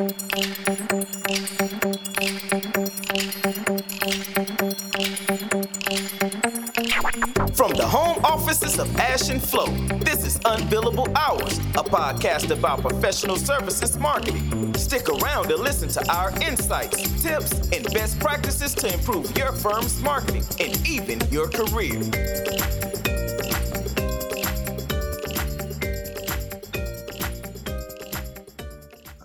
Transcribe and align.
From 0.00 0.08
the 7.74 7.86
home 7.86 8.24
offices 8.24 8.78
of 8.78 8.96
Ash 8.96 9.28
and 9.28 9.42
Flo, 9.42 9.66
this 9.98 10.24
is 10.24 10.38
Unbillable 10.46 11.14
Hours, 11.14 11.58
a 11.58 11.84
podcast 11.84 12.50
about 12.50 12.80
professional 12.80 13.36
services 13.36 13.98
marketing. 13.98 14.72
Stick 14.72 15.06
around 15.10 15.48
to 15.48 15.56
listen 15.56 15.90
to 15.90 16.10
our 16.10 16.30
insights, 16.40 17.22
tips, 17.22 17.52
and 17.68 17.84
best 17.92 18.18
practices 18.20 18.74
to 18.76 18.90
improve 18.94 19.36
your 19.36 19.52
firm's 19.52 20.00
marketing 20.00 20.44
and 20.60 20.88
even 20.88 21.20
your 21.30 21.50
career. 21.50 22.79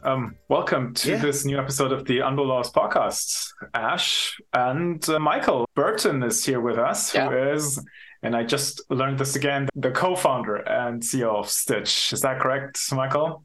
Um, 0.05 0.35
welcome 0.49 0.93
to 0.95 1.11
Yeah. 1.11 1.17
this 1.17 1.45
new 1.45 1.57
episode 1.57 1.91
of 1.91 2.05
the 2.05 2.19
Unbillable 2.19 2.57
Hours 2.57 2.71
podcast. 2.71 3.51
Ash 3.73 4.37
and 4.53 5.07
uh, 5.09 5.17
Michael 5.17 5.67
Burton 5.75 6.21
is 6.21 6.45
here 6.45 6.61
with 6.61 6.77
us, 6.77 7.11
who 7.11 7.17
Yeah. 7.17 7.53
is, 7.53 7.83
and 8.21 8.35
I 8.35 8.43
just 8.43 8.81
learned 8.91 9.17
this 9.17 9.35
again, 9.35 9.67
the 9.75 9.89
co-founder 9.89 10.57
and 10.57 11.01
CEO 11.01 11.35
of 11.35 11.49
Stitch. 11.49 12.13
Is 12.13 12.21
that 12.21 12.39
correct, 12.39 12.79
Michael? 12.93 13.43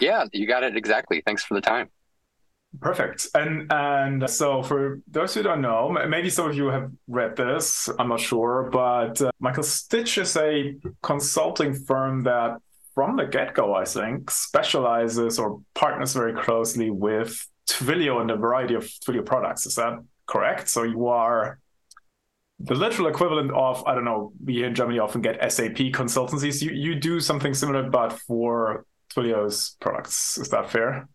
Yeah, 0.00 0.24
you 0.32 0.48
got 0.48 0.64
it 0.64 0.76
exactly. 0.76 1.22
Thanks 1.24 1.44
for 1.44 1.54
the 1.54 1.60
time. 1.60 1.90
Perfect. 2.80 3.28
And 3.34 3.70
and 3.72 4.28
so 4.28 4.62
for 4.64 4.98
those 5.06 5.34
who 5.34 5.42
don't 5.44 5.60
know, 5.60 5.90
maybe 6.08 6.28
some 6.30 6.48
of 6.50 6.56
you 6.56 6.66
have 6.68 6.90
read 7.06 7.36
this. 7.36 7.88
I'm 8.00 8.08
not 8.08 8.18
sure, 8.20 8.68
but 8.72 9.20
uh, 9.22 9.30
Michael 9.38 9.62
Stitch 9.62 10.18
is 10.18 10.36
a 10.36 10.74
consulting 11.02 11.72
firm 11.74 12.22
that, 12.24 12.56
from 12.94 13.16
the 13.16 13.24
get-go, 13.26 13.74
I 13.74 13.84
think, 13.84 14.30
specializes 14.30 15.38
or 15.38 15.60
partners 15.74 16.12
very 16.12 16.34
closely 16.34 16.90
with 16.90 17.48
Twilio 17.68 18.20
and 18.20 18.30
a 18.30 18.36
variety 18.36 18.74
of 18.74 18.84
Twilio 18.84 19.24
products. 19.24 19.66
Is 19.66 19.76
that 19.76 20.02
correct? 20.26 20.68
So 20.68 20.82
you 20.82 21.06
are 21.08 21.58
the 22.58 22.74
literal 22.74 23.08
equivalent 23.08 23.50
of 23.52 23.84
I 23.86 23.94
don't 23.94 24.04
know. 24.04 24.32
We 24.44 24.64
in 24.64 24.74
Germany 24.74 24.98
often 24.98 25.20
get 25.20 25.52
SAP 25.52 25.92
consultancies. 25.92 26.62
You 26.62 26.70
you 26.70 26.94
do 26.94 27.18
something 27.18 27.54
similar, 27.54 27.88
but 27.88 28.12
for 28.12 28.86
Twilio's 29.14 29.76
products. 29.80 30.38
Is 30.38 30.48
that 30.50 30.70
fair? 30.70 31.08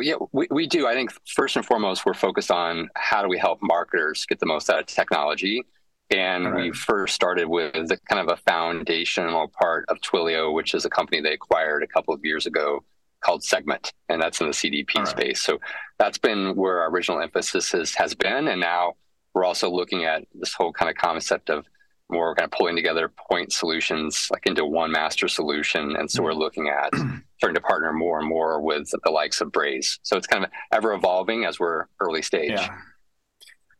Yeah, 0.00 0.14
we, 0.32 0.46
we 0.50 0.66
do. 0.66 0.86
I 0.86 0.94
think 0.94 1.10
first 1.26 1.56
and 1.56 1.66
foremost, 1.66 2.06
we're 2.06 2.14
focused 2.14 2.50
on 2.50 2.88
how 2.94 3.22
do 3.22 3.28
we 3.28 3.38
help 3.38 3.58
marketers 3.60 4.24
get 4.26 4.38
the 4.38 4.46
most 4.46 4.70
out 4.70 4.80
of 4.80 4.86
technology. 4.86 5.64
And 6.10 6.46
All 6.46 6.54
we 6.54 6.72
first 6.72 7.14
started 7.14 7.46
with 7.46 7.88
the 7.88 7.98
kind 8.08 8.20
of 8.20 8.36
a 8.36 8.40
foundational 8.42 9.48
part 9.48 9.84
of 9.88 10.00
Twilio, 10.00 10.52
which 10.52 10.74
is 10.74 10.84
a 10.84 10.90
company 10.90 11.20
they 11.20 11.34
acquired 11.34 11.82
a 11.82 11.86
couple 11.86 12.12
of 12.12 12.24
years 12.24 12.46
ago 12.46 12.82
called 13.20 13.44
Segment, 13.44 13.92
and 14.08 14.20
that's 14.20 14.40
in 14.40 14.46
the 14.46 14.52
CDP 14.52 14.96
right. 14.96 15.08
space. 15.08 15.42
So 15.42 15.60
that's 15.98 16.18
been 16.18 16.56
where 16.56 16.80
our 16.82 16.90
original 16.90 17.20
emphasis 17.20 17.70
has, 17.72 17.94
has 17.94 18.14
been. 18.14 18.48
And 18.48 18.60
now 18.60 18.94
we're 19.34 19.44
also 19.44 19.70
looking 19.70 20.04
at 20.04 20.24
this 20.34 20.54
whole 20.54 20.72
kind 20.72 20.90
of 20.90 20.96
concept 20.96 21.50
of 21.50 21.66
more 22.10 22.34
kind 22.34 22.44
of 22.44 22.50
pulling 22.50 22.74
together 22.74 23.12
point 23.30 23.52
solutions 23.52 24.28
like 24.32 24.46
into 24.46 24.64
one 24.64 24.90
master 24.90 25.28
solution. 25.28 25.96
And 25.96 26.10
so 26.10 26.22
we're 26.22 26.32
mm. 26.32 26.38
looking 26.38 26.68
at 26.68 26.90
starting 27.38 27.54
to 27.54 27.60
partner 27.60 27.92
more 27.92 28.18
and 28.18 28.28
more 28.28 28.60
with 28.60 28.90
the 29.04 29.10
likes 29.10 29.40
of 29.40 29.52
Braze. 29.52 30.00
So 30.02 30.16
it's 30.16 30.26
kind 30.26 30.44
of 30.44 30.50
ever 30.72 30.92
evolving 30.92 31.44
as 31.44 31.60
we're 31.60 31.86
early 32.00 32.22
stage. 32.22 32.50
Yeah. 32.50 32.76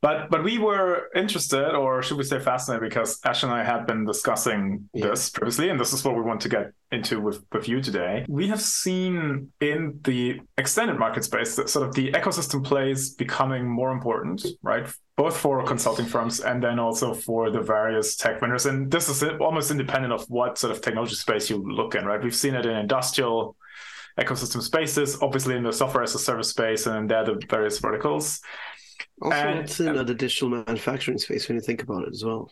But 0.03 0.31
but 0.31 0.43
we 0.43 0.57
were 0.57 1.11
interested, 1.15 1.75
or 1.75 2.03
should 2.03 2.17
we 2.17 2.25
say 2.25 2.39
fascinated, 2.39 2.89
because 2.89 3.21
Ash 3.25 3.43
and 3.43 3.53
I 3.53 3.63
had 3.63 3.87
been 3.87 4.07
discussing 4.07 4.89
Yeah. 4.95 5.09
this 5.09 5.29
previously, 5.29 5.69
and 5.69 5.79
this 5.79 5.93
is 5.93 6.03
what 6.05 6.17
we 6.17 6.23
want 6.23 6.41
to 6.43 6.49
get 6.49 6.73
into 6.91 7.21
with, 7.21 7.45
with 7.53 7.69
you 7.69 7.83
today. 7.83 8.25
We 8.29 8.49
have 8.49 8.63
seen 8.63 9.53
in 9.61 10.01
the 10.03 10.41
extended 10.57 10.99
market 10.99 11.25
space 11.25 11.55
that 11.57 11.69
sort 11.69 11.87
of 11.87 11.95
the 11.95 12.13
ecosystem 12.13 12.65
plays 12.65 13.15
becoming 13.15 13.69
more 13.69 13.93
important, 13.93 14.47
right? 14.63 14.89
Both 15.17 15.37
for 15.37 15.63
consulting 15.65 16.07
firms 16.07 16.41
and 16.41 16.63
then 16.63 16.79
also 16.79 17.13
for 17.13 17.51
the 17.51 17.61
various 17.61 18.17
tech 18.17 18.41
vendors. 18.41 18.65
And 18.65 18.91
this 18.91 19.11
is 19.11 19.23
almost 19.39 19.71
independent 19.71 20.15
of 20.15 20.25
what 20.31 20.57
sort 20.57 20.73
of 20.73 20.81
technology 20.81 21.15
space 21.15 21.51
you 21.51 21.59
look 21.59 21.95
in, 21.95 22.07
right? 22.07 22.23
We've 22.23 22.35
seen 22.35 22.55
it 22.55 22.65
in 22.65 22.75
industrial 22.75 23.55
ecosystem 24.19 24.63
spaces, 24.63 25.19
obviously 25.23 25.57
in 25.57 25.63
the 25.63 25.73
software 25.73 26.03
as 26.03 26.15
a 26.15 26.19
service 26.19 26.49
space, 26.49 26.87
and 26.87 27.09
there 27.09 27.19
are 27.19 27.25
the 27.27 27.41
various 27.49 27.79
verticals. 27.79 28.41
Also, 29.23 29.37
And- 29.37 29.61
it's 29.61 29.81
in 29.81 29.89
um, 29.89 29.97
that 29.97 30.11
additional 30.11 30.51
manufacturing 30.51 31.19
space 31.19 31.49
when 31.49 31.57
you 31.57 31.63
think 31.63 31.83
about 31.83 32.05
it 32.05 32.11
as 32.13 32.25
well. 32.25 32.51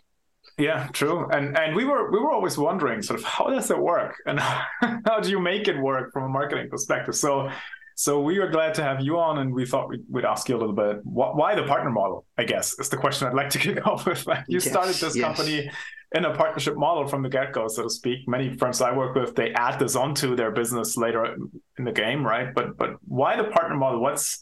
Yeah, 0.59 0.89
true. 0.93 1.29
And 1.31 1.57
and 1.57 1.77
we 1.77 1.85
were 1.85 2.11
we 2.11 2.19
were 2.19 2.33
always 2.33 2.59
wondering 2.59 3.01
sort 3.03 3.21
of 3.21 3.25
how 3.25 3.47
does 3.49 3.71
it 3.71 3.79
work 3.79 4.17
and 4.27 4.41
how 4.41 5.21
do 5.23 5.31
you 5.31 5.39
make 5.41 5.69
it 5.69 5.79
work 5.79 6.13
from 6.13 6.25
a 6.25 6.29
marketing 6.29 6.69
perspective. 6.69 7.15
So 7.15 7.51
so 7.95 8.21
we 8.21 8.39
were 8.39 8.49
glad 8.49 8.75
to 8.75 8.83
have 8.83 9.01
you 9.01 9.19
on, 9.19 9.39
and 9.39 9.53
we 9.53 9.67
thought 9.67 9.89
we'd, 9.89 10.05
we'd 10.09 10.25
ask 10.25 10.49
you 10.49 10.57
a 10.57 10.61
little 10.61 10.75
bit 10.75 10.99
wh- 11.03 11.35
why 11.37 11.55
the 11.55 11.65
partner 11.65 11.91
model. 11.91 12.27
I 12.39 12.45
guess 12.45 12.77
is 12.79 12.89
the 12.89 12.97
question 12.97 13.29
I'd 13.29 13.35
like 13.35 13.51
to 13.51 13.59
kick 13.67 13.87
off 13.87 14.07
with. 14.07 14.27
Like, 14.27 14.45
you 14.49 14.59
Yes, 14.61 14.69
started 14.71 14.95
this 14.97 15.15
yes. 15.17 15.25
company 15.25 15.71
in 16.15 16.25
a 16.25 16.35
partnership 16.35 16.77
model 16.77 17.07
from 17.07 17.23
the 17.23 17.29
get 17.29 17.53
go, 17.53 17.69
so 17.69 17.83
to 17.85 17.91
speak. 17.91 18.27
Many 18.29 18.57
firms 18.57 18.81
I 18.81 18.97
work 18.97 19.15
with 19.15 19.35
they 19.37 19.53
add 19.53 19.79
this 19.79 19.95
onto 19.97 20.35
their 20.35 20.51
business 20.51 20.97
later 20.97 21.37
in 21.79 21.85
the 21.85 21.93
game, 21.93 22.25
right? 22.27 22.53
But 22.55 22.77
but 22.77 22.97
why 23.07 23.37
the 23.37 23.45
partner 23.45 23.77
model? 23.77 24.01
What's 24.01 24.41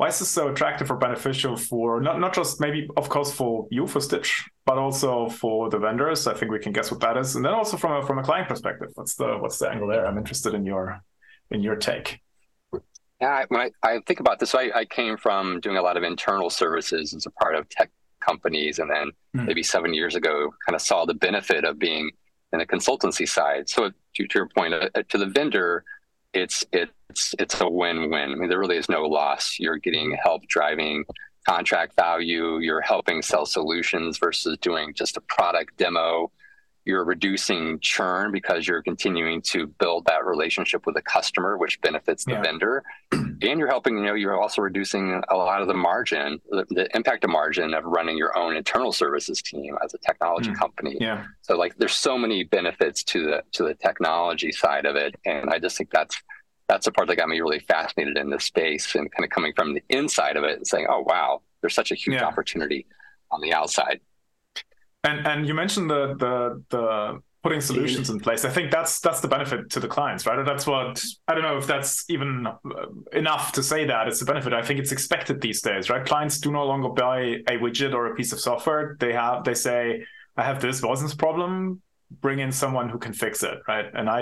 why 0.00 0.08
is 0.08 0.18
this 0.18 0.30
so 0.30 0.48
attractive 0.48 0.90
or 0.90 0.96
beneficial 0.96 1.58
for 1.58 2.00
not, 2.00 2.18
not 2.18 2.32
just 2.32 2.58
maybe 2.58 2.88
of 2.96 3.10
course 3.10 3.30
for 3.30 3.68
you 3.70 3.86
for 3.86 4.00
Stitch, 4.00 4.48
but 4.64 4.78
also 4.78 5.28
for 5.28 5.68
the 5.68 5.78
vendors? 5.78 6.26
I 6.26 6.32
think 6.32 6.50
we 6.50 6.58
can 6.58 6.72
guess 6.72 6.90
what 6.90 7.00
that 7.00 7.18
is, 7.18 7.36
and 7.36 7.44
then 7.44 7.52
also 7.52 7.76
from 7.76 7.92
a 7.92 8.06
from 8.06 8.18
a 8.18 8.22
client 8.22 8.48
perspective, 8.48 8.88
what's 8.94 9.14
the 9.16 9.36
what's 9.42 9.58
the 9.58 9.68
angle 9.68 9.88
there? 9.88 10.06
I'm 10.06 10.16
interested 10.16 10.54
in 10.54 10.64
your 10.64 11.02
in 11.50 11.60
your 11.62 11.76
take. 11.76 12.18
Yeah, 13.20 13.28
I- 13.40 13.44
when 13.48 13.60
I, 13.60 13.70
I 13.90 14.00
think 14.06 14.20
about 14.20 14.38
this, 14.38 14.54
I, 14.54 14.70
I 14.74 14.84
came 14.86 15.18
from 15.18 15.60
doing 15.60 15.76
a 15.76 15.82
lot 15.82 15.98
of 15.98 16.02
internal 16.02 16.48
services 16.48 17.12
as 17.12 17.26
a 17.26 17.30
part 17.32 17.54
of 17.54 17.68
tech 17.68 17.90
companies. 18.20 18.78
And 18.78 18.90
then 18.90 19.10
Hmm. 19.34 19.44
maybe 19.44 19.62
seven 19.62 19.92
years 19.92 20.14
ago, 20.14 20.34
kind 20.66 20.74
of 20.74 20.80
saw 20.80 21.04
the 21.04 21.14
benefit 21.14 21.62
of 21.66 21.78
being 21.78 22.10
in 22.52 22.58
the 22.58 22.66
consultancy 22.66 23.28
side. 23.28 23.68
So 23.68 23.90
to, 24.14 24.26
to 24.30 24.34
your 24.38 24.48
point, 24.48 24.72
uh, 24.72 24.88
to 25.10 25.18
the 25.18 25.26
vendor, 25.26 25.84
it's 26.32 26.64
it's 26.72 26.90
it's 27.10 27.34
it's 27.38 27.60
a 27.60 27.68
win-win. 27.68 28.32
I 28.32 28.34
mean, 28.34 28.48
there 28.48 28.58
really 28.58 28.76
is 28.76 28.88
no 28.88 29.02
loss. 29.02 29.56
You're 29.58 29.78
getting 29.78 30.16
help 30.22 30.42
driving 30.48 31.04
contract 31.48 31.96
value. 31.96 32.58
You're 32.58 32.80
helping 32.80 33.22
sell 33.22 33.46
solutions 33.46 34.18
versus 34.18 34.56
doing 34.60 34.94
just 34.94 35.16
a 35.16 35.20
product 35.22 35.76
demo. 35.76 36.30
You're 36.86 37.04
reducing 37.04 37.78
churn 37.80 38.32
because 38.32 38.66
you're 38.66 38.82
continuing 38.82 39.42
to 39.52 39.66
build 39.66 40.06
that 40.06 40.24
relationship 40.24 40.86
with 40.86 40.94
the 40.94 41.02
customer, 41.02 41.58
which 41.58 41.80
benefits 41.82 42.24
the 42.24 42.32
Yeah. 42.32 42.42
vendor. 42.42 42.82
And 43.42 43.58
you're 43.58 43.68
helping, 43.68 43.96
you 43.96 44.04
know, 44.04 44.12
you're 44.12 44.38
also 44.38 44.60
reducing 44.60 45.18
a 45.30 45.34
lot 45.34 45.62
of 45.62 45.66
the 45.68 45.72
margin, 45.72 46.38
the, 46.50 46.66
the 46.68 46.94
impact 46.94 47.24
of 47.24 47.30
margin 47.30 47.72
of 47.72 47.84
running 47.86 48.18
your 48.18 48.36
own 48.36 48.54
internal 48.54 48.92
services 48.92 49.40
team 49.40 49.78
as 49.82 49.94
a 49.94 49.98
technology 49.98 50.50
Mm. 50.50 50.58
company. 50.58 50.98
Yeah, 51.00 51.24
So 51.40 51.56
like 51.56 51.74
there's 51.78 51.94
so 51.94 52.18
many 52.18 52.44
benefits 52.44 53.02
to 53.04 53.18
the 53.24 53.42
to 53.52 53.62
the 53.64 53.74
technology 53.74 54.52
side 54.52 54.84
of 54.84 54.94
it. 54.96 55.12
And 55.24 55.48
I 55.48 55.58
just 55.58 55.78
think 55.78 55.88
that's 55.90 56.16
that's 56.70 56.86
the 56.86 56.92
part 56.92 57.06
that 57.08 57.16
got 57.16 57.28
me 57.34 57.38
really 57.40 57.58
fascinated 57.74 58.16
in 58.22 58.26
this 58.34 58.44
space 58.44 58.86
and 58.94 59.10
kind 59.14 59.24
of 59.26 59.30
coming 59.36 59.52
from 59.58 59.68
the 59.76 59.82
inside 60.00 60.36
of 60.36 60.44
it 60.50 60.56
and 60.58 60.66
saying, 60.72 60.86
oh 60.94 61.00
wow, 61.12 61.30
there's 61.60 61.74
such 61.74 61.90
a 61.90 61.96
huge 62.02 62.16
Yeah. 62.16 62.24
opportunity 62.30 62.80
on 63.34 63.40
the 63.44 63.52
outside. 63.60 63.98
and 65.08 65.18
and 65.30 65.38
you 65.48 65.54
mentioned 65.62 65.88
the 65.94 66.02
the 66.24 66.34
the 66.74 66.84
putting 67.42 67.62
solutions 67.70 68.06
in 68.14 68.18
place. 68.26 68.42
I 68.50 68.50
think 68.56 68.66
that's 68.76 68.92
that's 69.06 69.20
the 69.24 69.30
benefit 69.36 69.60
to 69.74 69.80
the 69.84 69.88
clients, 69.96 70.22
right? 70.28 70.44
That's 70.50 70.66
what 70.72 71.02
I 71.28 71.30
don't 71.34 71.46
know 71.48 71.58
if 71.62 71.66
that's 71.72 71.92
even 72.16 72.30
uh, 72.46 72.86
enough 73.22 73.44
to 73.56 73.62
say 73.72 73.80
that 73.92 74.02
it's 74.10 74.20
a 74.26 74.28
benefit. 74.32 74.52
I 74.52 74.62
think 74.66 74.76
it's 74.82 74.92
expected 74.98 75.36
these 75.40 75.60
days, 75.70 75.84
right? 75.92 76.04
Clients 76.12 76.36
do 76.38 76.50
no 76.60 76.64
longer 76.72 76.90
buy 76.90 77.18
a 77.52 77.54
widget 77.64 77.92
or 77.98 78.02
a 78.10 78.14
piece 78.18 78.32
of 78.34 78.38
software. 78.48 78.82
They 79.02 79.12
have 79.22 79.36
they 79.48 79.54
say, 79.68 79.78
I 80.36 80.42
have 80.50 80.58
this 80.66 80.78
business 80.88 81.14
problem, 81.24 81.80
bring 82.24 82.38
in 82.44 82.52
someone 82.62 82.86
who 82.92 82.98
can 83.06 83.14
fix 83.24 83.34
it, 83.50 83.56
right? 83.72 83.86
And 83.98 84.06
I 84.18 84.20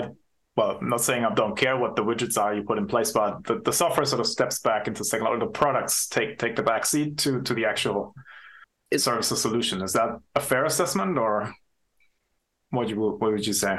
well, 0.59 0.77
I'm 0.81 0.89
not 0.89 1.01
saying 1.01 1.23
I 1.23 1.33
don't 1.33 1.57
care 1.57 1.77
what 1.77 1.95
the 1.95 2.03
widgets 2.03 2.37
are 2.37 2.53
you 2.53 2.63
put 2.63 2.77
in 2.77 2.85
place, 2.85 3.11
but 3.13 3.45
the, 3.45 3.61
the 3.67 3.71
software 3.71 4.05
sort 4.05 4.19
of 4.19 4.27
steps 4.27 4.59
back 4.59 4.87
into 4.89 5.03
second 5.05 5.27
or 5.27 5.39
the 5.39 5.47
products 5.47 6.07
take 6.07 6.37
take 6.37 6.55
the 6.57 6.63
backseat 6.63 7.17
to 7.23 7.41
to 7.47 7.53
the 7.53 7.65
actual 7.65 8.13
It's- 8.91 9.03
service 9.03 9.31
or 9.31 9.37
solution. 9.37 9.81
Is 9.81 9.93
that 9.93 10.09
a 10.35 10.41
fair 10.41 10.65
assessment 10.65 11.17
or 11.17 11.53
what 12.71 12.89
you 12.89 12.99
what 12.99 13.31
would 13.31 13.47
you 13.47 13.53
say? 13.53 13.75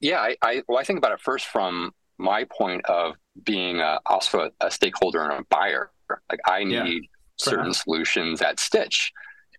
Yeah, 0.00 0.20
I, 0.20 0.36
I 0.42 0.62
well, 0.66 0.78
I 0.78 0.84
think 0.84 0.98
about 0.98 1.12
it 1.12 1.20
first 1.20 1.46
from 1.46 1.92
my 2.18 2.44
point 2.44 2.82
of 2.86 3.14
being 3.44 3.80
a, 3.80 4.00
also 4.06 4.36
a, 4.46 4.50
a 4.66 4.70
stakeholder 4.70 5.22
and 5.22 5.32
a 5.40 5.44
buyer. 5.50 5.90
Like 6.30 6.40
I 6.46 6.64
need 6.64 7.02
fair 7.38 7.50
certain 7.50 7.66
enough. 7.66 7.76
solutions 7.82 8.40
at 8.40 8.60
Stitch, 8.60 9.12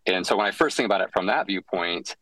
and 0.05 0.25
so 0.25 0.35
when 0.37 0.47
I 0.47 0.51
first 0.51 0.77
think 0.77 0.85
about 0.87 1.01
it 1.01 1.11
from 1.11 1.25
that 1.27 1.45
viewpoint, 1.47 2.15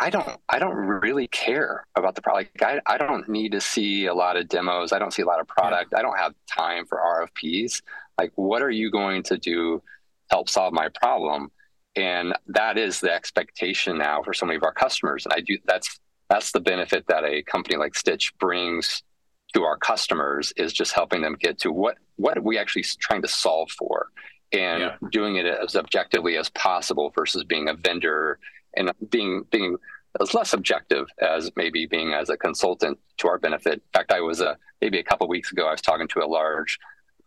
I 0.00 0.10
don't 0.10 0.40
I 0.48 0.58
don't 0.58 0.74
really 0.74 1.28
care 1.28 1.86
about 1.96 2.14
the 2.14 2.22
product. 2.22 2.60
Like 2.60 2.82
I 2.86 2.94
I 2.94 2.98
don't 2.98 3.28
need 3.28 3.52
to 3.52 3.60
see 3.60 4.06
a 4.06 4.14
lot 4.14 4.36
of 4.36 4.48
demos. 4.48 4.92
I 4.92 4.98
don't 4.98 5.12
see 5.12 5.22
a 5.22 5.26
lot 5.26 5.40
of 5.40 5.46
product. 5.46 5.94
I 5.94 6.02
don't 6.02 6.18
have 6.18 6.34
time 6.46 6.86
for 6.86 6.98
RFPs. 6.98 7.82
Like 8.18 8.32
what 8.36 8.62
are 8.62 8.70
you 8.70 8.90
going 8.90 9.22
to 9.24 9.36
do 9.36 9.78
to 9.78 9.82
help 10.30 10.48
solve 10.48 10.72
my 10.72 10.88
problem? 11.00 11.50
And 11.94 12.34
that 12.46 12.78
is 12.78 13.00
the 13.00 13.12
expectation 13.12 13.98
now 13.98 14.22
for 14.22 14.32
so 14.32 14.46
many 14.46 14.56
of 14.56 14.62
our 14.62 14.72
customers. 14.72 15.26
And 15.26 15.34
I 15.34 15.40
do 15.40 15.58
that's 15.66 16.00
that's 16.30 16.52
the 16.52 16.60
benefit 16.60 17.04
that 17.08 17.24
a 17.24 17.42
company 17.42 17.76
like 17.76 17.94
Stitch 17.94 18.32
brings 18.38 19.02
to 19.52 19.62
our 19.64 19.76
customers 19.76 20.52
is 20.56 20.72
just 20.72 20.92
helping 20.92 21.20
them 21.20 21.36
get 21.38 21.58
to 21.58 21.72
what 21.72 21.98
what 22.16 22.38
are 22.38 22.42
we 22.42 22.58
actually 22.58 22.84
trying 22.98 23.20
to 23.22 23.28
solve 23.28 23.70
for 23.70 24.06
and 24.52 24.80
yeah. 24.80 24.96
doing 25.10 25.36
it 25.36 25.46
as 25.46 25.76
objectively 25.76 26.36
as 26.36 26.48
possible 26.50 27.12
versus 27.14 27.44
being 27.44 27.68
a 27.68 27.74
vendor 27.74 28.38
and 28.76 28.92
being 29.10 29.44
being 29.50 29.76
as 30.20 30.34
less 30.34 30.52
objective 30.52 31.06
as 31.20 31.50
maybe 31.56 31.86
being 31.86 32.12
as 32.12 32.28
a 32.28 32.36
consultant 32.36 32.98
to 33.18 33.28
our 33.28 33.38
benefit. 33.38 33.74
In 33.74 33.80
fact, 33.92 34.12
I 34.12 34.20
was 34.20 34.40
a 34.40 34.58
maybe 34.80 34.98
a 34.98 35.04
couple 35.04 35.26
weeks 35.28 35.52
ago 35.52 35.66
I 35.66 35.72
was 35.72 35.80
talking 35.80 36.08
to 36.08 36.24
a 36.24 36.26
large 36.26 36.78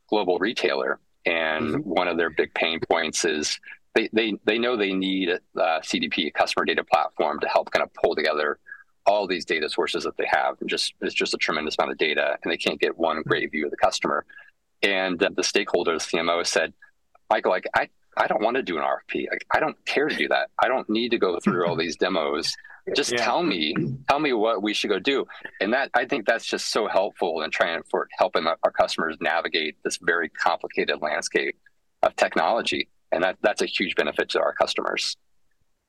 global 0.08 0.38
retailer 0.38 1.00
and 1.26 1.76
mm-hmm. 1.76 1.90
one 1.90 2.08
of 2.08 2.18
their 2.18 2.30
big 2.30 2.54
pain 2.54 2.80
points 2.80 3.26
is 3.26 3.60
they, 3.94 4.10
they, 4.14 4.34
they 4.46 4.60
know 4.60 4.76
they 4.76 4.94
need 4.94 5.30
a 5.30 5.40
CDP, 5.56 6.28
a 6.28 6.32
customer 6.32 6.66
data 6.66 6.84
platform, 6.84 7.40
to 7.40 7.48
help 7.48 7.72
kind 7.72 7.84
of 7.84 7.94
pull 7.94 8.16
together 8.16 8.60
all 9.06 9.26
these 9.28 9.46
data 9.46 9.70
sources 9.70 10.04
that 10.04 10.18
they 10.18 10.28
have. 10.28 10.58
And 10.60 10.70
just 10.70 10.94
it's 11.02 11.14
just 11.14 11.34
a 11.34 11.38
tremendous 11.38 11.76
amount 11.80 11.92
of 11.92 11.98
data, 11.98 12.38
and 12.44 12.52
they 12.52 12.58
can't 12.58 12.80
get 12.80 12.98
one 12.98 13.24
great 13.24 13.52
view 13.52 13.66
of 13.66 13.72
the 13.72 13.78
customer. 13.78 14.26
And 14.84 15.22
uh, 15.24 15.30
the 15.36 15.42
stakeholders, 15.42 16.10
CMO, 16.12 16.46
said, 16.46 16.74
Michael, 17.30 17.52
like 17.52 17.66
I, 17.74 17.90
I 18.18 18.28
don't 18.28 18.42
want 18.42 18.56
to 18.56 18.64
do 18.64 18.78
an 18.78 18.84
RFP. 18.84 19.30
Like 19.30 19.46
I 19.52 19.60
don't 19.60 19.78
care 19.86 20.08
to 20.08 20.16
do 20.16 20.28
that. 20.30 20.50
I 20.62 20.68
don't 20.68 20.90
need 20.90 21.10
to 21.10 21.18
go 21.18 21.40
through 21.40 21.68
all 21.68 21.76
these 21.76 21.98
demos. 21.98 22.54
Just 22.96 23.14
yeah. 23.14 23.26
tell 23.26 23.42
me, 23.42 23.74
tell 24.08 24.20
me 24.20 24.32
what 24.32 24.62
we 24.62 24.74
should 24.74 24.92
go 24.92 25.00
do. 25.00 25.26
And 25.60 25.74
that 25.74 25.90
I 25.96 26.06
think 26.06 26.28
that's 26.28 26.46
just 26.46 26.72
so 26.72 26.88
helpful 26.88 27.42
in 27.42 27.50
trying 27.50 27.82
for 27.90 28.08
helping 28.16 28.46
our 28.46 28.72
customers 28.72 29.18
navigate 29.20 29.76
this 29.84 29.98
very 30.00 30.30
complicated 30.30 31.02
landscape 31.02 31.58
of 32.04 32.16
technology 32.16 32.88
and 33.12 33.24
that 33.24 33.38
that's 33.42 33.62
a 33.62 33.66
huge 33.66 33.96
benefit 33.96 34.30
to 34.30 34.40
our 34.40 34.54
customers. 34.54 35.18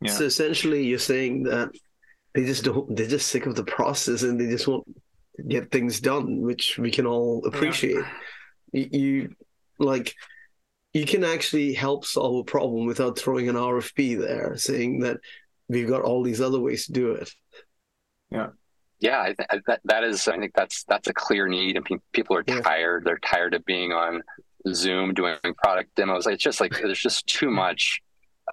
Yeah. 0.00 0.12
So 0.12 0.24
essentially, 0.24 0.84
you're 0.84 0.98
saying 0.98 1.44
that 1.44 1.70
they 2.34 2.44
just 2.44 2.64
don't 2.64 2.94
they're 2.94 3.06
just 3.06 3.28
sick 3.28 3.46
of 3.46 3.54
the 3.54 3.64
process 3.64 4.22
and 4.22 4.40
they 4.40 4.46
just 4.46 4.68
want 4.68 4.84
to 5.36 5.42
get 5.42 5.70
things 5.70 6.00
done, 6.00 6.40
which 6.40 6.78
we 6.78 6.90
can 6.90 7.06
all 7.06 7.44
appreciate. 7.44 7.96
Yeah. 7.96 8.06
You, 8.72 8.88
you 8.92 9.34
like 9.78 10.14
you 10.96 11.04
can 11.04 11.24
actually 11.24 11.74
help 11.74 12.06
solve 12.06 12.36
a 12.36 12.44
problem 12.44 12.86
without 12.86 13.18
throwing 13.18 13.50
an 13.50 13.54
RFP 13.54 14.18
there, 14.18 14.56
saying 14.56 15.00
that 15.00 15.18
we've 15.68 15.88
got 15.88 16.00
all 16.00 16.22
these 16.22 16.40
other 16.40 16.58
ways 16.58 16.86
to 16.86 16.92
do 16.92 17.10
it. 17.12 17.30
Yeah. 18.30 18.48
Yeah, 18.98 19.34
that 19.66 19.80
that 19.84 20.04
is. 20.04 20.26
I 20.26 20.38
think 20.38 20.54
that's 20.54 20.84
that's 20.84 21.06
a 21.06 21.12
clear 21.12 21.48
need, 21.48 21.76
and 21.76 21.84
pe- 21.84 21.98
people 22.14 22.34
are 22.34 22.44
yeah. 22.46 22.62
tired. 22.62 23.04
They're 23.04 23.18
tired 23.18 23.52
of 23.52 23.62
being 23.66 23.92
on 23.92 24.22
Zoom 24.72 25.12
doing 25.12 25.36
product 25.58 25.94
demos. 25.96 26.26
It's 26.26 26.42
just 26.42 26.62
like 26.62 26.72
there's 26.72 26.98
just 26.98 27.26
too 27.26 27.50
much 27.50 28.00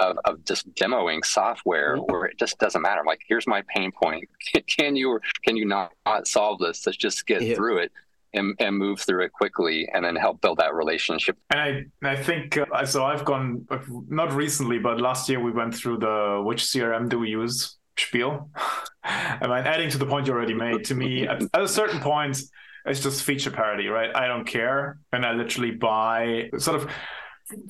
of, 0.01 0.17
of 0.25 0.43
just 0.43 0.69
demoing 0.75 1.23
software 1.23 1.95
mm-hmm. 1.95 2.11
where 2.11 2.25
it 2.25 2.37
just 2.37 2.57
doesn't 2.59 2.81
matter. 2.81 2.99
I'm 2.99 3.05
like, 3.05 3.21
here's 3.25 3.47
my 3.47 3.63
pain 3.73 3.91
point. 3.91 4.27
Can 4.67 4.97
you 4.97 5.11
or 5.11 5.21
can 5.45 5.55
you 5.55 5.65
not, 5.65 5.91
not 6.05 6.27
solve 6.27 6.59
this? 6.59 6.85
Let's 6.85 6.97
just 6.97 7.25
get 7.25 7.41
yeah. 7.41 7.55
through 7.55 7.77
it. 7.77 7.91
And, 8.35 8.55
and 8.59 8.75
move 8.75 8.99
through 8.99 9.25
it 9.25 9.31
quickly 9.31 9.87
and 9.93 10.03
then 10.03 10.15
help 10.15 10.41
build 10.41 10.57
that 10.57 10.73
relationship. 10.73 11.37
And 11.51 11.87
I, 12.03 12.09
I 12.11 12.15
think 12.15 12.57
uh, 12.57 12.83
so. 12.83 13.05
I've 13.05 13.23
gone 13.25 13.67
not 14.09 14.33
recently, 14.33 14.79
but 14.79 14.99
last 14.99 15.29
year 15.29 15.39
we 15.39 15.51
went 15.51 15.75
through 15.75 15.99
the 15.99 16.41
which 16.43 16.63
CRM 16.63 17.09
do 17.09 17.19
we 17.19 17.29
use 17.29 17.77
spiel. 17.97 18.49
and 19.03 19.53
I'm 19.53 19.67
adding 19.67 19.89
to 19.91 19.97
the 19.97 20.07
point 20.07 20.27
you 20.27 20.33
already 20.33 20.55
made. 20.55 20.85
To 20.85 20.95
me, 20.95 21.27
at, 21.27 21.43
at 21.53 21.61
a 21.61 21.67
certain 21.67 21.99
point, 21.99 22.41
it's 22.85 23.01
just 23.01 23.23
feature 23.23 23.51
parity, 23.51 23.87
right? 23.87 24.09
I 24.15 24.27
don't 24.27 24.45
care. 24.45 24.97
And 25.11 25.25
I 25.25 25.33
literally 25.33 25.71
buy 25.71 26.49
sort 26.57 26.81
of 26.81 26.89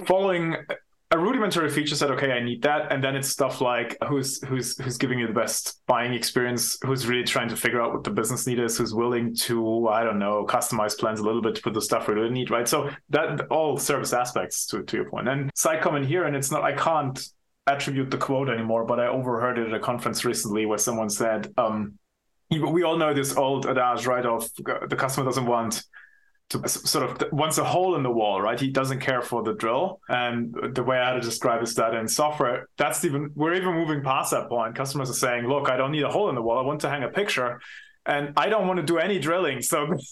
following 0.05 0.55
a 1.13 1.17
rudimentary 1.17 1.69
feature 1.69 1.95
set 1.95 2.09
okay 2.09 2.31
i 2.31 2.39
need 2.39 2.61
that 2.63 2.91
and 2.91 3.03
then 3.03 3.15
it's 3.15 3.29
stuff 3.29 3.61
like 3.61 3.95
who's 4.09 4.43
who's 4.45 4.75
who's 4.79 4.97
giving 4.97 5.19
you 5.19 5.27
the 5.27 5.33
best 5.33 5.79
buying 5.85 6.11
experience 6.11 6.77
who's 6.83 7.05
really 7.05 7.23
trying 7.23 7.47
to 7.47 7.55
figure 7.55 7.79
out 7.79 7.93
what 7.93 8.03
the 8.03 8.09
business 8.09 8.47
need 8.47 8.59
is 8.59 8.77
who's 8.77 8.95
willing 8.95 9.33
to 9.35 9.87
i 9.89 10.03
don't 10.03 10.17
know 10.17 10.43
customize 10.45 10.97
plans 10.97 11.19
a 11.19 11.23
little 11.23 11.41
bit 11.41 11.53
to 11.53 11.61
put 11.61 11.73
the 11.75 11.81
stuff 11.81 12.07
we 12.07 12.15
really 12.15 12.31
need 12.31 12.49
right 12.49 12.67
so 12.67 12.89
that 13.09 13.45
all 13.51 13.77
service 13.77 14.11
aspects 14.11 14.65
to, 14.65 14.81
to 14.83 14.97
your 14.97 15.07
point 15.07 15.27
and 15.29 15.51
side 15.53 15.81
comment 15.81 16.05
here 16.05 16.25
and 16.25 16.35
it's 16.35 16.51
not 16.51 16.63
i 16.63 16.73
can't 16.73 17.27
attribute 17.67 18.09
the 18.09 18.17
quote 18.17 18.49
anymore 18.49 18.83
but 18.83 18.99
i 18.99 19.05
overheard 19.05 19.59
it 19.59 19.67
at 19.67 19.73
a 19.73 19.79
conference 19.79 20.25
recently 20.25 20.65
where 20.65 20.79
someone 20.79 21.09
said 21.09 21.47
um, 21.57 21.93
we 22.49 22.83
all 22.83 22.97
know 22.97 23.13
this 23.13 23.35
old 23.35 23.65
adage, 23.65 24.05
right? 24.05 24.25
Of 24.25 24.47
the 24.55 24.95
customer 24.95 25.25
doesn't 25.25 25.45
want 25.45 25.83
to 26.61 26.69
sort 26.69 27.09
of 27.09 27.31
wants 27.31 27.57
a 27.57 27.63
hole 27.63 27.95
in 27.95 28.03
the 28.03 28.09
wall, 28.09 28.41
right? 28.41 28.59
He 28.59 28.71
doesn't 28.71 28.99
care 28.99 29.21
for 29.21 29.43
the 29.43 29.53
drill. 29.53 29.99
And 30.09 30.55
the 30.73 30.83
way 30.83 30.97
I 30.97 31.09
had 31.09 31.21
to 31.21 31.21
describe 31.21 31.61
is 31.61 31.75
that 31.75 31.93
in 31.93 32.07
software, 32.07 32.67
that's 32.77 33.03
even 33.05 33.31
we're 33.35 33.53
even 33.55 33.73
moving 33.73 34.01
past 34.03 34.31
that 34.31 34.49
point. 34.49 34.75
Customers 34.75 35.09
are 35.09 35.13
saying, 35.25 35.47
"Look, 35.47 35.69
I 35.69 35.77
don't 35.77 35.91
need 35.91 36.03
a 36.03 36.09
hole 36.09 36.29
in 36.29 36.35
the 36.35 36.41
wall. 36.41 36.57
I 36.57 36.61
want 36.61 36.81
to 36.81 36.89
hang 36.89 37.03
a 37.03 37.09
picture." 37.09 37.59
and 38.05 38.33
I 38.35 38.49
don't 38.49 38.67
want 38.67 38.77
to 38.77 38.83
do 38.83 38.97
any 38.97 39.17
drilling, 39.17 39.61
so, 39.61 39.87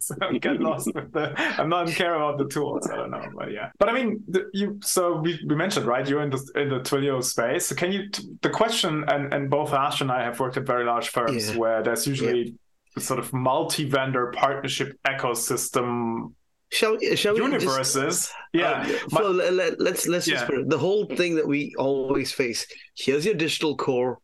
so 0.00 0.16
get 0.38 0.60
lost 0.60 0.94
with 0.94 1.12
the. 1.12 1.32
I'm 1.58 1.68
not 1.68 1.88
care 1.88 2.14
about 2.14 2.36
the 2.36 2.46
tools. 2.46 2.88
I 2.90 2.96
don't 2.96 3.10
know, 3.10 3.24
but 3.34 3.52
yeah. 3.52 3.70
But 3.78 3.88
I 3.88 3.92
mean, 3.92 4.22
the, 4.28 4.50
you. 4.52 4.78
So 4.82 5.16
we, 5.16 5.40
we 5.46 5.54
mentioned 5.54 5.86
right, 5.86 6.06
you're 6.06 6.22
in 6.22 6.30
the 6.30 6.52
in 6.56 6.68
the 6.68 6.80
Twilio 6.80 7.22
space. 7.24 7.66
So 7.66 7.74
can 7.74 7.92
you? 7.92 8.10
The 8.42 8.50
question, 8.50 9.04
and 9.08 9.32
and 9.32 9.48
both 9.48 9.72
Ash 9.72 10.02
and 10.02 10.12
I 10.12 10.22
have 10.22 10.38
worked 10.38 10.58
at 10.58 10.66
very 10.66 10.84
large 10.84 11.08
firms 11.08 11.50
yeah. 11.50 11.56
where 11.56 11.82
there's 11.82 12.06
usually 12.06 12.48
yeah. 12.48 12.52
Sort 12.98 13.20
of 13.20 13.32
multi-vendor 13.32 14.32
partnership 14.36 14.98
ecosystem 15.06 16.32
Shall, 16.72 16.98
shall 17.16 17.34
we 17.34 17.42
universes? 17.42 17.94
Just, 17.94 18.32
yeah. 18.52 18.86
Uh, 18.86 19.08
so 19.08 19.30
let, 19.32 19.80
let's, 19.80 20.06
let's 20.06 20.28
yeah. 20.28 20.46
just 20.46 20.68
the 20.68 20.78
whole 20.78 21.04
thing 21.04 21.34
that 21.34 21.46
we 21.46 21.74
always 21.76 22.30
face. 22.30 22.64
Here's 22.96 23.26
your 23.26 23.34
digital 23.34 23.76
core 23.76 24.20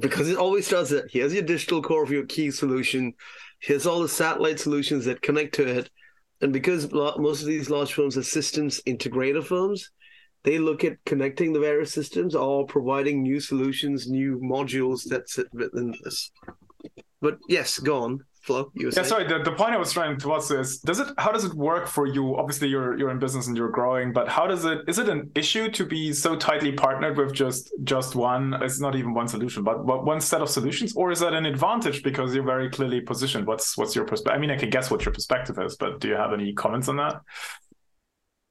because 0.00 0.30
it 0.30 0.38
always 0.38 0.68
does 0.68 0.90
it. 0.92 1.04
Here's 1.10 1.34
your 1.34 1.42
digital 1.42 1.82
core 1.82 2.02
of 2.02 2.10
your 2.10 2.24
key 2.24 2.50
solution. 2.50 3.12
Here's 3.60 3.86
all 3.86 4.00
the 4.00 4.08
satellite 4.08 4.58
solutions 4.58 5.04
that 5.04 5.20
connect 5.20 5.54
to 5.56 5.66
it. 5.66 5.90
And 6.40 6.52
because 6.52 6.90
most 6.92 7.42
of 7.42 7.46
these 7.46 7.70
large 7.70 7.92
firms 7.92 8.16
are 8.16 8.22
systems 8.22 8.80
integrator 8.86 9.44
firms, 9.44 9.90
they 10.44 10.58
look 10.58 10.82
at 10.82 10.96
connecting 11.04 11.52
the 11.52 11.60
various 11.60 11.92
systems 11.92 12.34
or 12.34 12.66
providing 12.66 13.22
new 13.22 13.40
solutions, 13.40 14.08
new 14.08 14.38
modules 14.40 15.08
that 15.08 15.28
sit 15.28 15.46
within 15.52 15.94
this. 16.04 16.30
But 17.20 17.38
yes, 17.48 17.78
go 17.78 18.02
on. 18.02 18.20
Flo, 18.44 18.70
you 18.74 18.90
yeah, 18.94 19.02
sorry. 19.02 19.26
The, 19.26 19.38
the 19.42 19.52
point 19.52 19.72
I 19.72 19.78
was 19.78 19.90
trying 19.90 20.18
towards 20.18 20.50
is, 20.50 20.78
does 20.80 21.00
it? 21.00 21.08
How 21.16 21.32
does 21.32 21.46
it 21.46 21.54
work 21.54 21.86
for 21.86 22.06
you? 22.06 22.36
Obviously, 22.36 22.68
you're 22.68 22.98
you're 22.98 23.10
in 23.10 23.18
business 23.18 23.46
and 23.46 23.56
you're 23.56 23.70
growing, 23.70 24.12
but 24.12 24.28
how 24.28 24.46
does 24.46 24.66
it? 24.66 24.80
Is 24.86 24.98
it 24.98 25.08
an 25.08 25.30
issue 25.34 25.70
to 25.70 25.86
be 25.86 26.12
so 26.12 26.36
tightly 26.36 26.72
partnered 26.72 27.16
with 27.16 27.32
just 27.32 27.72
just 27.84 28.14
one? 28.14 28.52
It's 28.62 28.80
not 28.80 28.96
even 28.96 29.14
one 29.14 29.28
solution, 29.28 29.64
but, 29.64 29.86
but 29.86 30.04
one 30.04 30.20
set 30.20 30.42
of 30.42 30.50
solutions, 30.50 30.94
or 30.94 31.10
is 31.10 31.20
that 31.20 31.32
an 31.32 31.46
advantage 31.46 32.02
because 32.02 32.34
you're 32.34 32.44
very 32.44 32.68
clearly 32.68 33.00
positioned? 33.00 33.46
What's 33.46 33.78
what's 33.78 33.96
your 33.96 34.04
perspective? 34.04 34.36
I 34.36 34.38
mean, 34.38 34.50
I 34.50 34.58
can 34.58 34.68
guess 34.68 34.90
what 34.90 35.06
your 35.06 35.14
perspective 35.14 35.58
is, 35.58 35.76
but 35.76 36.00
do 36.00 36.08
you 36.08 36.14
have 36.14 36.34
any 36.34 36.52
comments 36.52 36.88
on 36.88 36.98
that? 36.98 37.22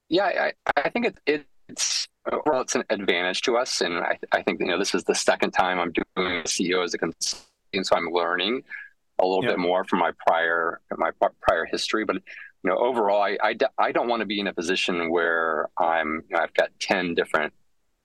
Yeah, 0.08 0.24
I, 0.24 0.52
I 0.76 0.88
think 0.90 1.06
it, 1.06 1.46
it's 1.68 2.08
well, 2.46 2.62
it's 2.62 2.74
an 2.74 2.82
advantage 2.90 3.42
to 3.42 3.56
us, 3.56 3.80
and 3.80 3.98
I, 3.98 4.18
I 4.32 4.42
think 4.42 4.58
you 4.58 4.66
know 4.66 4.78
this 4.78 4.92
is 4.92 5.04
the 5.04 5.14
second 5.14 5.52
time 5.52 5.78
I'm 5.78 5.92
doing 5.92 6.38
a 6.38 6.42
CEO 6.42 6.82
as 6.82 6.94
a 6.94 6.98
consultant, 6.98 7.46
so 7.82 7.96
I'm 7.96 8.10
learning 8.12 8.62
a 9.18 9.26
little 9.26 9.42
bit 9.42 9.58
more 9.58 9.84
from 9.84 10.00
my 10.00 10.12
prior 10.26 10.80
my 10.96 11.10
prior 11.40 11.64
history. 11.64 12.04
But 12.04 12.16
you 12.16 12.70
know, 12.70 12.76
overall, 12.76 13.22
I 13.22 13.36
I, 13.42 13.56
I 13.78 13.92
don't 13.92 14.08
want 14.08 14.20
to 14.20 14.26
be 14.26 14.40
in 14.40 14.46
a 14.46 14.54
position 14.54 15.10
where 15.10 15.68
I'm 15.78 16.22
you 16.28 16.36
know, 16.36 16.42
I've 16.42 16.54
got 16.54 16.70
ten 16.80 17.14
different 17.14 17.52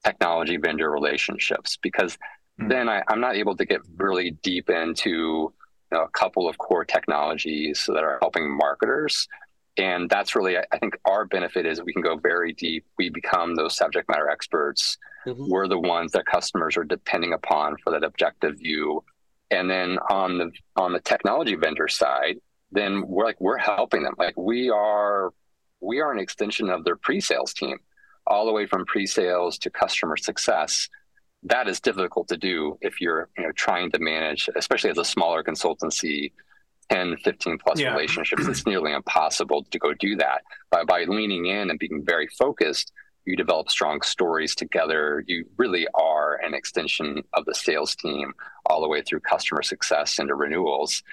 technology 0.03 0.57
vendor 0.57 0.89
relationships 0.89 1.77
because 1.81 2.15
mm-hmm. 2.15 2.69
then 2.69 2.89
I, 2.89 3.03
I'm 3.07 3.19
not 3.19 3.35
able 3.35 3.55
to 3.57 3.65
get 3.65 3.81
really 3.97 4.31
deep 4.31 4.69
into 4.69 5.09
you 5.91 5.97
know, 5.97 6.03
a 6.03 6.09
couple 6.09 6.47
of 6.47 6.57
core 6.57 6.85
technologies 6.85 7.85
that 7.87 8.03
are 8.03 8.17
helping 8.21 8.55
marketers. 8.55 9.27
And 9.77 10.09
that's 10.09 10.35
really, 10.35 10.57
I 10.57 10.77
think, 10.79 10.97
our 11.05 11.25
benefit 11.25 11.65
is 11.65 11.81
we 11.81 11.93
can 11.93 12.01
go 12.01 12.17
very 12.17 12.53
deep. 12.53 12.85
We 12.97 13.09
become 13.09 13.55
those 13.55 13.77
subject 13.77 14.09
matter 14.09 14.29
experts. 14.29 14.97
Mm-hmm. 15.25 15.49
We're 15.49 15.67
the 15.67 15.79
ones 15.79 16.11
that 16.11 16.25
customers 16.25 16.75
are 16.75 16.83
depending 16.83 17.33
upon 17.33 17.77
for 17.83 17.91
that 17.91 18.03
objective 18.03 18.57
view 18.57 19.03
and 19.51 19.69
then 19.69 19.97
on 20.09 20.37
the 20.37 20.51
on 20.75 20.93
the 20.93 20.99
technology 20.99 21.55
vendor 21.55 21.87
side 21.87 22.39
then 22.71 23.07
we're 23.07 23.25
like 23.25 23.39
we're 23.39 23.57
helping 23.57 24.03
them. 24.03 24.13
Like 24.17 24.37
we 24.37 24.69
are 24.69 25.31
we 25.81 25.99
are 25.99 26.11
an 26.11 26.19
extension 26.19 26.69
of 26.69 26.83
their 26.83 26.95
pre-sales 26.95 27.53
team 27.53 27.77
all 28.27 28.45
the 28.45 28.51
way 28.51 28.65
from 28.65 28.85
pre-sales 28.85 29.57
to 29.59 29.69
customer 29.69 30.17
success. 30.17 30.87
That 31.43 31.67
is 31.67 31.79
difficult 31.79 32.27
to 32.29 32.37
do 32.37 32.77
if 32.81 33.01
you're 33.01 33.29
you 33.37 33.43
know 33.43 33.51
trying 33.53 33.91
to 33.91 33.99
manage 33.99 34.49
especially 34.55 34.91
as 34.91 34.97
a 34.97 35.05
smaller 35.05 35.43
consultancy 35.43 36.31
10 36.89 37.17
15 37.17 37.57
plus 37.57 37.79
yeah. 37.79 37.91
relationships. 37.91 38.43
It's 38.47 38.65
nearly 38.65 38.93
impossible 38.93 39.63
to 39.63 39.79
go 39.79 39.93
do 39.93 40.15
that. 40.17 40.41
By, 40.69 40.83
by 40.83 41.03
leaning 41.05 41.45
in 41.45 41.69
and 41.69 41.79
being 41.79 42.03
very 42.05 42.27
focused 42.27 42.91
you 43.25 43.35
develop 43.35 43.69
strong 43.69 44.01
stories 44.01 44.55
together. 44.55 45.23
You 45.27 45.45
really 45.57 45.87
are 45.93 46.35
an 46.43 46.53
extension 46.53 47.23
of 47.33 47.45
the 47.45 47.53
sales 47.53 47.95
team 47.95 48.33
all 48.65 48.81
the 48.81 48.87
way 48.87 49.01
through 49.01 49.19
customer 49.21 49.61
success 49.61 50.19
into 50.19 50.35
renewals. 50.35 51.03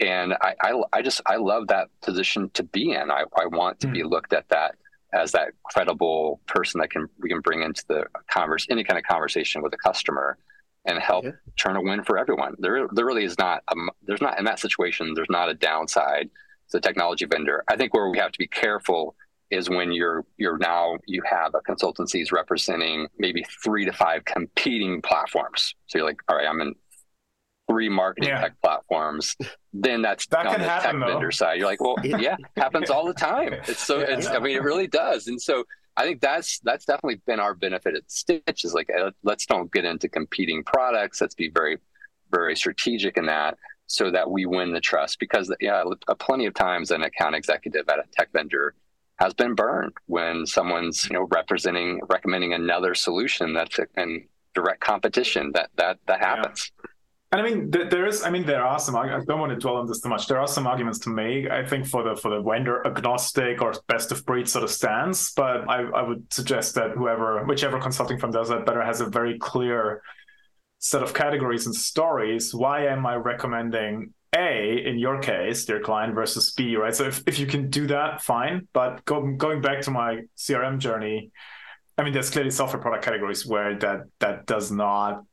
And 0.00 0.34
I, 0.34 0.54
I, 0.62 0.82
I 0.92 1.02
just, 1.02 1.20
I 1.26 1.36
love 1.36 1.68
that 1.68 1.88
position 2.02 2.50
to 2.54 2.62
be 2.62 2.92
in. 2.92 3.10
I, 3.10 3.24
I 3.36 3.46
want 3.46 3.80
to 3.80 3.86
mm. 3.86 3.92
be 3.92 4.00
hmm. 4.02 4.08
looked 4.08 4.32
at 4.32 4.48
that 4.48 4.76
as 5.12 5.32
that 5.32 5.52
credible 5.62 6.40
person 6.46 6.80
that 6.80 6.90
can, 6.90 7.08
we 7.20 7.28
can 7.28 7.40
bring 7.40 7.62
into 7.62 7.84
the 7.86 8.04
converse, 8.28 8.66
any 8.70 8.82
kind 8.82 8.98
of 8.98 9.04
conversation 9.04 9.62
with 9.62 9.72
a 9.72 9.76
customer. 9.76 10.36
and 10.84 10.98
help 10.98 11.24
yeah. 11.24 11.30
turn 11.56 11.76
a 11.76 11.80
win 11.80 12.04
for 12.04 12.18
everyone. 12.18 12.54
There, 12.58 12.88
there 12.92 13.06
really 13.06 13.24
is 13.24 13.38
not 13.38 13.62
a, 13.68 13.74
there's 14.02 14.20
not 14.20 14.38
in 14.38 14.44
that 14.44 14.58
situation. 14.58 15.14
There's 15.14 15.30
not 15.30 15.48
a 15.48 15.54
downside 15.54 16.28
to 16.70 16.76
the 16.76 16.80
technology 16.80 17.24
vendor. 17.24 17.64
I 17.68 17.76
think 17.76 17.94
where 17.94 18.10
we 18.10 18.18
have 18.18 18.32
to 18.32 18.38
be 18.38 18.46
careful 18.46 19.14
is 19.50 19.68
when 19.68 19.92
you're 19.92 20.24
you're 20.36 20.58
now 20.58 20.96
you 21.06 21.22
have 21.28 21.54
a 21.54 21.60
consultancies 21.60 22.32
representing 22.32 23.06
maybe 23.18 23.44
three 23.62 23.84
to 23.84 23.92
five 23.92 24.24
competing 24.24 25.02
platforms. 25.02 25.74
So 25.86 25.98
you're 25.98 26.06
like, 26.06 26.20
all 26.28 26.36
right, 26.36 26.46
I'm 26.46 26.60
in 26.60 26.74
three 27.68 27.88
marketing 27.88 28.30
yeah. 28.30 28.40
tech 28.40 28.54
platforms. 28.62 29.36
Then 29.72 30.02
that's 30.02 30.26
that 30.28 30.46
on 30.46 30.60
the 30.60 30.68
happen, 30.68 31.00
tech 31.00 31.00
though. 31.00 31.12
vendor 31.12 31.32
side. 31.32 31.58
You're 31.58 31.66
like, 31.66 31.80
well, 31.80 31.96
yeah, 32.02 32.36
happens 32.56 32.90
all 32.90 33.06
the 33.06 33.14
time. 33.14 33.54
It's 33.68 33.84
so 33.84 33.98
yeah. 33.98 34.16
it's, 34.16 34.26
I 34.26 34.38
mean, 34.38 34.56
it 34.56 34.62
really 34.62 34.86
does. 34.86 35.26
And 35.26 35.40
so 35.40 35.64
I 35.96 36.04
think 36.04 36.20
that's 36.20 36.58
that's 36.60 36.84
definitely 36.84 37.20
been 37.26 37.40
our 37.40 37.54
benefit 37.54 37.94
at 37.94 38.10
Stitch 38.10 38.64
is 38.64 38.74
like 38.74 38.90
let's 39.22 39.46
don't 39.46 39.72
get 39.72 39.84
into 39.84 40.08
competing 40.08 40.64
products. 40.64 41.20
Let's 41.20 41.34
be 41.34 41.48
very 41.48 41.78
very 42.30 42.56
strategic 42.56 43.16
in 43.16 43.26
that 43.26 43.56
so 43.86 44.10
that 44.10 44.30
we 44.30 44.46
win 44.46 44.72
the 44.72 44.80
trust 44.80 45.18
because 45.20 45.54
yeah, 45.60 45.84
plenty 46.18 46.46
of 46.46 46.54
times 46.54 46.90
an 46.90 47.02
account 47.02 47.34
executive 47.34 47.88
at 47.88 47.98
a 47.98 48.04
tech 48.12 48.32
vendor 48.32 48.74
has 49.18 49.34
been 49.34 49.54
burned 49.54 49.92
when 50.06 50.46
someone's 50.46 51.08
you 51.08 51.14
know 51.14 51.26
representing 51.30 52.00
recommending 52.08 52.52
another 52.52 52.94
solution 52.94 53.52
that's 53.54 53.78
in 53.96 54.26
direct 54.54 54.80
competition 54.80 55.50
that 55.54 55.70
that 55.76 55.98
that 56.06 56.20
happens. 56.20 56.72
Yeah. 56.78 56.90
and 57.32 57.40
i 57.40 57.44
mean 57.48 57.70
there 57.70 58.06
is 58.06 58.22
i 58.24 58.30
mean 58.30 58.44
there 58.44 58.64
are 58.64 58.78
some 58.78 58.96
i 58.96 59.20
don't 59.26 59.40
want 59.40 59.50
to 59.50 59.58
dwell 59.58 59.76
on 59.76 59.86
this 59.86 60.00
too 60.00 60.08
much. 60.08 60.26
There 60.26 60.40
are 60.40 60.48
some 60.48 60.66
arguments 60.66 60.98
to 61.00 61.10
make 61.10 61.48
i 61.50 61.64
think 61.64 61.86
for 61.86 62.02
the 62.02 62.16
for 62.16 62.30
the 62.30 62.40
vendor 62.42 62.86
agnostic 62.86 63.62
or 63.62 63.72
best 63.88 64.12
of 64.12 64.24
breed 64.26 64.48
sort 64.48 64.64
of 64.64 64.70
stance 64.70 65.32
but 65.32 65.68
i, 65.68 65.82
I 65.82 66.02
would 66.02 66.32
suggest 66.32 66.74
that 66.76 66.92
whoever 66.92 67.44
whichever 67.44 67.78
consulting 67.80 68.18
firm 68.18 68.32
does 68.32 68.48
that 68.48 68.66
better 68.66 68.84
has 68.84 69.00
a 69.00 69.06
very 69.06 69.38
clear 69.38 70.02
set 70.84 71.02
of 71.02 71.14
categories 71.14 71.64
and 71.64 71.74
stories. 71.74 72.54
Why 72.54 72.86
am 72.86 73.06
i 73.06 73.14
recommending 73.14 74.12
a, 74.36 74.86
in 74.86 74.98
your 74.98 75.20
case, 75.20 75.64
their 75.64 75.80
client 75.80 76.14
versus 76.14 76.52
B, 76.52 76.76
right? 76.76 76.94
So 76.94 77.04
if, 77.04 77.22
if 77.26 77.38
you 77.38 77.46
can 77.46 77.70
do 77.70 77.86
that, 77.88 78.22
fine. 78.22 78.68
But 78.72 79.04
go, 79.04 79.32
going 79.36 79.60
back 79.60 79.82
to 79.82 79.90
my 79.90 80.22
CRM 80.36 80.78
journey, 80.78 81.30
I 81.96 82.02
mean, 82.02 82.12
there's 82.12 82.30
clearly 82.30 82.50
software 82.50 82.82
product 82.82 83.04
categories 83.04 83.46
where 83.46 83.78
that 83.78 84.00
that 84.18 84.46
does 84.46 84.70
not. 84.70 85.24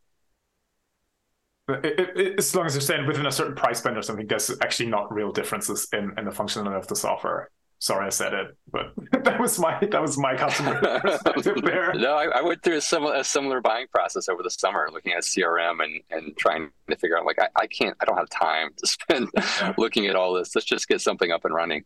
It, 1.67 2.17
it, 2.17 2.35
as 2.37 2.53
long 2.53 2.65
as 2.65 2.75
you're 2.75 2.81
staying 2.81 3.07
within 3.07 3.25
a 3.25 3.31
certain 3.31 3.55
price 3.55 3.81
band 3.81 3.97
or 3.97 4.01
something, 4.01 4.27
there's 4.27 4.51
actually 4.61 4.89
not 4.89 5.11
real 5.13 5.31
differences 5.31 5.87
in, 5.93 6.13
in 6.17 6.25
the 6.25 6.31
functionality 6.31 6.77
of 6.77 6.87
the 6.87 6.95
software. 6.95 7.49
Sorry, 7.81 8.05
I 8.05 8.09
said 8.09 8.35
it, 8.35 8.55
but 8.71 8.93
that 9.23 9.39
was 9.39 9.57
my 9.57 9.79
that 9.79 9.99
was 9.99 10.15
my 10.15 10.35
customer 10.35 10.79
perspective 11.01 11.63
there. 11.63 11.91
No, 11.95 12.13
I, 12.13 12.25
I, 12.25 12.41
went 12.43 12.61
through 12.61 12.77
a 12.77 12.81
similar 12.81 13.15
a 13.15 13.23
similar 13.23 13.59
buying 13.59 13.87
process 13.91 14.29
over 14.29 14.43
the 14.43 14.51
summer, 14.51 14.87
looking 14.93 15.13
at 15.13 15.23
CRM 15.23 15.83
and 15.83 15.99
and 16.11 16.37
trying 16.37 16.69
to 16.91 16.95
figure 16.95 17.17
out 17.17 17.25
like 17.25 17.39
I, 17.41 17.47
I 17.55 17.65
can't 17.65 17.97
I 17.99 18.05
don't 18.05 18.17
have 18.17 18.29
time 18.29 18.69
to 18.77 18.87
spend 18.87 19.29
yeah. 19.35 19.73
looking 19.79 20.05
at 20.05 20.15
all 20.15 20.33
this. 20.33 20.53
Let's 20.53 20.67
just 20.67 20.87
get 20.87 21.01
something 21.01 21.31
up 21.31 21.43
and 21.43 21.55
running. 21.55 21.83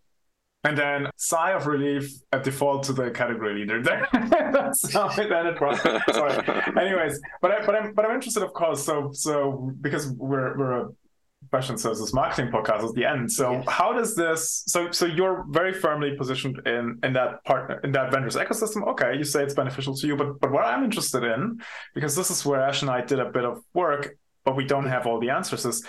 And 0.65 0.77
then 0.77 1.07
sigh 1.15 1.51
of 1.51 1.65
relief 1.65 2.11
at 2.33 2.43
default 2.43 2.83
to 2.83 2.93
the 2.93 3.09
category 3.11 3.59
leader. 3.59 3.81
That's 3.81 4.91
how 4.91 5.07
it 5.11 5.31
ended. 5.31 5.57
Sorry. 6.13 6.43
Anyways, 6.77 7.21
but 7.41 7.51
I, 7.51 7.65
but 7.65 7.73
I'm 7.73 7.93
but 7.93 8.03
I'm 8.03 8.15
interested, 8.15 8.43
of 8.43 8.51
course. 8.51 8.83
So 8.83 9.11
so 9.13 9.71
because 9.79 10.11
we're 10.11 10.57
we're 10.57 10.81
a 10.81 10.89
professional 11.49 11.77
services 11.77 12.13
marketing 12.13 12.51
podcast 12.51 12.87
at 12.87 12.95
the 12.95 13.05
end. 13.05 13.31
So 13.31 13.53
yes. 13.53 13.65
how 13.67 13.93
does 13.93 14.15
this? 14.15 14.63
So 14.67 14.91
so 14.91 15.05
you're 15.05 15.45
very 15.49 15.73
firmly 15.73 16.15
positioned 16.15 16.61
in 16.65 16.99
in 17.03 17.13
that 17.13 17.43
partner 17.45 17.79
in 17.83 17.91
that 17.93 18.11
vendor's 18.11 18.35
ecosystem. 18.35 18.87
Okay, 18.89 19.15
you 19.17 19.23
say 19.23 19.43
it's 19.43 19.53
beneficial 19.53 19.95
to 19.95 20.07
you, 20.07 20.15
but 20.15 20.39
but 20.39 20.51
what 20.51 20.63
I'm 20.65 20.83
interested 20.83 21.23
in, 21.23 21.59
because 21.93 22.15
this 22.15 22.29
is 22.31 22.45
where 22.45 22.61
Ash 22.61 22.81
and 22.81 22.91
I 22.91 23.01
did 23.01 23.19
a 23.19 23.29
bit 23.29 23.45
of 23.45 23.61
work, 23.73 24.17
but 24.43 24.55
we 24.55 24.65
don't 24.65 24.87
have 24.87 25.07
all 25.07 25.19
the 25.19 25.29
answers. 25.29 25.65
Is 25.65 25.85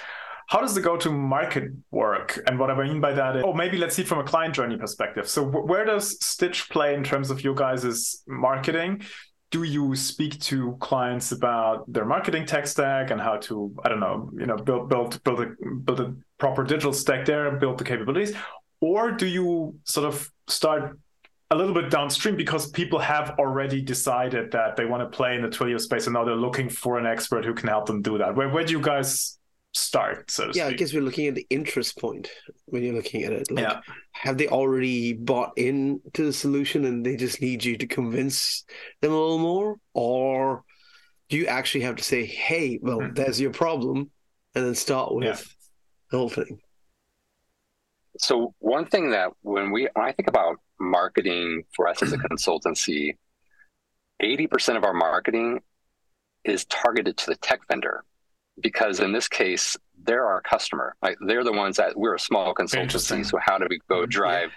how 0.49 0.61
does 0.61 0.75
the 0.75 0.81
go-to 0.81 1.11
market 1.11 1.65
work? 1.91 2.39
And 2.47 2.59
what 2.59 2.71
I 2.71 2.87
mean 2.87 3.01
by 3.01 3.13
that 3.15 3.37
is, 3.37 3.43
oh, 3.45 3.53
maybe 3.53 3.79
let's 3.79 3.97
see 3.97 4.05
from 4.05 4.21
a 4.21 4.25
client 4.25 4.55
journey 4.55 4.77
perspective. 4.77 5.29
So 5.29 5.43
where 5.45 5.85
does 5.85 6.25
Stitch 6.25 6.71
play 6.71 6.95
in 6.95 7.03
terms 7.03 7.31
of 7.31 7.43
you 7.43 7.53
guys' 7.55 8.23
marketing? 8.29 9.03
Do 9.51 9.63
you 9.63 9.95
speak 9.95 10.41
to 10.41 10.77
clients 10.81 11.33
about 11.33 11.91
their 11.93 12.05
marketing 12.05 12.45
tech 12.45 12.67
stack 12.67 13.11
and 13.11 13.21
how 13.21 13.37
to 13.37 13.75
i 13.85 13.89
don't 13.89 14.01
know 14.01 14.29
you 14.39 14.47
know 14.47 14.57
build 14.57 14.89
build 14.89 15.23
build 15.23 15.41
a 15.41 15.47
build 15.85 16.01
a 16.01 16.15
proper 16.39 16.65
digital 16.65 16.93
stack 16.93 17.25
there 17.25 17.49
and 17.49 17.61
build 17.61 17.79
the 17.79 17.85
capabilities? 17.85 18.35
Or 18.81 19.11
do 19.11 19.27
you 19.27 19.79
sort 19.85 20.07
of 20.07 20.31
start 20.49 20.99
a 21.51 21.57
little 21.57 21.75
bit 21.75 21.91
downstream 21.91 22.37
because 22.37 22.71
people 22.71 22.99
have 22.99 23.37
already 23.39 23.81
decided 23.81 24.51
that 24.53 24.77
they 24.77 24.85
want 24.85 25.11
to 25.11 25.17
play 25.17 25.37
in 25.37 25.43
the 25.43 25.49
Twilio 25.49 25.81
space 25.81 26.07
and 26.07 26.15
now 26.15 26.25
they're 26.25 26.35
looking 26.35 26.69
for 26.69 26.99
an 26.99 27.07
expert 27.07 27.45
who 27.45 27.55
can 27.55 27.69
help 27.69 27.87
them 27.87 28.03
do 28.03 28.19
that? 28.19 28.35
Where, 28.35 28.49
where 28.49 28.65
do 28.65 28.73
you 28.73 28.81
guys 28.81 29.36
start 29.77 30.31
so 30.31 30.47
yeah 30.47 30.53
speak? 30.53 30.65
i 30.65 30.73
guess 30.73 30.95
we're 30.95 31.03
looking 31.03 31.27
at 31.27 31.35
the 31.35 31.47
interest 31.51 31.99
point 31.99 32.31
when 32.67 32.83
you're 32.83 32.95
looking 32.95 33.25
at 33.25 33.33
it 33.33 33.51
like, 33.51 33.65
yeah. 33.65 33.81
have 34.13 34.39
they 34.39 34.49
already 34.49 35.13
bought 35.13 35.53
into 35.57 36.25
the 36.25 36.33
solution 36.33 36.85
and 36.85 37.05
they 37.05 37.17
just 37.17 37.41
need 37.41 37.65
you 37.65 37.77
to 37.77 37.87
convince 37.87 38.65
them 39.03 39.13
a 39.13 39.15
little 39.15 39.39
more 39.39 39.77
or 39.93 40.65
do 41.29 41.37
you 41.37 41.47
actually 41.47 41.83
have 41.83 41.97
to 41.97 42.03
say 42.03 42.25
hey 42.25 42.79
well 42.81 42.99
mm-hmm. 42.99 43.15
there's 43.15 43.41
your 43.41 43.53
problem 43.53 44.11
and 44.55 44.65
then 44.65 44.75
start 44.75 45.15
with 45.15 45.25
yeah. 45.25 45.37
the 46.11 46.19
whole 46.19 46.31
thing 46.31 46.59
so 48.19 48.55
one 48.59 48.87
thing 48.87 49.11
that 49.11 49.31
when 49.43 49.71
we 49.71 49.89
when 49.93 50.07
i 50.07 50.13
think 50.13 50.29
about 50.29 50.57
marketing 50.81 51.63
for 51.75 51.87
us 51.87 52.03
as 52.03 52.13
a 52.13 52.19
consultancy 52.31 53.15
80% 54.23 54.79
of 54.79 54.85
our 54.85 54.95
marketing 54.95 55.61
is 56.45 56.65
targeted 56.65 57.19
to 57.19 57.27
the 57.27 57.37
tech 57.37 57.61
vendor 57.69 58.03
because 58.61 59.01
in 59.01 59.13
this 59.13 59.29
case, 59.29 59.77
they're 60.05 60.27
our 60.27 60.41
customer. 60.41 60.95
Like 61.03 61.17
they're 61.27 61.45
the 61.45 61.53
ones 61.53 61.77
that 61.77 61.97
we're 61.97 62.15
a 62.15 62.21
small 62.21 62.55
consultancy. 62.55 63.25
So 63.27 63.39
how 63.41 63.59
do 63.59 63.67
we 63.69 63.81
go 63.89 64.03
mm-hmm. 64.03 64.11
drive 64.11 64.51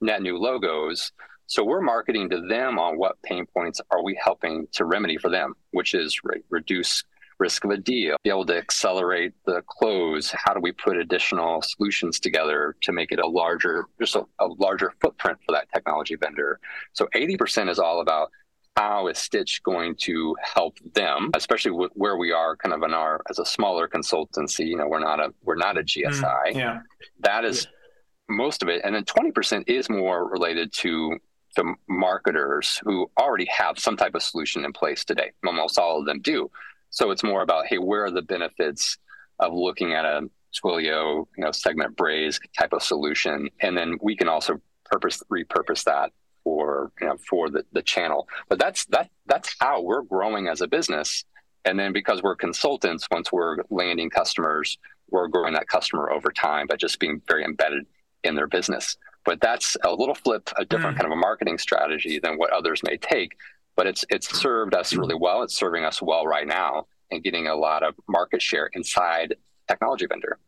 yeah. 0.00 0.06
net 0.12 0.22
new 0.22 0.38
logos? 0.38 1.12
So 1.46 1.64
we're 1.64 1.80
marketing 1.80 2.28
to 2.30 2.42
them 2.46 2.78
on 2.78 2.98
what 2.98 3.20
pain 3.22 3.46
points 3.46 3.80
are 3.90 4.02
we 4.02 4.18
helping 4.22 4.68
to 4.72 4.84
remedy 4.84 5.16
for 5.16 5.30
them, 5.30 5.54
which 5.70 5.94
is 5.94 6.20
re- 6.22 6.42
reduce 6.50 7.04
risk 7.38 7.64
of 7.64 7.70
a 7.70 7.76
deal, 7.76 8.16
be 8.24 8.30
able 8.30 8.44
to 8.46 8.56
accelerate 8.56 9.32
the 9.46 9.62
close. 9.66 10.30
How 10.30 10.52
do 10.52 10.60
we 10.60 10.72
put 10.72 10.96
additional 10.96 11.62
solutions 11.62 12.20
together 12.20 12.76
to 12.82 12.92
make 12.92 13.12
it 13.12 13.20
a 13.20 13.26
larger, 13.26 13.86
just 13.98 14.16
a, 14.16 14.24
a 14.40 14.46
larger 14.46 14.92
footprint 15.00 15.38
for 15.46 15.52
that 15.52 15.68
technology 15.72 16.16
vendor? 16.16 16.60
So 16.92 17.08
80% 17.14 17.70
is 17.70 17.78
all 17.78 18.00
about 18.00 18.30
how 18.78 19.08
is 19.08 19.18
Stitch 19.18 19.60
going 19.64 19.96
to 19.96 20.36
help 20.40 20.78
them, 20.94 21.30
especially 21.34 21.72
with 21.72 21.90
where 21.94 22.16
we 22.16 22.30
are 22.30 22.54
kind 22.56 22.72
of 22.72 22.84
in 22.84 22.94
our 22.94 23.20
as 23.28 23.40
a 23.40 23.44
smaller 23.44 23.88
consultancy, 23.88 24.68
you 24.68 24.76
know, 24.76 24.86
we're 24.86 25.00
not 25.00 25.18
a 25.18 25.34
we're 25.42 25.56
not 25.56 25.76
a 25.76 25.82
GSI. 25.82 26.52
Mm, 26.52 26.54
yeah. 26.54 26.78
That 27.18 27.44
is 27.44 27.64
yeah. 27.64 28.36
most 28.36 28.62
of 28.62 28.68
it. 28.68 28.82
And 28.84 28.94
then 28.94 29.04
20% 29.04 29.64
is 29.68 29.90
more 29.90 30.28
related 30.28 30.72
to 30.74 31.18
to 31.56 31.74
marketers 31.88 32.80
who 32.84 33.10
already 33.18 33.46
have 33.46 33.80
some 33.80 33.96
type 33.96 34.14
of 34.14 34.22
solution 34.22 34.64
in 34.64 34.72
place 34.72 35.04
today. 35.04 35.32
Almost 35.44 35.76
all 35.76 35.98
of 35.98 36.06
them 36.06 36.20
do. 36.20 36.48
So 36.90 37.10
it's 37.10 37.24
more 37.24 37.42
about, 37.42 37.66
hey, 37.66 37.78
where 37.78 38.04
are 38.04 38.12
the 38.12 38.22
benefits 38.22 38.96
of 39.40 39.52
looking 39.52 39.92
at 39.92 40.04
a 40.04 40.30
Twilio, 40.54 41.26
you 41.36 41.44
know, 41.44 41.50
segment 41.50 41.96
Braze 41.96 42.38
type 42.56 42.72
of 42.72 42.84
solution? 42.84 43.48
And 43.60 43.76
then 43.76 43.98
we 44.00 44.14
can 44.14 44.28
also 44.28 44.60
purpose 44.84 45.20
repurpose 45.32 45.82
that 45.84 46.12
for 46.48 46.90
you 47.00 47.06
know, 47.06 47.16
for 47.28 47.50
the, 47.50 47.62
the 47.72 47.82
channel. 47.82 48.26
But 48.48 48.58
that's 48.58 48.86
that 48.86 49.10
that's 49.26 49.54
how 49.60 49.82
we're 49.82 50.02
growing 50.02 50.48
as 50.48 50.62
a 50.62 50.66
business. 50.66 51.24
And 51.66 51.78
then 51.78 51.92
because 51.92 52.22
we're 52.22 52.36
consultants, 52.36 53.06
once 53.10 53.30
we're 53.30 53.58
landing 53.68 54.08
customers, 54.08 54.78
we're 55.10 55.28
growing 55.28 55.52
that 55.54 55.68
customer 55.68 56.10
over 56.10 56.30
time 56.30 56.66
by 56.66 56.76
just 56.76 56.98
being 56.98 57.20
very 57.28 57.44
embedded 57.44 57.84
in 58.24 58.34
their 58.34 58.46
business. 58.46 58.96
But 59.26 59.40
that's 59.42 59.76
a 59.84 59.92
little 59.92 60.14
flip, 60.14 60.48
a 60.56 60.64
different 60.64 60.96
mm. 60.96 61.00
kind 61.00 61.12
of 61.12 61.18
a 61.18 61.20
marketing 61.20 61.58
strategy 61.58 62.18
than 62.18 62.38
what 62.38 62.50
others 62.50 62.80
may 62.82 62.96
take. 62.96 63.36
But 63.76 63.86
it's 63.86 64.04
it's 64.08 64.40
served 64.40 64.74
us 64.74 64.94
really 64.94 65.16
well. 65.16 65.42
It's 65.42 65.56
serving 65.56 65.84
us 65.84 66.00
well 66.00 66.24
right 66.24 66.46
now 66.46 66.86
and 67.10 67.22
getting 67.22 67.46
a 67.46 67.54
lot 67.54 67.82
of 67.82 67.94
market 68.08 68.40
share 68.40 68.70
inside 68.72 69.34
technology 69.68 70.06
vendor. 70.06 70.38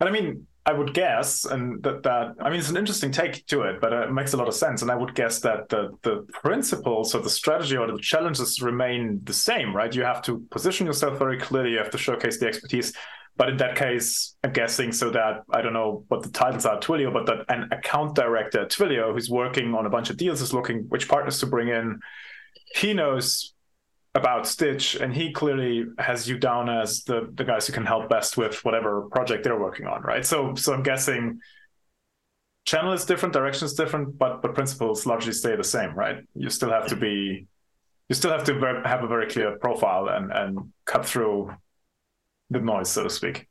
And 0.00 0.08
I 0.08 0.12
mean, 0.12 0.46
I 0.64 0.72
would 0.72 0.94
guess, 0.94 1.44
and 1.44 1.82
that 1.82 2.04
that 2.04 2.36
I 2.40 2.48
mean, 2.48 2.60
it's 2.60 2.70
an 2.70 2.76
interesting 2.76 3.10
take 3.10 3.44
to 3.46 3.62
it, 3.62 3.80
but 3.80 3.92
uh, 3.92 4.02
it 4.02 4.12
makes 4.12 4.32
a 4.32 4.36
lot 4.36 4.46
of 4.46 4.54
sense. 4.54 4.82
And 4.82 4.92
I 4.92 4.94
would 4.94 5.14
guess 5.14 5.40
that 5.40 5.68
the 5.68 5.90
the 6.02 6.24
principles 6.32 7.14
or 7.14 7.20
the 7.20 7.30
strategy 7.30 7.76
or 7.76 7.90
the 7.90 7.98
challenges 7.98 8.62
remain 8.62 9.20
the 9.24 9.32
same, 9.32 9.74
right? 9.74 9.92
You 9.92 10.04
have 10.04 10.22
to 10.22 10.38
position 10.50 10.86
yourself 10.86 11.18
very 11.18 11.38
clearly. 11.38 11.72
You 11.72 11.78
have 11.78 11.90
to 11.90 11.98
showcase 11.98 12.38
the 12.38 12.46
expertise. 12.46 12.92
But 13.36 13.48
in 13.48 13.56
that 13.56 13.76
case, 13.76 14.36
I'm 14.44 14.52
guessing 14.52 14.92
so 14.92 15.10
that 15.10 15.42
I 15.50 15.62
don't 15.62 15.72
know 15.72 16.04
what 16.08 16.22
the 16.22 16.28
titles 16.28 16.66
are 16.66 16.76
at 16.76 16.82
Twilio, 16.82 17.12
but 17.12 17.26
that 17.26 17.46
an 17.48 17.68
account 17.72 18.14
director 18.14 18.60
at 18.60 18.70
Twilio 18.70 19.12
who's 19.12 19.30
working 19.30 19.74
on 19.74 19.86
a 19.86 19.90
bunch 19.90 20.10
of 20.10 20.16
deals 20.16 20.42
is 20.42 20.52
looking 20.52 20.84
which 20.90 21.08
partners 21.08 21.40
to 21.40 21.46
bring 21.46 21.68
in. 21.68 21.98
He 22.74 22.92
knows 22.92 23.54
about 24.14 24.46
Stitch, 24.46 24.94
and 24.94 25.14
he 25.14 25.32
clearly 25.32 25.86
has 25.98 26.28
you 26.28 26.38
down 26.38 26.68
as 26.68 27.04
the 27.04 27.30
the 27.34 27.44
guys 27.44 27.66
who 27.66 27.72
can 27.72 27.86
help 27.86 28.08
best 28.08 28.36
with 28.36 28.64
whatever 28.64 29.02
project 29.10 29.44
they're 29.44 29.58
working 29.58 29.86
on, 29.86 30.02
right? 30.02 30.24
So 30.24 30.54
so 30.54 30.74
I'm 30.74 30.82
guessing 30.82 31.40
channel 32.64 32.92
is 32.92 33.04
different, 33.04 33.32
direction 33.32 33.66
is 33.66 33.74
different, 33.74 34.18
but 34.18 34.42
but 34.42 34.54
principles 34.54 35.06
largely 35.06 35.32
stay 35.32 35.56
the 35.56 35.64
same, 35.64 35.94
right? 35.94 36.18
You 36.34 36.50
still 36.50 36.70
have 36.70 36.88
to 36.88 36.96
be 36.96 37.46
you 38.08 38.14
still 38.14 38.30
have 38.30 38.44
to 38.44 38.82
have 38.84 39.02
a 39.02 39.08
very 39.08 39.28
clear 39.30 39.58
profile 39.58 40.08
and 40.08 40.30
and 40.30 40.72
cut 40.84 41.06
through 41.06 41.54
the 42.50 42.60
noise, 42.60 42.90
so 42.90 43.04
to 43.04 43.10
speak. 43.10 43.48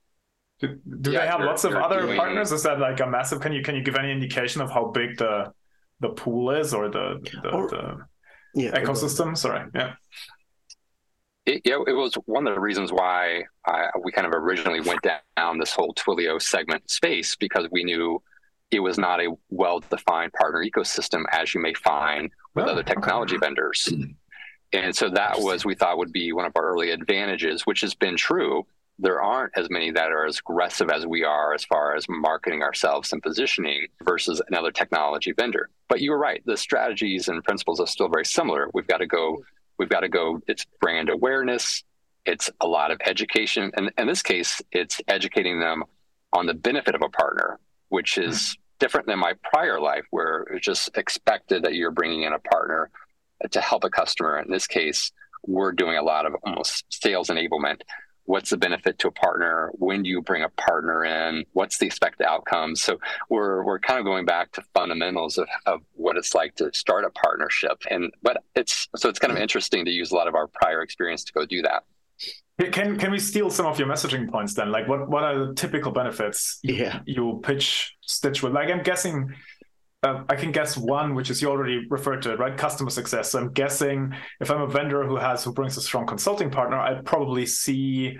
Do, 0.60 0.80
do 1.02 1.12
yeah, 1.12 1.22
they 1.22 1.28
have 1.28 1.42
lots 1.42 1.64
of 1.64 1.74
other 1.74 2.02
doing... 2.02 2.18
partners? 2.18 2.52
Is 2.52 2.62
that 2.64 2.80
like 2.80 3.00
a 3.00 3.08
massive? 3.08 3.42
Can 3.42 3.52
you 3.52 3.64
can 3.64 3.76
you 3.76 3.82
give 3.82 3.96
any 3.96 4.12
indication 4.12 4.62
of 4.62 4.70
how 4.70 4.92
big 4.92 5.18
the 5.18 5.52
the 6.02 6.10
pool 6.10 6.52
is 6.52 6.72
or 6.72 6.90
the 6.90 7.20
the, 7.42 7.50
or, 7.50 7.68
the 7.68 7.98
yeah, 8.54 8.80
ecosystem? 8.80 9.36
Sorry, 9.36 9.68
yeah. 9.74 9.94
It, 11.46 11.62
yeah, 11.66 11.80
it 11.88 11.94
was 11.94 12.14
one 12.26 12.48
of 12.48 12.54
the 12.54 12.62
reasons 12.62 12.92
why 12.92 13.44
I, 13.66 13.90
we 14.04 14.12
kind 14.12 14.28
of 14.28 14.34
originally 14.34 14.82
went 14.82 15.02
down 15.36 15.58
this 15.58 15.74
whole 15.74 15.94
Twilio 15.94 16.42
segment 16.42 16.90
space 16.90 17.36
because 17.36 17.68
we 17.72 17.84
knew 17.84 18.22
it 18.70 18.80
was 18.80 18.98
not 18.98 19.20
a 19.20 19.36
well-defined 19.50 20.34
partner 20.34 20.64
ecosystem 20.64 21.24
as 21.32 21.54
you 21.54 21.62
may 21.62 21.74
find 21.74 22.32
with 22.54 22.66
oh, 22.66 22.72
other 22.72 22.84
technology 22.84 23.36
okay. 23.36 23.46
vendors. 23.46 23.92
And 24.74 24.96
so 24.96 25.10
that 25.10 25.38
was 25.38 25.66
we 25.66 25.76
thought 25.76 25.98
would 25.98 26.14
be 26.14 26.32
one 26.32 26.46
of 26.46 26.54
our 26.56 26.64
early 26.64 26.92
advantages, 26.92 27.64
which 27.64 27.82
has 27.82 27.94
been 27.94 28.16
true 28.16 28.66
there 29.02 29.22
aren't 29.22 29.58
as 29.58 29.70
many 29.70 29.92
that 29.92 30.12
are 30.12 30.26
as 30.26 30.40
aggressive 30.40 30.90
as 30.90 31.08
we 31.08 31.24
are 31.24 31.54
as 31.54 31.66
far 31.66 31.96
as 31.96 32.06
marketing 32.08 32.62
ourselves 32.62 33.12
and 33.12 33.22
positioning 33.22 33.88
versus 34.04 34.42
another 34.48 34.72
technology 34.72 35.32
vendor. 35.32 35.70
But 35.90 36.02
you 36.02 36.12
were 36.12 36.20
right, 36.20 36.42
the 36.46 36.56
strategies 36.56 37.28
and 37.28 37.44
principles 37.44 37.80
are 37.80 37.88
still 37.88 38.10
very 38.10 38.26
similar. 38.26 38.70
We've 38.74 38.88
got 38.88 38.98
to 38.98 39.08
go, 39.08 39.44
we've 39.78 39.90
got 39.90 40.02
to 40.02 40.10
go, 40.10 40.42
it's 40.48 40.66
brand 40.80 41.10
awareness, 41.10 41.84
it's 42.26 42.50
a 42.62 42.68
lot 42.68 42.92
of 42.92 43.00
education. 43.06 43.72
And 43.76 43.92
in 43.98 44.08
this 44.08 44.22
case, 44.22 44.62
it's 44.72 45.02
educating 45.08 45.60
them 45.60 45.84
on 46.34 46.46
the 46.46 46.54
benefit 46.54 46.96
of 46.96 47.02
a 47.02 47.10
partner, 47.10 47.60
which 47.90 48.18
is 48.18 48.38
mm-hmm. 48.38 48.62
different 48.80 49.08
than 49.08 49.20
my 49.20 49.34
prior 49.52 49.80
life 49.80 50.06
where 50.12 50.44
it's 50.54 50.66
just 50.66 50.96
expected 50.98 51.64
that 51.64 51.76
you're 51.76 51.92
bringing 51.92 52.24
in 52.24 52.34
a 52.34 52.40
partner 52.40 52.90
to 53.50 53.62
help 53.62 53.84
a 53.84 53.90
customer. 53.90 54.40
In 54.40 54.52
this 54.52 54.68
case, 54.68 55.12
we're 55.46 55.72
doing 55.72 55.98
a 55.98 56.04
lot 56.04 56.26
of 56.26 56.36
almost 56.44 56.86
sales 56.90 57.30
enablement 57.30 57.82
what's 58.26 58.50
the 58.50 58.58
benefit 58.58 59.00
to 59.00 59.08
a 59.08 59.12
partner 59.12 59.72
when 59.74 60.04
do 60.04 60.10
you 60.10 60.22
bring 60.22 60.44
a 60.44 60.50
partner 60.50 61.04
in 61.04 61.46
what's 61.54 61.78
the 61.78 61.86
expected 61.86 62.26
outcome? 62.26 62.76
So 62.76 63.00
we're 63.30 63.64
we're 63.64 63.80
kind 63.80 64.00
of 64.00 64.06
going 64.06 64.26
back 64.26 64.52
to 64.54 64.64
fundamentals 64.74 65.38
of, 65.38 65.48
of 65.66 65.82
what 65.94 66.18
it's 66.18 66.34
like 66.34 66.56
to 66.56 66.72
start 66.74 67.06
a 67.06 67.10
partnership. 67.10 67.84
And 67.90 68.12
but 68.22 68.44
it's 68.56 68.88
so 68.96 69.10
it's 69.10 69.20
kind 69.20 69.32
of 69.32 69.38
interesting 69.38 69.86
to 69.86 69.92
use 69.92 70.12
a 70.12 70.16
lot 70.16 70.28
of 70.28 70.36
our 70.36 70.48
prior 70.48 70.82
experience 70.82 71.24
to 71.26 71.34
go 71.34 71.46
do 71.46 71.62
that. 71.64 71.84
Can 72.72 72.98
can 72.98 73.12
we 73.12 73.18
steal 73.20 73.50
some 73.50 73.66
of 73.66 73.80
your 73.80 73.88
messaging 73.88 74.30
points 74.30 74.54
then? 74.54 74.72
Like 74.72 74.88
what 74.88 75.10
what 75.10 75.24
are 75.24 75.48
the 75.48 75.54
typical 75.54 75.92
benefits 75.92 76.60
yeah. 76.64 77.00
you 77.06 77.40
pitch 77.44 77.96
stitch 78.02 78.44
with 78.44 78.54
like 78.54 78.70
i'm 78.70 78.84
guessing 78.84 79.34
uh, 80.04 80.24
I 80.30 80.36
can 80.36 80.52
guess 80.52 80.78
one, 80.78 81.14
which 81.14 81.30
is 81.30 81.42
you 81.42 81.50
already 81.50 81.86
referred 81.90 82.24
to 82.24 82.34
it, 82.34 82.40
right? 82.40 82.58
Customer 82.58 82.90
success. 82.90 83.32
So 83.32 83.40
I'm 83.40 83.54
guessing 83.54 84.14
if 84.40 84.50
I'm 84.50 84.62
a 84.62 84.68
vendor 84.68 85.06
who 85.06 85.16
has 85.18 85.44
who 85.44 85.54
brings 85.54 85.78
a 85.78 85.82
strong 85.82 86.08
consulting 86.08 86.50
partner, 86.50 86.80
I 86.80 87.02
probably 87.02 87.46
see, 87.46 88.18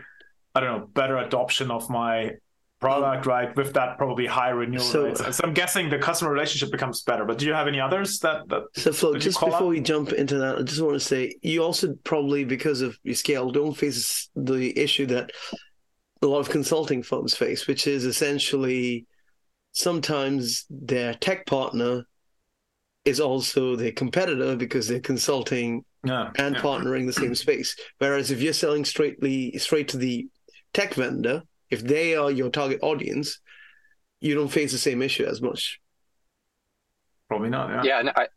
I 0.54 0.60
don't 0.60 0.80
know, 0.80 0.88
better 0.88 1.18
adoption 1.18 1.72
of 1.72 1.90
my 1.90 2.32
product, 2.80 3.26
right? 3.26 3.56
With 3.56 3.74
that, 3.74 3.98
probably 3.98 4.28
high 4.28 4.50
renewal 4.50 4.84
so, 4.84 5.06
rates. 5.06 5.38
So 5.38 5.44
I'm 5.44 5.54
guessing 5.54 5.90
the 5.90 5.98
customer 5.98 6.32
relationship 6.32 6.72
becomes 6.72 7.02
better. 7.02 7.26
But 7.26 7.40
do 7.40 7.48
you 7.48 7.54
have 7.54 7.68
any 7.68 7.80
others 7.80 8.20
that 8.20 8.48
that? 8.50 8.64
So 8.76 8.94
Flo, 8.94 9.18
just 9.18 9.40
before 9.40 9.68
we 9.68 9.80
jump 9.80 10.12
into 10.12 10.38
that, 10.38 10.60
I 10.60 10.62
just 10.62 10.82
want 10.82 10.96
to 10.96 11.00
say 11.00 11.36
you 11.42 11.64
also 11.64 11.96
probably 12.04 12.44
because 12.44 12.82
of 12.82 12.98
your 13.04 13.16
scale 13.16 13.50
don't 13.50 13.74
face 13.74 14.30
the 14.36 14.78
issue 14.78 15.08
that 15.08 15.32
a 16.22 16.28
lot 16.28 16.40
of 16.40 16.50
consulting 16.50 17.02
firms 17.02 17.36
face, 17.36 17.68
which 17.68 17.88
is 17.88 18.06
essentially 18.06 19.08
sometimes 19.72 20.66
their 20.70 21.14
tech 21.14 21.46
partner 21.46 22.06
is 23.06 23.20
also 23.20 23.76
their 23.76 23.92
competitor 23.92 24.56
because 24.56 24.88
they're 24.88 25.00
consulting 25.00 25.84
yeah, 26.04 26.32
and 26.38 26.56
yeah. 26.56 26.62
partnering 26.62 27.06
the 27.06 27.14
same 27.14 27.36
space. 27.36 27.76
Whereas 27.98 28.32
if 28.32 28.42
you're 28.42 28.54
selling 28.54 28.86
straightly 28.86 29.58
straight 29.58 29.88
to 29.90 29.98
the 29.98 30.28
tech 30.74 30.94
vendor, 30.94 31.44
if 31.70 31.82
they 31.82 32.16
are 32.16 32.30
your 32.30 32.50
target 32.50 32.80
audience, 32.82 33.40
you 34.20 34.36
don't 34.36 34.50
face 34.50 34.72
the 34.72 34.78
same 34.78 35.02
issue 35.02 35.26
as 35.26 35.42
much. 35.42 35.80
Probably 37.28 37.50
not. 37.50 37.84
Yeah. 37.84 37.98
Yeah. 37.98 38.02
No, 38.04 38.12
I, 38.16 38.28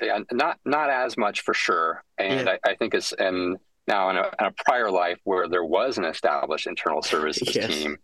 yeah 0.00 0.18
not 0.32 0.58
not 0.64 0.90
as 0.90 1.16
much 1.16 1.42
for 1.42 1.54
sure. 1.54 2.02
And 2.18 2.46
yeah. 2.46 2.56
I, 2.64 2.70
I, 2.70 2.74
think 2.74 2.94
it's 2.94 3.12
and 3.12 3.58
now 3.86 4.10
in 4.10 4.16
a, 4.16 4.30
in 4.40 4.46
a, 4.46 4.52
prior 4.64 4.90
life 4.90 5.18
where 5.24 5.48
there 5.48 5.64
was 5.64 5.98
an 5.98 6.04
established 6.04 6.66
internal 6.66 7.02
services 7.02 7.54
yes. 7.54 7.68
team 7.68 7.96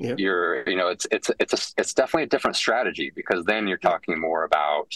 Yep. 0.00 0.18
You're, 0.18 0.68
you 0.68 0.76
know, 0.76 0.88
it's 0.88 1.06
it's 1.10 1.30
it's 1.38 1.52
a, 1.52 1.80
it's 1.80 1.92
definitely 1.92 2.22
a 2.22 2.28
different 2.28 2.56
strategy 2.56 3.12
because 3.14 3.44
then 3.44 3.68
you're 3.68 3.76
talking 3.78 4.18
more 4.18 4.44
about 4.44 4.88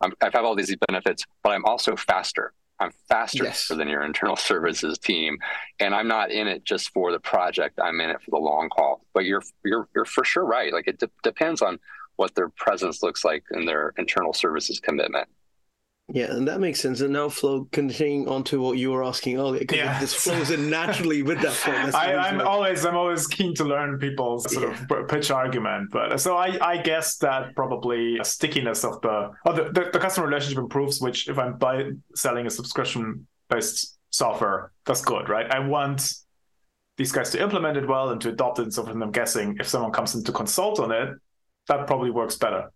um, 0.00 0.12
I'm, 0.20 0.26
I've 0.26 0.32
had 0.32 0.44
all 0.44 0.54
these 0.54 0.74
benefits, 0.88 1.24
but 1.42 1.50
I'm 1.50 1.64
also 1.64 1.96
faster. 1.96 2.52
I'm 2.78 2.92
faster 3.08 3.44
yes. 3.44 3.68
than 3.68 3.88
your 3.88 4.02
internal 4.02 4.36
services 4.50 4.98
team, 4.98 5.38
and 5.80 5.94
I'm 5.94 6.08
not 6.08 6.30
in 6.30 6.46
it 6.48 6.64
just 6.64 6.90
for 6.90 7.12
the 7.12 7.20
project. 7.20 7.80
I'm 7.82 8.00
in 8.00 8.10
it 8.10 8.22
for 8.22 8.30
the 8.30 8.38
long 8.38 8.68
haul. 8.72 9.04
But 9.14 9.24
you're 9.24 9.42
you're 9.64 9.88
you're 9.94 10.04
for 10.04 10.24
sure 10.24 10.44
right. 10.44 10.72
Like 10.72 10.86
it 10.86 10.98
de- 10.98 11.10
depends 11.22 11.60
on 11.60 11.78
what 12.16 12.34
their 12.34 12.48
presence 12.50 13.02
looks 13.02 13.24
like 13.24 13.44
in 13.50 13.64
their 13.64 13.94
internal 13.98 14.32
services 14.32 14.78
commitment. 14.78 15.28
Yeah, 16.14 16.26
and 16.26 16.46
that 16.46 16.60
makes 16.60 16.78
sense. 16.78 17.00
And 17.00 17.14
now, 17.14 17.30
Flo, 17.30 17.66
continuing 17.72 18.28
on 18.28 18.44
to 18.44 18.60
what 18.60 18.76
you 18.76 18.90
were 18.90 19.02
asking 19.02 19.38
earlier, 19.38 19.60
because 19.60 19.78
yeah. 19.78 19.98
this 19.98 20.12
flows 20.12 20.50
in 20.50 20.68
naturally 20.68 21.22
with 21.22 21.40
that 21.40 21.54
point. 21.54 21.94
I, 21.94 22.28
am 22.28 22.42
always, 22.42 22.84
I'm 22.84 22.96
always 22.96 23.26
keen 23.26 23.54
to 23.54 23.64
learn 23.64 23.98
people's 23.98 24.52
sort 24.52 24.76
yeah. 24.76 24.98
of 24.98 25.08
pitch 25.08 25.30
argument. 25.30 25.90
But 25.90 26.20
so 26.20 26.36
I, 26.36 26.58
I 26.60 26.82
guess 26.82 27.16
that 27.18 27.56
probably 27.56 28.18
a 28.18 28.26
stickiness 28.26 28.84
of 28.84 29.00
the, 29.00 29.30
oh, 29.46 29.52
the, 29.54 29.72
the, 29.72 29.90
the 29.90 29.98
customer 29.98 30.26
relationship 30.26 30.58
improves. 30.58 31.00
Which, 31.00 31.30
if 31.30 31.38
I'm 31.38 31.56
by 31.56 31.92
selling 32.14 32.46
a 32.46 32.50
subscription 32.50 33.26
based 33.48 33.98
software, 34.10 34.70
that's 34.84 35.00
good, 35.00 35.30
right? 35.30 35.50
I 35.50 35.60
want 35.60 36.12
these 36.98 37.10
guys 37.10 37.30
to 37.30 37.42
implement 37.42 37.78
it 37.78 37.88
well 37.88 38.10
and 38.10 38.20
to 38.20 38.28
adopt 38.28 38.58
it. 38.58 38.64
And 38.64 38.74
so, 38.74 38.84
from 38.84 39.02
I'm 39.02 39.12
guessing 39.12 39.56
if 39.58 39.66
someone 39.66 39.92
comes 39.92 40.14
in 40.14 40.24
to 40.24 40.32
consult 40.32 40.78
on 40.78 40.92
it, 40.92 41.08
that 41.68 41.86
probably 41.86 42.10
works 42.10 42.36
better 42.36 42.68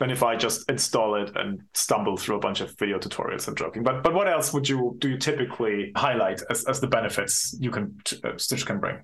than 0.00 0.10
if 0.10 0.22
I 0.22 0.36
just 0.36 0.68
install 0.68 1.14
it 1.14 1.36
and 1.36 1.62
stumble 1.72 2.16
through 2.16 2.36
a 2.36 2.40
bunch 2.40 2.60
of 2.60 2.76
video 2.78 2.98
tutorials. 2.98 3.46
I'm 3.46 3.54
joking, 3.54 3.82
but 3.82 4.02
but 4.02 4.14
what 4.14 4.28
else 4.28 4.52
would 4.52 4.68
you 4.68 4.96
do 4.98 5.10
you 5.10 5.18
typically 5.18 5.92
highlight 5.96 6.42
as, 6.50 6.64
as 6.64 6.80
the 6.80 6.88
benefits 6.88 7.56
you 7.60 7.70
can 7.70 7.96
uh, 8.24 8.36
Stitch 8.36 8.66
can 8.66 8.80
bring? 8.80 8.98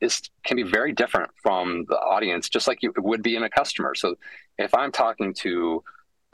It 0.00 0.30
can 0.44 0.56
be 0.56 0.62
very 0.62 0.92
different 0.92 1.30
from 1.42 1.84
the 1.88 1.96
audience, 1.96 2.48
just 2.48 2.66
like 2.66 2.82
you 2.82 2.92
would 2.96 3.22
be 3.22 3.36
in 3.36 3.42
a 3.42 3.50
customer. 3.50 3.94
So 3.94 4.16
if 4.58 4.74
I'm 4.74 4.92
talking 4.92 5.34
to 5.34 5.82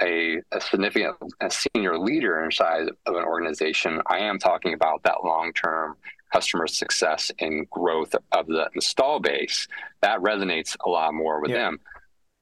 a, 0.00 0.40
a 0.52 0.60
significant 0.60 1.16
a 1.40 1.50
senior 1.50 1.98
leader 1.98 2.44
inside 2.44 2.88
of 3.06 3.14
an 3.14 3.24
organization, 3.24 4.02
I 4.06 4.18
am 4.18 4.38
talking 4.38 4.74
about 4.74 5.02
that 5.04 5.24
long 5.24 5.52
term 5.52 5.96
customer 6.32 6.66
success 6.66 7.30
and 7.40 7.68
growth 7.70 8.14
of 8.32 8.46
the 8.46 8.68
install 8.74 9.20
base. 9.20 9.68
That 10.00 10.20
resonates 10.20 10.76
a 10.84 10.88
lot 10.88 11.12
more 11.14 11.40
with 11.40 11.50
yeah. 11.50 11.58
them 11.58 11.80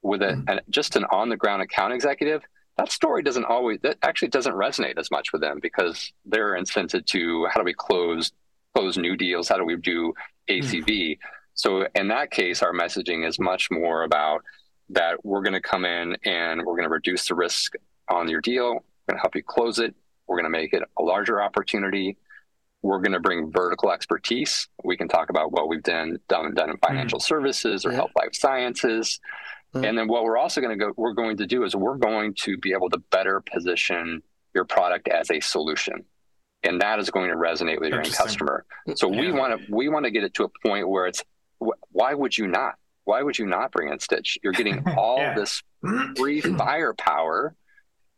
with 0.01 0.21
a, 0.21 0.27
mm-hmm. 0.27 0.49
an, 0.49 0.59
just 0.69 0.95
an 0.95 1.05
on 1.05 1.29
the 1.29 1.37
ground 1.37 1.61
account 1.61 1.93
executive, 1.93 2.43
that 2.77 2.91
story 2.91 3.21
doesn't 3.21 3.45
always 3.45 3.79
that 3.81 3.97
actually 4.01 4.29
doesn't 4.29 4.53
resonate 4.53 4.97
as 4.97 5.11
much 5.11 5.31
with 5.31 5.41
them 5.41 5.59
because 5.61 6.11
they're 6.25 6.53
incented 6.53 7.05
to 7.05 7.47
how 7.51 7.59
do 7.59 7.65
we 7.65 7.73
close 7.73 8.31
close 8.75 8.97
new 8.97 9.15
deals, 9.15 9.49
how 9.49 9.57
do 9.57 9.65
we 9.65 9.75
do 9.75 10.13
ACV. 10.49 10.85
Mm-hmm. 10.85 11.27
So 11.53 11.87
in 11.95 12.07
that 12.07 12.31
case, 12.31 12.63
our 12.63 12.73
messaging 12.73 13.27
is 13.27 13.37
much 13.37 13.69
more 13.69 14.03
about 14.03 14.43
that 14.89 15.23
we're 15.25 15.41
going 15.41 15.53
to 15.53 15.61
come 15.61 15.85
in 15.85 16.15
and 16.25 16.61
we're 16.61 16.75
going 16.75 16.83
to 16.83 16.89
reduce 16.89 17.27
the 17.27 17.35
risk 17.35 17.73
on 18.09 18.29
your 18.29 18.41
deal. 18.41 18.73
We're 18.73 19.13
going 19.13 19.17
to 19.17 19.21
help 19.21 19.35
you 19.35 19.43
close 19.43 19.79
it. 19.79 19.93
We're 20.27 20.37
going 20.37 20.51
to 20.51 20.57
make 20.57 20.73
it 20.73 20.83
a 20.97 21.03
larger 21.03 21.41
opportunity. 21.41 22.17
We're 22.81 22.99
going 22.99 23.11
to 23.13 23.19
bring 23.19 23.51
vertical 23.51 23.91
expertise. 23.91 24.67
We 24.83 24.97
can 24.97 25.07
talk 25.07 25.29
about 25.29 25.51
what 25.51 25.67
we've 25.67 25.83
done 25.83 26.19
done, 26.27 26.53
done 26.53 26.69
in 26.71 26.77
financial 26.77 27.19
mm-hmm. 27.19 27.25
services 27.25 27.85
or 27.85 27.91
yeah. 27.91 27.97
health 27.97 28.11
life 28.15 28.33
sciences. 28.33 29.19
Mm-hmm. 29.73 29.85
And 29.85 29.97
then 29.97 30.07
what 30.07 30.23
we're 30.23 30.37
also 30.37 30.59
going 30.59 30.77
to 30.77 30.85
go 30.85 30.93
we're 30.97 31.13
going 31.13 31.37
to 31.37 31.47
do 31.47 31.63
is 31.63 31.75
we're 31.75 31.97
going 31.97 32.33
to 32.41 32.57
be 32.57 32.73
able 32.73 32.89
to 32.89 32.97
better 33.09 33.41
position 33.41 34.21
your 34.53 34.65
product 34.65 35.07
as 35.07 35.31
a 35.31 35.39
solution. 35.39 36.03
And 36.63 36.81
that 36.81 36.99
is 36.99 37.09
going 37.09 37.31
to 37.31 37.37
resonate 37.37 37.79
with 37.79 37.89
your 37.89 38.01
end 38.01 38.13
customer. 38.13 38.65
So 38.95 39.11
yeah. 39.11 39.21
we 39.21 39.31
want 39.31 39.59
to 39.59 39.73
we 39.73 39.89
want 39.89 40.05
to 40.05 40.11
get 40.11 40.23
it 40.23 40.33
to 40.35 40.43
a 40.43 40.49
point 40.65 40.87
where 40.87 41.07
it's 41.07 41.23
why 41.91 42.13
would 42.13 42.37
you 42.37 42.47
not? 42.47 42.75
Why 43.05 43.23
would 43.23 43.37
you 43.39 43.45
not 43.45 43.71
bring 43.71 43.91
in 43.91 43.99
Stitch? 43.99 44.37
You're 44.43 44.53
getting 44.53 44.83
all 44.97 45.19
yeah. 45.19 45.35
this 45.35 45.63
free 46.17 46.41
firepower. 46.41 47.55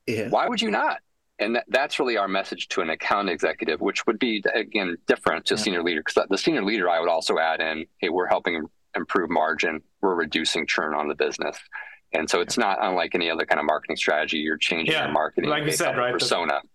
Yeah. 0.08 0.30
Why 0.30 0.48
would 0.48 0.62
you 0.62 0.72
not? 0.72 0.98
And 1.40 1.56
that, 1.56 1.66
that's 1.68 2.00
really 2.00 2.18
our 2.18 2.28
message 2.28 2.68
to 2.70 2.82
an 2.82 2.90
account 2.90 3.30
executive, 3.30 3.82
which 3.82 4.06
would 4.06 4.20
be 4.20 4.44
again 4.54 4.98
different 5.08 5.46
to 5.46 5.56
yeah. 5.56 5.62
senior 5.62 5.84
leader. 5.84 6.02
Because 6.06 6.28
the 6.30 6.38
senior 6.38 6.64
leader, 6.64 6.90
I 6.90 7.00
would 7.00 7.10
also 7.10 7.38
add 7.38 7.62
in, 7.62 7.86
hey, 8.00 8.10
we're 8.10 8.28
helping 8.28 8.66
improve 8.96 9.30
margin, 9.30 9.82
we're 10.04 10.14
reducing 10.16 10.68
churn 10.68 10.94
on 10.94 11.08
the 11.08 11.16
business. 11.16 11.58
And 12.12 12.30
so 12.30 12.42
it's 12.42 12.58
not 12.58 12.78
unlike 12.80 13.16
any 13.16 13.32
other 13.32 13.46
kind 13.46 13.60
of 13.60 13.66
marketing 13.66 13.96
strategy. 13.96 14.38
You're 14.38 14.58
changing 14.58 14.94
yeah, 14.94 15.06
your 15.06 15.14
marketing 15.14 15.50
like 15.50 15.64
you 15.64 15.72
said, 15.72 15.98
right? 15.98 16.14
persona. 16.14 16.60
The, 16.62 16.70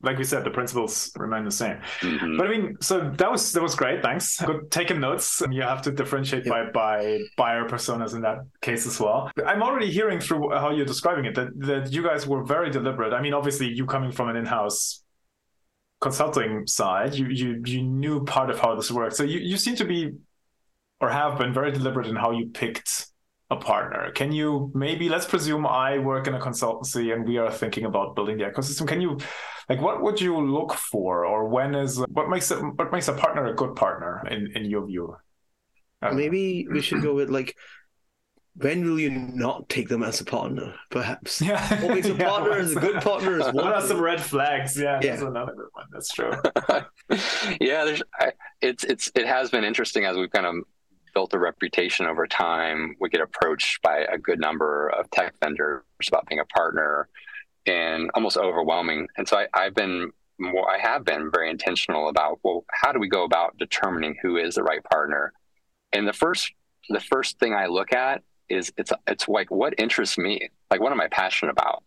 like 0.00 0.16
we 0.16 0.22
said, 0.22 0.44
the 0.44 0.50
principles 0.50 1.10
remain 1.16 1.44
the 1.44 1.50
same. 1.50 1.78
Mm-hmm. 2.00 2.36
But 2.36 2.46
I 2.46 2.50
mean, 2.50 2.76
so 2.80 3.10
that 3.16 3.28
was 3.28 3.50
that 3.52 3.62
was 3.62 3.74
great. 3.74 4.00
Thanks. 4.00 4.40
Good 4.40 4.70
taking 4.70 5.00
notes. 5.00 5.42
You 5.50 5.62
have 5.62 5.82
to 5.82 5.90
differentiate 5.90 6.46
yeah. 6.46 6.52
by 6.52 6.70
by 6.70 7.18
buyer 7.36 7.68
personas 7.68 8.14
in 8.14 8.20
that 8.20 8.38
case 8.60 8.86
as 8.86 9.00
well. 9.00 9.28
I'm 9.44 9.60
already 9.60 9.90
hearing 9.90 10.20
through 10.20 10.50
how 10.50 10.70
you're 10.70 10.86
describing 10.86 11.24
it 11.24 11.34
that 11.34 11.48
that 11.66 11.92
you 11.92 12.04
guys 12.04 12.28
were 12.28 12.44
very 12.44 12.70
deliberate. 12.70 13.12
I 13.12 13.20
mean, 13.20 13.34
obviously, 13.34 13.66
you 13.66 13.86
coming 13.86 14.12
from 14.12 14.28
an 14.28 14.36
in-house 14.36 15.02
consulting 16.00 16.68
side, 16.68 17.14
you 17.14 17.26
you 17.26 17.60
you 17.64 17.82
knew 17.82 18.24
part 18.24 18.50
of 18.50 18.60
how 18.60 18.76
this 18.76 18.92
works. 18.92 19.16
So 19.16 19.24
you, 19.24 19.40
you 19.40 19.56
seem 19.56 19.74
to 19.76 19.84
be 19.84 20.12
or 21.00 21.08
have 21.10 21.38
been 21.38 21.52
very 21.52 21.72
deliberate 21.72 22.06
in 22.06 22.16
how 22.16 22.30
you 22.32 22.46
picked 22.48 23.06
a 23.50 23.56
partner. 23.56 24.10
Can 24.12 24.30
you 24.30 24.70
maybe 24.74 25.08
let's 25.08 25.24
presume 25.24 25.66
I 25.66 25.98
work 25.98 26.26
in 26.26 26.34
a 26.34 26.38
consultancy 26.38 27.14
and 27.14 27.26
we 27.26 27.38
are 27.38 27.50
thinking 27.50 27.86
about 27.86 28.14
building 28.14 28.36
the 28.36 28.44
ecosystem. 28.44 28.86
Can 28.86 29.00
you 29.00 29.16
like 29.70 29.80
what 29.80 30.02
would 30.02 30.20
you 30.20 30.38
look 30.38 30.74
for 30.74 31.24
or 31.24 31.48
when 31.48 31.74
is 31.74 31.98
what 32.08 32.28
makes 32.28 32.50
it 32.50 32.58
what 32.76 32.92
makes 32.92 33.08
a 33.08 33.14
partner 33.14 33.46
a 33.46 33.54
good 33.54 33.74
partner 33.74 34.26
in, 34.30 34.52
in 34.54 34.66
your 34.66 34.86
view? 34.86 35.16
Uh, 36.02 36.12
maybe 36.12 36.66
we 36.70 36.82
should 36.82 37.00
go 37.02 37.14
with 37.14 37.30
like 37.30 37.56
when 38.54 38.84
will 38.84 38.98
you 38.98 39.10
not 39.10 39.68
take 39.68 39.88
them 39.88 40.02
as 40.02 40.20
a 40.20 40.24
partner? 40.24 40.74
Perhaps. 40.90 41.40
Yeah. 41.48 41.82
What 41.82 41.94
makes 41.94 42.08
a 42.08 42.14
yeah, 42.18 42.28
partner 42.28 42.52
as 42.58 42.72
a 42.76 42.80
good 42.80 43.00
partner 43.02 43.40
is 43.40 43.46
What 43.54 43.72
are 43.72 43.80
some 43.80 44.00
red 44.00 44.20
flags? 44.20 44.78
Yeah, 44.78 45.00
Yeah. 45.02 45.10
that's 45.12 45.22
another 45.22 45.54
good 45.54 45.68
one. 45.72 45.86
That's 45.92 46.10
true. 46.10 46.32
yeah, 47.60 47.84
there's 47.84 48.02
I, 48.20 48.32
it's 48.60 48.84
it's 48.84 49.10
it 49.14 49.26
has 49.26 49.48
been 49.50 49.64
interesting 49.64 50.04
as 50.04 50.16
we've 50.18 50.30
kind 50.30 50.44
of 50.44 50.54
built 51.18 51.34
a 51.34 51.38
reputation 51.38 52.06
over 52.06 52.28
time. 52.28 52.94
We 53.00 53.08
get 53.08 53.20
approached 53.20 53.82
by 53.82 54.06
a 54.08 54.16
good 54.16 54.38
number 54.38 54.88
of 54.90 55.10
tech 55.10 55.34
vendors 55.42 55.82
about 56.06 56.26
being 56.28 56.38
a 56.38 56.44
partner, 56.44 57.08
and 57.66 58.08
almost 58.14 58.36
overwhelming. 58.36 59.08
And 59.16 59.26
so 59.26 59.36
I, 59.36 59.48
I've 59.52 59.74
been 59.74 60.12
more, 60.38 60.70
I 60.70 60.78
have 60.78 61.04
been 61.04 61.28
very 61.34 61.50
intentional 61.50 62.08
about 62.08 62.38
well, 62.44 62.64
how 62.70 62.92
do 62.92 63.00
we 63.00 63.08
go 63.08 63.24
about 63.24 63.58
determining 63.58 64.14
who 64.22 64.36
is 64.36 64.54
the 64.54 64.62
right 64.62 64.84
partner? 64.84 65.32
And 65.92 66.06
the 66.06 66.12
first 66.12 66.52
the 66.88 67.00
first 67.00 67.40
thing 67.40 67.52
I 67.52 67.66
look 67.66 67.92
at 67.92 68.22
is 68.48 68.72
it's 68.76 68.92
it's 69.08 69.26
like 69.28 69.50
what 69.50 69.74
interests 69.76 70.18
me, 70.18 70.50
like 70.70 70.80
what 70.80 70.92
am 70.92 71.00
I 71.00 71.08
passionate 71.08 71.50
about? 71.50 71.82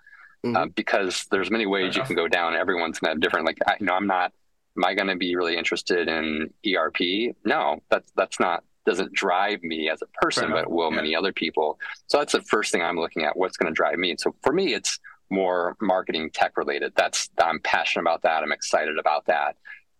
Mhm. 0.45 0.57
Uh, 0.57 0.65
because 0.75 1.25
there's 1.31 1.49
many 1.49 1.67
ways 1.67 1.95
you 1.95 2.01
enough. 2.01 2.07
can 2.07 2.17
go 2.17 2.27
down. 2.27 2.53
Everyone's 2.57 2.99
gonna 2.99 3.13
have 3.13 3.21
different. 3.21 3.45
Like 3.45 3.59
I, 3.65 3.77
you 3.79 3.85
know, 3.85 3.93
I'm 3.93 4.07
not. 4.07 4.33
Am 4.77 4.85
I 4.85 4.93
going 4.93 5.09
to 5.09 5.17
be 5.17 5.35
really 5.35 5.57
interested 5.57 6.07
in 6.07 6.53
ERP? 6.65 7.35
No, 7.43 7.81
that's 7.89 8.09
that's 8.15 8.39
not 8.39 8.63
doesn't 8.85 9.13
drive 9.13 9.61
me 9.63 9.89
as 9.89 10.01
a 10.01 10.07
person, 10.21 10.49
but 10.51 10.71
will 10.71 10.89
Yeah. 10.89 10.95
many 10.97 11.15
other 11.15 11.31
people. 11.31 11.79
So 12.07 12.17
that's 12.17 12.33
the 12.33 12.41
first 12.41 12.71
thing 12.71 12.81
I'm 12.81 12.97
looking 12.97 13.23
at. 13.23 13.37
What's 13.37 13.57
going 13.57 13.71
to 13.71 13.75
drive 13.75 13.97
me? 13.99 14.15
So 14.17 14.35
for 14.43 14.53
me, 14.53 14.73
it's 14.73 14.99
more 15.29 15.75
marketing 15.79 16.29
tech 16.31 16.57
related. 16.57 16.93
That's 16.95 17.29
I'm 17.37 17.59
passionate 17.59 18.03
about 18.03 18.23
that. 18.23 18.43
I'm 18.43 18.51
excited 18.51 18.97
about 18.97 19.25
that. 19.27 19.55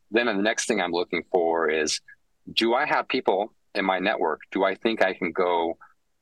Then 0.09 0.25
the 0.25 0.33
next 0.33 0.65
thing 0.65 0.81
I'm 0.81 0.91
looking 0.91 1.23
for 1.31 1.69
is, 1.69 2.01
do 2.53 2.73
I 2.73 2.85
have 2.85 3.07
people 3.07 3.53
in 3.75 3.85
my 3.85 3.99
network? 3.99 4.41
Do 4.51 4.63
I 4.65 4.75
think 4.75 5.01
I 5.03 5.13
can 5.13 5.31
go 5.31 5.77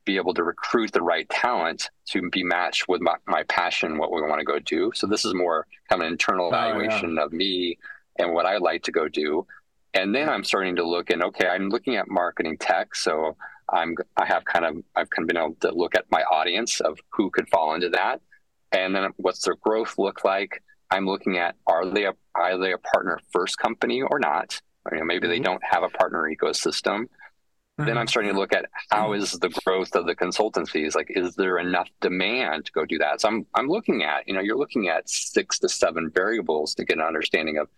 be 0.05 0.17
able 0.17 0.33
to 0.33 0.43
recruit 0.43 0.91
the 0.91 1.01
right 1.01 1.27
talent 1.29 1.89
to 2.09 2.29
be 2.29 2.43
matched 2.43 2.87
with 2.87 3.01
my, 3.01 3.15
my 3.25 3.43
passion, 3.43 3.97
what 3.97 4.11
we 4.11 4.21
want 4.21 4.39
to 4.39 4.45
go 4.45 4.59
do? 4.59 4.91
So 4.93 5.07
this 5.07 5.25
is 5.25 5.33
more 5.33 5.65
kind 5.89 6.01
of 6.01 6.07
an 6.07 6.11
internal 6.11 6.47
Oh, 6.47 6.51
yeah. 6.51 6.65
evaluation 6.67 7.17
of 7.17 7.31
me 7.31 7.77
and 8.17 8.33
what 8.33 8.45
I 8.45 8.57
like 8.57 8.83
to 8.83 8.91
go 8.91 9.07
do. 9.07 9.47
And 9.93 10.13
then 10.13 10.29
I'm 10.29 10.43
starting 10.43 10.75
to 10.77 10.87
look 10.87 11.09
and 11.09 11.23
okay, 11.23 11.47
I'm 11.47 11.69
looking 11.69 11.95
at 11.95 12.07
marketing 12.09 12.57
tech. 12.57 12.95
So 12.95 13.35
I'm 13.71 13.95
I 14.17 14.25
have 14.25 14.45
kind 14.45 14.65
of 14.65 14.77
I've 14.95 15.09
kind 15.09 15.23
of 15.23 15.27
been 15.27 15.37
able 15.37 15.55
to 15.61 15.71
look 15.71 15.95
at 15.95 16.05
my 16.11 16.21
audience 16.23 16.79
of 16.81 16.99
who 17.11 17.29
could 17.31 17.49
fall 17.49 17.73
into 17.73 17.89
that. 17.89 18.21
And 18.71 18.95
then 18.95 19.11
what's 19.17 19.43
their 19.45 19.55
growth 19.55 19.97
look 19.97 20.23
like? 20.23 20.63
I'm 20.91 21.05
looking 21.05 21.37
at 21.37 21.55
are 21.67 21.85
they 21.85 22.05
a 22.05 22.13
are 22.35 22.57
they 22.57 22.73
a 22.73 22.77
partner 22.77 23.19
first 23.31 23.57
company 23.57 24.01
or 24.01 24.19
not? 24.19 24.61
Or, 24.85 24.93
you 24.95 24.99
know, 24.99 25.05
maybe 25.05 25.27
they 25.27 25.39
Mhm. 25.39 25.43
don't 25.43 25.63
have 25.63 25.83
a 25.83 25.89
partner 25.89 26.23
ecosystem. 26.29 27.05
Then 27.85 27.97
I'm 27.97 28.07
starting 28.07 28.33
to 28.33 28.37
look 28.39 28.53
at 28.53 28.65
how 28.91 29.13
is 29.13 29.31
the 29.33 29.49
growth 29.49 29.95
of 29.95 30.05
the 30.05 30.15
consultancies? 30.15 30.95
Like, 30.95 31.07
is 31.09 31.35
there 31.35 31.57
enough 31.59 31.89
demand 32.01 32.65
to 32.65 32.71
go 32.73 32.85
do 32.85 32.97
that? 32.99 33.21
So 33.21 33.29
I'm 33.29 33.45
I'm 33.55 33.67
looking 33.69 34.03
at, 34.03 34.27
you 34.27 34.33
know, 34.33 34.41
you're 34.41 34.57
looking 34.57 34.89
at 34.89 35.09
six 35.09 35.59
to 35.59 35.69
seven 35.69 36.09
variables 36.13 36.75
to 36.75 36.85
get 36.85 36.97
an 36.97 37.03
understanding 37.05 37.57
of 37.57 37.69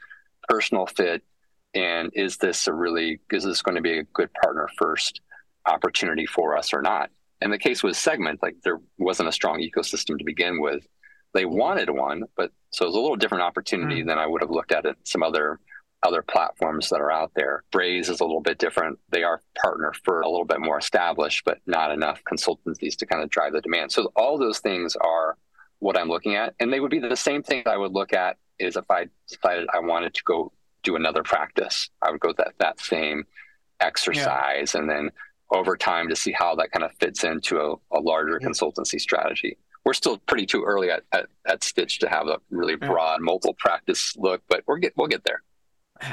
personal 0.50 0.88
fit 0.88 1.24
and 1.73 2.12
is 2.13 2.38
this 2.38 2.67
a 2.67 2.73
really 2.73 3.19
is 3.31 3.43
this 3.43 3.62
going 3.62 3.75
to 3.75 3.81
be 3.81 3.99
a 3.99 4.03
good 4.03 4.29
partner 4.34 4.67
first 4.77 5.21
opportunity 5.65 6.25
for 6.25 6.57
us 6.57 6.73
or 6.73 6.81
not? 6.81 7.10
And 7.41 7.51
the 7.51 7.57
case 7.57 7.81
was 7.81 7.97
segment, 7.97 8.41
like 8.43 8.55
there 8.63 8.79
wasn't 8.97 9.29
a 9.29 9.34
strong 9.34 9.60
ecosystem 9.60 10.17
to 10.17 10.23
begin 10.23 10.62
with. 10.62 10.86
They 11.34 11.45
wanted 11.45 11.89
one, 11.89 12.23
but 12.36 12.51
so 12.71 12.86
it 12.86 12.89
was 12.89 12.95
a 12.95 12.99
little 12.99 13.15
different 13.15 13.43
opportunity 13.43 14.01
hmm. 14.01 14.07
than 14.07 14.17
I 14.17 14.27
would 14.27 14.41
have 14.41 14.51
looked 14.51 14.71
at 14.71 14.86
it 14.86 14.97
some 15.03 15.23
other 15.23 15.60
other 16.03 16.23
platforms 16.23 16.89
that 16.89 16.99
are 16.99 17.12
out 17.12 17.31
there. 17.36 17.63
Braze 17.71 18.10
is 18.10 18.21
a 18.21 18.23
little 18.23 18.41
bit 18.41 18.57
different. 18.57 18.97
They 19.10 19.23
are 19.23 19.41
partner 19.62 19.93
for 20.03 20.21
a 20.21 20.29
little 20.29 20.45
bit 20.45 20.60
more 20.60 20.79
established, 20.79 21.43
but 21.45 21.60
not 21.67 21.91
enough 21.91 22.23
consultancies 22.23 22.95
to 22.97 23.05
kind 23.05 23.23
of 23.23 23.29
drive 23.29 23.53
the 23.53 23.62
demand. 23.62 23.91
So 23.91 24.12
all 24.15 24.39
those 24.39 24.60
things 24.60 24.95
are 24.95 25.38
what 25.79 25.97
I'm 25.97 26.10
looking 26.10 26.36
at. 26.36 26.55
And 26.60 26.73
they 26.73 26.79
would 26.79 26.89
be 26.89 26.99
the 26.99 27.15
same 27.15 27.43
thing 27.43 27.63
I 27.67 27.77
would 27.77 27.91
look 27.91 28.13
at 28.13 28.38
is 28.57 28.77
if 28.77 28.89
I 28.89 29.07
decided 29.27 29.67
I 29.73 29.79
wanted 29.79 30.13
to 30.15 30.23
go 30.25 30.51
do 30.84 30.96
another 30.96 31.24
practice. 31.24 31.89
I 32.02 32.12
would 32.12 32.20
go 32.20 32.34
that 32.38 32.54
that 32.60 32.80
same 32.80 33.24
exercise 33.80 34.76
and 34.76 34.89
then 34.89 35.10
over 35.52 35.76
time 35.76 36.08
to 36.10 36.15
see 36.15 36.32
how 36.32 36.56
that 36.56 36.72
kind 36.72 36.84
of 36.84 36.91
fits 37.00 37.24
into 37.24 37.60
a, 37.60 37.76
a 37.98 38.00
larger 38.00 38.38
Yeah. 38.41 38.48
consultancy 38.48 39.00
strategy. 39.00 39.58
We're 39.84 39.94
still 39.94 40.17
pretty 40.20 40.46
too 40.46 40.63
early 40.63 40.91
at, 40.91 41.04
at, 41.12 41.26
at 41.48 41.63
Stitch 41.63 42.00
to 42.00 42.10
have 42.10 42.28
a 42.28 42.38
really 42.52 42.78
Yeah. 42.82 42.88
broad 42.88 43.22
multiple 43.22 43.56
practice 43.56 44.15
look, 44.17 44.41
but 44.48 44.63
we're 44.67 44.78
get 44.78 44.94
we'll 44.96 45.08
get 45.08 45.24
there. 45.24 45.41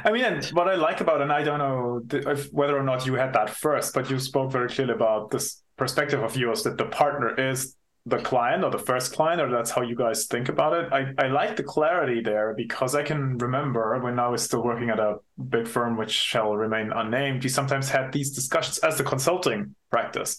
I 0.04 0.10
mean, 0.12 0.24
and 0.24 0.44
what 0.46 0.68
I 0.68 0.74
like 0.74 1.00
about, 1.00 1.22
and 1.22 1.32
I 1.32 1.42
don't 1.42 1.58
know 1.58 2.02
if, 2.30 2.52
whether 2.52 2.76
or 2.76 2.82
not 2.82 3.06
you 3.06 3.14
had 3.14 3.32
that 3.32 3.48
first, 3.48 3.94
but 3.94 4.10
you 4.10 4.18
spoke 4.18 4.52
very 4.52 4.68
clearly 4.68 4.92
about 4.92 5.30
this 5.30 5.62
perspective 5.76 6.22
of 6.22 6.36
yours 6.36 6.62
that 6.64 6.76
the 6.76 6.84
partner 6.84 7.34
is 7.50 7.74
the 8.08 8.18
client 8.18 8.64
or 8.64 8.70
the 8.70 8.78
first 8.78 9.12
client, 9.12 9.40
or 9.40 9.50
that's 9.50 9.70
how 9.70 9.82
you 9.82 9.94
guys 9.94 10.26
think 10.26 10.48
about 10.48 10.72
it. 10.72 10.92
I, 10.92 11.12
I 11.18 11.28
like 11.28 11.56
the 11.56 11.62
clarity 11.62 12.20
there 12.22 12.54
because 12.56 12.94
I 12.94 13.02
can 13.02 13.38
remember 13.38 13.98
when 14.00 14.18
I 14.18 14.28
was 14.28 14.42
still 14.42 14.62
working 14.62 14.90
at 14.90 14.98
a 14.98 15.16
big 15.48 15.68
firm, 15.68 15.96
which 15.96 16.10
shall 16.10 16.56
remain 16.56 16.92
unnamed, 16.92 17.42
we 17.42 17.50
sometimes 17.50 17.88
had 17.88 18.12
these 18.12 18.30
discussions 18.30 18.78
as 18.78 18.98
the 18.98 19.04
consulting 19.04 19.74
practice. 19.90 20.38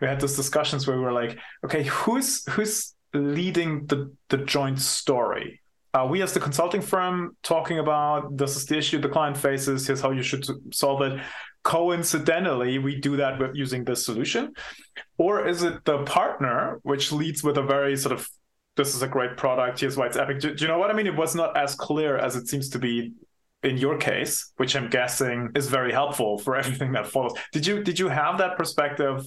We 0.00 0.06
had 0.06 0.20
those 0.20 0.36
discussions 0.36 0.86
where 0.86 0.96
we 0.96 1.02
were 1.02 1.12
like, 1.12 1.38
okay, 1.64 1.82
who's 1.84 2.44
who's 2.50 2.94
leading 3.12 3.86
the 3.86 4.12
the 4.28 4.38
joint 4.38 4.80
story? 4.80 5.60
Are 5.92 6.06
we 6.06 6.22
as 6.22 6.32
the 6.32 6.40
consulting 6.40 6.82
firm 6.82 7.36
talking 7.42 7.78
about 7.78 8.36
this 8.36 8.56
is 8.56 8.66
the 8.66 8.78
issue 8.78 9.00
the 9.00 9.08
client 9.08 9.36
faces, 9.36 9.86
here's 9.86 10.00
how 10.00 10.12
you 10.12 10.22
should 10.22 10.44
solve 10.72 11.02
it? 11.02 11.20
Coincidentally, 11.62 12.78
we 12.78 13.00
do 13.00 13.16
that 13.16 13.38
with 13.38 13.54
using 13.54 13.84
this 13.84 14.04
solution. 14.04 14.52
Or 15.18 15.46
is 15.46 15.62
it 15.62 15.84
the 15.84 16.04
partner 16.04 16.80
which 16.84 17.12
leads 17.12 17.42
with 17.42 17.58
a 17.58 17.62
very 17.62 17.96
sort 17.96 18.12
of 18.12 18.28
this 18.76 18.94
is 18.94 19.02
a 19.02 19.08
great 19.08 19.36
product, 19.36 19.80
here's 19.80 19.96
why 19.96 20.06
it's 20.06 20.16
epic. 20.16 20.40
Do, 20.40 20.54
do 20.54 20.64
you 20.64 20.68
know 20.68 20.78
what 20.78 20.90
I 20.90 20.94
mean? 20.94 21.06
It 21.06 21.16
was 21.16 21.34
not 21.34 21.56
as 21.56 21.74
clear 21.74 22.16
as 22.16 22.36
it 22.36 22.48
seems 22.48 22.70
to 22.70 22.78
be 22.78 23.12
in 23.62 23.76
your 23.76 23.98
case, 23.98 24.52
which 24.56 24.74
I'm 24.74 24.88
guessing 24.88 25.50
is 25.54 25.66
very 25.66 25.92
helpful 25.92 26.38
for 26.38 26.56
everything 26.60 26.92
that 26.92 27.06
follows. 27.06 27.34
Did 27.52 27.66
you 27.66 27.82
did 27.82 27.98
you 27.98 28.08
have 28.08 28.38
that 28.38 28.56
perspective 28.56 29.26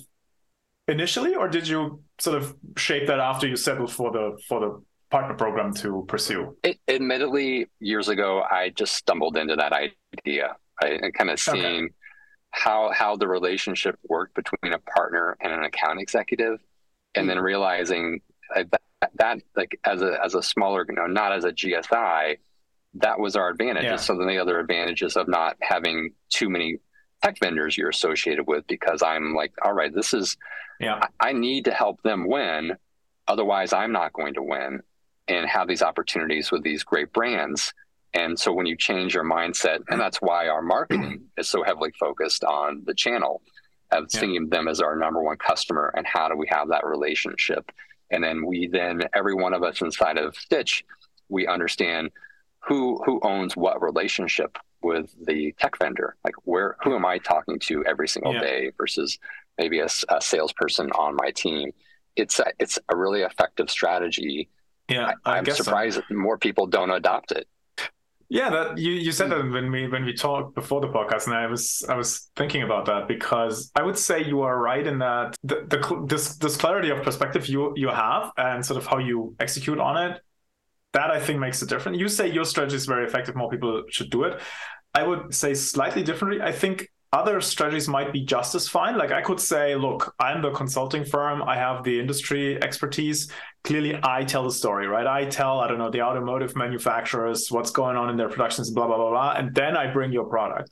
initially, 0.88 1.36
or 1.36 1.47
did 1.47 1.67
you 1.67 2.02
sort 2.19 2.41
of 2.41 2.56
shape 2.78 3.08
that 3.08 3.19
after 3.19 3.47
you 3.47 3.56
settled 3.56 3.91
for 3.91 4.12
the 4.12 4.38
for 4.47 4.60
the 4.60 4.84
partner 5.13 5.36
program 5.36 5.71
to 5.76 6.04
pursue? 6.08 6.58
It, 6.63 6.80
admittedly, 6.88 7.67
years 7.80 8.10
ago, 8.10 8.41
I 8.49 8.69
just 8.69 8.93
stumbled 8.95 9.38
into 9.38 9.56
that 9.56 9.71
idea. 9.71 10.56
I, 10.82 10.88
and 11.04 11.13
kind 11.13 11.30
of 11.30 11.39
Okay. 11.47 11.62
seeing 11.62 11.89
how 12.49 12.91
how 12.91 13.15
the 13.15 13.28
relationship 13.28 13.95
worked 14.10 14.34
between 14.34 14.73
a 14.73 14.80
partner 14.80 15.38
and 15.39 15.54
an 15.54 15.63
account 15.63 15.99
executive, 16.02 16.60
and 17.13 17.30
then 17.30 17.39
realizing 17.39 18.21
uh, 18.56 18.63
that, 18.71 19.12
that 19.15 19.38
like 19.56 19.80
as 19.86 20.02
a 20.02 20.17
as 20.26 20.34
a 20.34 20.41
smaller, 20.41 20.84
you 20.89 20.95
know, 20.95 21.06
not 21.06 21.32
as 21.32 21.43
a 21.45 21.52
GSI, 21.52 22.38
that 22.95 23.19
was 23.19 23.36
our 23.36 23.49
advantage. 23.49 23.84
Yeah. 23.84 23.97
So 23.97 24.17
then 24.17 24.28
the 24.28 24.39
other 24.39 24.60
advantages 24.60 25.15
of 25.15 25.28
not 25.28 25.58
having 25.62 26.13
too 26.30 26.49
many 26.49 26.78
tech 27.23 27.36
vendors 27.39 27.78
you're 27.78 27.89
associated 27.89 28.47
with, 28.47 28.65
because 28.65 29.04
I'm 29.04 29.36
like, 29.36 29.54
all 29.63 29.73
right, 29.73 29.93
this 29.93 30.12
is 30.13 30.36
Yeah. 30.80 30.99
I, 31.19 31.30
I 31.30 31.34
need 31.34 31.65
to 31.65 31.71
help 31.71 32.02
them 32.02 32.28
win. 32.28 32.76
Otherwise, 33.28 33.73
I'm 33.73 33.91
not 33.91 34.12
going 34.12 34.34
to 34.34 34.41
win 34.41 34.82
and 35.28 35.48
have 35.48 35.68
these 35.68 35.82
opportunities 35.82 36.52
with 36.52 36.64
these 36.64 36.84
great 36.84 37.12
brands. 37.14 37.74
And 38.14 38.38
so 38.40 38.54
when 38.54 38.66
you 38.66 38.76
change 38.78 39.14
your 39.16 39.24
mindset, 39.24 39.80
and 39.90 40.00
that's 40.00 40.18
why 40.22 40.48
our 40.48 40.62
marketing 40.62 41.22
is 41.38 41.50
so 41.50 41.64
heavily 41.64 41.92
focused 42.00 42.44
on 42.44 42.84
the 42.86 42.94
channel 42.94 43.42
of 43.92 44.08
Yeah. 44.14 44.20
seeing 44.20 44.50
them 44.50 44.68
as 44.68 44.82
our 44.82 44.96
number 44.96 45.22
one 45.22 45.38
customer 45.38 45.94
and 45.96 46.06
how 46.06 46.28
do 46.28 46.36
we 46.36 46.48
have 46.50 46.68
that 46.70 46.86
relationship. 46.86 47.72
And 48.12 48.24
then 48.24 48.46
we 48.46 48.68
then 48.68 49.02
every 49.16 49.34
one 49.34 49.54
of 49.54 49.64
us 49.64 49.82
inside 49.82 50.18
of 50.18 50.36
Stitch, 50.36 50.84
we 51.30 51.48
understand 51.48 52.12
who 52.60 53.02
who 53.06 53.20
owns 53.24 53.56
what 53.58 53.82
relationship 53.82 54.58
with 54.82 55.10
the 55.26 55.54
tech 55.60 55.78
vendor. 55.80 56.16
Like 56.24 56.36
where 56.44 56.76
who 56.84 56.96
am 56.96 57.06
I 57.06 57.18
talking 57.18 57.58
to 57.60 57.84
every 57.86 58.08
single 58.08 58.34
Yeah. 58.34 58.42
day 58.42 58.72
versus 58.78 59.18
maybe 59.58 59.80
a 59.80 59.88
salesperson 60.20 60.92
on 60.92 61.16
my 61.16 61.32
team. 61.32 61.72
It's 62.16 62.40
a, 62.40 62.52
it's 62.60 62.78
a 62.90 62.96
really 62.96 63.22
effective 63.22 63.70
strategy. 63.70 64.50
Yeah, 64.89 65.13
I, 65.26 65.38
am 65.38 65.46
so. 65.46 65.54
surprised 65.54 65.98
that 65.98 66.12
more 66.12 66.38
people 66.38 66.67
don't 66.67 66.91
adopt 66.91 67.32
it. 67.32 67.48
Yeah, 68.30 68.50
that 68.50 68.78
you, 68.78 68.91
you 68.91 69.12
said 69.12 69.32
hmm. 69.32 69.48
that 69.48 69.52
when 69.54 69.72
we 69.72 69.88
when 69.88 70.06
we 70.06 70.13
talked 70.13 70.56
before 70.56 70.82
the 70.82 70.88
podcast, 70.88 71.28
and 71.28 71.36
I 71.36 71.48
was 71.48 71.86
I 71.88 71.96
was 71.96 72.32
thinking 72.36 72.63
about 72.63 72.86
that 72.86 73.08
because 73.08 73.72
I 73.76 73.84
would 73.84 73.98
say 73.98 74.24
you 74.24 74.41
are 74.41 74.60
right 74.60 74.86
in 74.86 75.00
that 75.00 75.36
the, 75.43 75.65
the 75.67 76.06
this 76.08 76.38
this 76.38 76.58
clarity 76.58 76.89
of 76.89 77.04
perspective 77.04 77.48
you 77.48 77.74
you 77.76 77.89
have 77.89 78.32
and 78.38 78.65
sort 78.65 78.78
of 78.78 78.88
how 78.88 78.98
you 78.98 79.36
execute 79.39 79.80
on 79.80 80.12
it 80.12 80.22
that 80.93 81.12
I 81.12 81.19
think 81.19 81.39
makes 81.39 81.62
a 81.62 81.65
difference. 81.65 82.00
You 82.00 82.08
say 82.08 82.32
your 82.32 82.46
strategy 82.46 82.76
is 82.76 82.86
very 82.86 83.06
effective, 83.06 83.36
more 83.36 83.50
people 83.50 83.84
should 83.89 84.10
do 84.10 84.24
it. 84.24 84.39
I 84.93 85.04
would 85.04 85.34
say 85.34 85.54
slightly 85.56 86.04
differently. 86.04 86.41
I 86.41 86.52
think 86.52 86.88
other 87.13 87.39
strategies 87.41 87.88
might 87.88 88.12
be 88.12 88.21
just 88.21 88.56
as 88.56 88.67
fine. 88.67 88.97
Like 88.97 89.12
I 89.12 89.21
could 89.21 89.39
say, 89.39 89.76
look, 89.76 90.15
I'm 90.19 90.41
the 90.41 90.49
consulting 90.49 91.06
firm, 91.06 91.43
I 91.43 91.56
have 91.56 91.84
the 91.84 91.99
industry 91.99 92.62
expertise. 92.62 93.32
Clearly, 93.63 93.99
I 94.02 94.23
tell 94.23 94.43
the 94.43 94.52
story, 94.52 94.88
right? 94.88 95.06
I 95.06 95.26
tell, 95.26 95.60
I 95.60 95.67
don't 95.67 95.78
know, 95.78 95.91
the 95.91 96.02
automotive 96.02 96.56
manufacturers 96.56 97.52
what's 97.52 97.69
going 97.69 97.97
on 97.97 98.10
in 98.10 98.17
their 98.17 98.30
productions, 98.30 98.71
blah, 98.71 98.88
blah, 98.88 98.97
blah, 98.97 99.12
blah. 99.12 99.34
And 99.38 99.54
then 99.54 99.78
I 99.78 99.93
bring 99.93 100.12
your 100.12 100.26
product. 100.26 100.71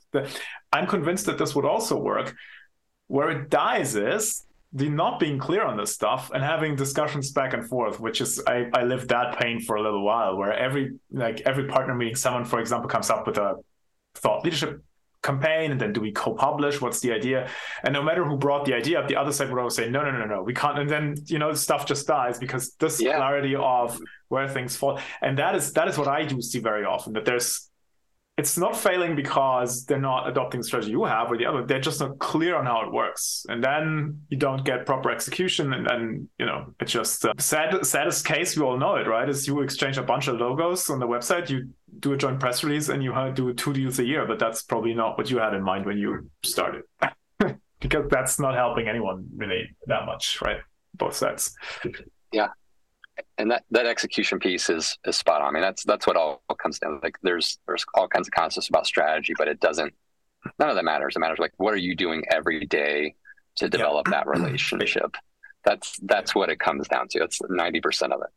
I'm 0.72 0.88
convinced 0.88 1.26
that 1.26 1.38
this 1.38 1.54
would 1.54 1.64
also 1.64 1.96
work. 1.96 2.34
Where 3.06 3.30
it 3.30 3.48
dies 3.48 3.94
is 3.94 4.44
the 4.72 4.88
not 4.88 5.20
being 5.20 5.38
clear 5.38 5.62
on 5.62 5.76
this 5.76 5.94
stuff 5.94 6.32
and 6.34 6.42
having 6.42 6.74
discussions 6.74 7.30
back 7.30 7.52
and 7.52 7.68
forth, 7.68 8.00
which 8.00 8.20
is 8.20 8.42
I, 8.48 8.66
I 8.74 8.82
lived 8.82 9.10
that 9.10 9.38
pain 9.38 9.60
for 9.60 9.76
a 9.76 9.82
little 9.82 10.04
while, 10.04 10.36
where 10.36 10.52
every 10.52 10.98
like 11.12 11.42
every 11.42 11.68
partner 11.68 11.94
meeting, 11.94 12.16
someone, 12.16 12.44
for 12.44 12.58
example, 12.58 12.88
comes 12.88 13.10
up 13.10 13.26
with 13.26 13.38
a 13.38 13.54
thought 14.14 14.44
leadership 14.44 14.82
campaign 15.22 15.70
and 15.70 15.80
then 15.80 15.92
do 15.92 16.00
we 16.00 16.12
co-publish? 16.12 16.80
What's 16.80 17.00
the 17.00 17.12
idea? 17.12 17.48
And 17.84 17.92
no 17.92 18.02
matter 18.02 18.24
who 18.24 18.36
brought 18.36 18.64
the 18.64 18.74
idea 18.74 19.00
up 19.00 19.08
the 19.08 19.16
other 19.16 19.32
side 19.32 19.50
would 19.50 19.58
always 19.58 19.74
say 19.74 19.88
no 19.88 20.02
no 20.02 20.10
no 20.10 20.24
no 20.24 20.42
we 20.42 20.54
can't. 20.54 20.78
And 20.78 20.90
then 20.90 21.16
you 21.26 21.38
know 21.38 21.52
stuff 21.54 21.86
just 21.86 22.06
dies 22.06 22.38
because 22.38 22.74
this 22.74 23.00
yeah. 23.00 23.16
clarity 23.16 23.54
of 23.56 23.98
where 24.28 24.48
things 24.48 24.76
fall. 24.76 25.00
And 25.20 25.38
that 25.38 25.54
is 25.54 25.72
that 25.74 25.88
is 25.88 25.98
what 25.98 26.08
i 26.08 26.24
do 26.24 26.40
see 26.40 26.58
very 26.58 26.84
often 26.84 27.12
that 27.14 27.24
there's 27.24 27.70
it's 28.38 28.56
not 28.56 28.76
failing 28.76 29.14
because 29.14 29.84
they're 29.84 30.00
not 30.00 30.26
adopting 30.28 30.60
the 30.60 30.64
strategy 30.64 30.90
you 30.90 31.04
have 31.04 31.30
or 31.30 31.36
the 31.36 31.44
other. 31.44 31.64
They're 31.66 31.80
just 31.80 32.00
not 32.00 32.18
clear 32.18 32.56
on 32.56 32.64
how 32.64 32.80
it 32.86 32.90
works. 32.92 33.44
And 33.48 33.62
then 33.62 34.22
you 34.30 34.38
don't 34.38 34.64
get 34.64 34.86
proper 34.86 35.10
execution 35.10 35.74
and 35.74 35.86
then 35.86 36.28
you 36.38 36.46
know 36.46 36.74
it's 36.80 36.92
just 36.92 37.24
uh, 37.26 37.34
sad 37.38 37.84
saddest 37.84 38.24
case 38.24 38.56
we 38.56 38.62
all 38.64 38.78
know 38.78 38.96
it 38.96 39.06
right? 39.06 39.28
Is 39.28 39.46
you 39.46 39.60
exchange 39.60 39.98
a 39.98 40.02
bunch 40.02 40.28
of 40.28 40.36
logos 40.36 40.88
on 40.88 40.98
the 40.98 41.06
website 41.06 41.50
you 41.50 41.68
do 42.00 42.14
a 42.14 42.16
joint 42.16 42.40
press 42.40 42.64
release 42.64 42.88
and 42.88 43.02
you 43.02 43.12
do 43.34 43.52
two 43.52 43.72
deals 43.74 43.98
a 43.98 44.04
year 44.04 44.26
but 44.26 44.38
that's 44.38 44.62
probably 44.62 44.94
not 44.94 45.18
what 45.18 45.30
you 45.30 45.38
had 45.38 45.52
in 45.52 45.62
mind 45.62 45.84
when 45.84 45.98
you 45.98 46.30
started. 46.42 46.82
Because 47.80 48.08
that's 48.10 48.38
not 48.38 48.54
helping 48.54 48.86
anyone 48.86 49.26
really 49.36 49.76
that 49.88 50.06
much 50.06 50.40
right? 50.40 50.58
Both 50.94 51.16
sides. 51.16 51.52
Yeah 52.32 52.48
and 53.38 53.50
that 53.50 53.64
that 53.70 53.86
execution 53.86 54.38
piece 54.38 54.70
is 54.70 54.98
is 55.04 55.16
spot 55.16 55.42
on. 55.42 55.48
I 55.48 55.50
mean, 55.52 55.62
that's 55.62 55.84
that's 55.84 56.06
what 56.06 56.16
all 56.16 56.42
comes 56.60 56.78
down. 56.78 57.00
Like, 57.02 57.16
there's 57.22 57.58
there's 57.66 57.84
all 57.94 58.08
kinds 58.08 58.28
of 58.28 58.32
concepts 58.32 58.68
about 58.68 58.86
strategy, 58.86 59.34
but 59.36 59.48
it 59.48 59.60
doesn't. 59.60 59.92
None 60.58 60.68
of 60.68 60.76
that 60.76 60.84
matters. 60.84 61.16
It 61.16 61.20
matters 61.20 61.38
like 61.38 61.52
what 61.56 61.72
are 61.72 61.78
you 61.78 61.94
doing 61.94 62.24
every 62.30 62.66
day 62.66 63.14
to 63.56 63.68
develop 63.68 64.06
that 64.08 64.26
relationship. 64.26 65.14
That's 65.64 65.98
that's 66.02 66.34
what 66.34 66.50
it 66.50 66.58
comes 66.58 66.88
down 66.88 67.08
to. 67.08 67.22
It's 67.22 67.38
ninety 67.48 67.80
percent 67.80 68.12
of 68.12 68.22
it. 68.22 68.28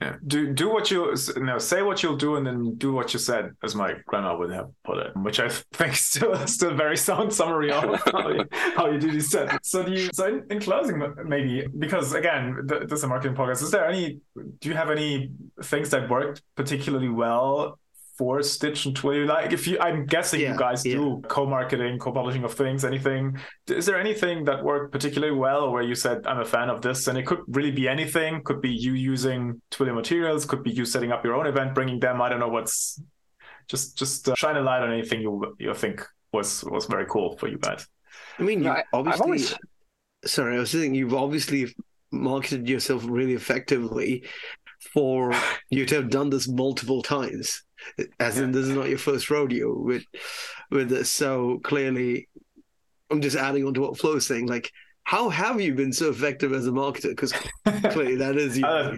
Yeah. 0.00 0.16
Do 0.26 0.52
do 0.52 0.68
what 0.70 0.90
you, 0.90 1.14
know, 1.36 1.56
say 1.56 1.80
what 1.80 2.02
you'll 2.02 2.18
do, 2.18 2.36
and 2.36 2.46
then 2.46 2.74
do 2.74 2.92
what 2.92 3.14
you 3.14 3.18
said, 3.18 3.52
as 3.62 3.74
my 3.74 3.94
grandma 4.06 4.36
would 4.36 4.50
have 4.52 4.68
put 4.84 4.98
it, 4.98 5.16
which 5.16 5.40
I 5.40 5.48
think 5.72 5.94
is 5.94 6.00
still 6.00 6.46
still 6.46 6.72
a 6.72 6.74
very 6.74 6.98
sound 6.98 7.32
summary 7.32 7.72
of 7.72 7.98
how 8.12 8.28
you, 8.28 8.44
how 8.52 8.90
you 8.90 9.00
do 9.00 9.10
these 9.10 9.28
steps. 9.28 9.70
So 9.70 9.82
do 9.84 9.92
you? 9.92 10.10
So 10.12 10.26
in, 10.26 10.44
in 10.50 10.60
closing, 10.60 11.02
maybe 11.24 11.66
because 11.78 12.12
again, 12.12 12.66
this 12.66 12.92
is 12.92 13.04
a 13.04 13.08
marketing 13.08 13.36
podcast. 13.36 13.62
Is 13.62 13.70
there 13.70 13.86
any? 13.86 14.20
Do 14.60 14.68
you 14.68 14.74
have 14.74 14.90
any 14.90 15.30
things 15.62 15.88
that 15.90 16.10
worked 16.10 16.42
particularly 16.56 17.08
well 17.08 17.78
for 18.16 18.42
Stitch 18.42 18.86
and 18.86 18.96
Twilio? 18.96 19.26
Like, 19.26 19.52
if 19.52 19.66
you, 19.66 19.78
I'm 19.78 20.06
guessing 20.06 20.40
yeah, 20.40 20.52
you 20.52 20.58
guys 20.58 20.84
yeah. 20.84 20.94
do 20.94 21.22
co-marketing, 21.28 21.98
co-publishing 21.98 22.44
of 22.44 22.54
things. 22.54 22.84
Anything? 22.84 23.38
Is 23.68 23.86
there 23.86 23.98
anything 23.98 24.44
that 24.44 24.62
worked 24.64 24.92
particularly 24.92 25.34
well, 25.34 25.70
where 25.70 25.82
you 25.82 25.94
said, 25.94 26.26
"I'm 26.26 26.40
a 26.40 26.44
fan 26.44 26.70
of 26.70 26.82
this," 26.82 27.08
and 27.08 27.18
it 27.18 27.26
could 27.26 27.40
really 27.48 27.70
be 27.70 27.88
anything. 27.88 28.42
Could 28.42 28.60
be 28.60 28.70
you 28.70 28.94
using 28.94 29.60
Twilio 29.70 29.94
materials. 29.94 30.44
Could 30.44 30.62
be 30.62 30.70
you 30.70 30.84
setting 30.84 31.12
up 31.12 31.24
your 31.24 31.34
own 31.34 31.46
event, 31.46 31.74
bringing 31.74 32.00
them. 32.00 32.20
I 32.22 32.28
don't 32.28 32.40
know 32.40 32.48
what's. 32.48 33.00
Just, 33.68 33.98
just 33.98 34.28
uh, 34.28 34.34
shine 34.36 34.56
a 34.56 34.60
light 34.60 34.82
on 34.82 34.92
anything 34.92 35.20
you 35.20 35.56
you 35.58 35.74
think 35.74 36.06
was 36.32 36.62
was 36.64 36.86
very 36.86 37.06
cool 37.06 37.36
for 37.36 37.48
you 37.48 37.58
guys. 37.58 37.86
I 38.38 38.42
mean, 38.42 38.62
you 38.62 38.74
obviously. 38.92 39.24
Always... 39.24 39.54
Sorry, 40.24 40.56
I 40.56 40.60
was 40.60 40.70
saying 40.70 40.94
you've 40.94 41.14
obviously 41.14 41.74
marketed 42.12 42.68
yourself 42.68 43.04
really 43.06 43.34
effectively 43.34 44.24
for 44.92 45.32
you 45.70 45.86
to 45.86 45.96
have 45.96 46.10
done 46.10 46.30
this 46.30 46.48
multiple 46.48 47.02
times 47.02 47.62
as 48.20 48.38
in 48.38 48.52
this 48.52 48.66
is 48.66 48.74
not 48.74 48.88
your 48.88 48.98
first 48.98 49.30
rodeo 49.30 49.76
with 49.76 50.04
with 50.70 50.88
this. 50.88 51.10
So 51.10 51.60
clearly, 51.62 52.28
I'm 53.10 53.20
just 53.20 53.36
adding 53.36 53.66
on 53.66 53.74
to 53.74 53.80
what 53.80 53.98
Flo's 53.98 54.26
saying. 54.26 54.46
Like, 54.46 54.70
how 55.04 55.28
have 55.28 55.60
you 55.60 55.74
been 55.74 55.92
so 55.92 56.10
effective 56.10 56.52
as 56.52 56.66
a 56.66 56.70
marketer? 56.70 57.10
Because 57.10 57.32
clearly 57.92 58.16
that 58.16 58.36
is 58.36 58.58
you. 58.58 58.66
Uh, 58.66 58.96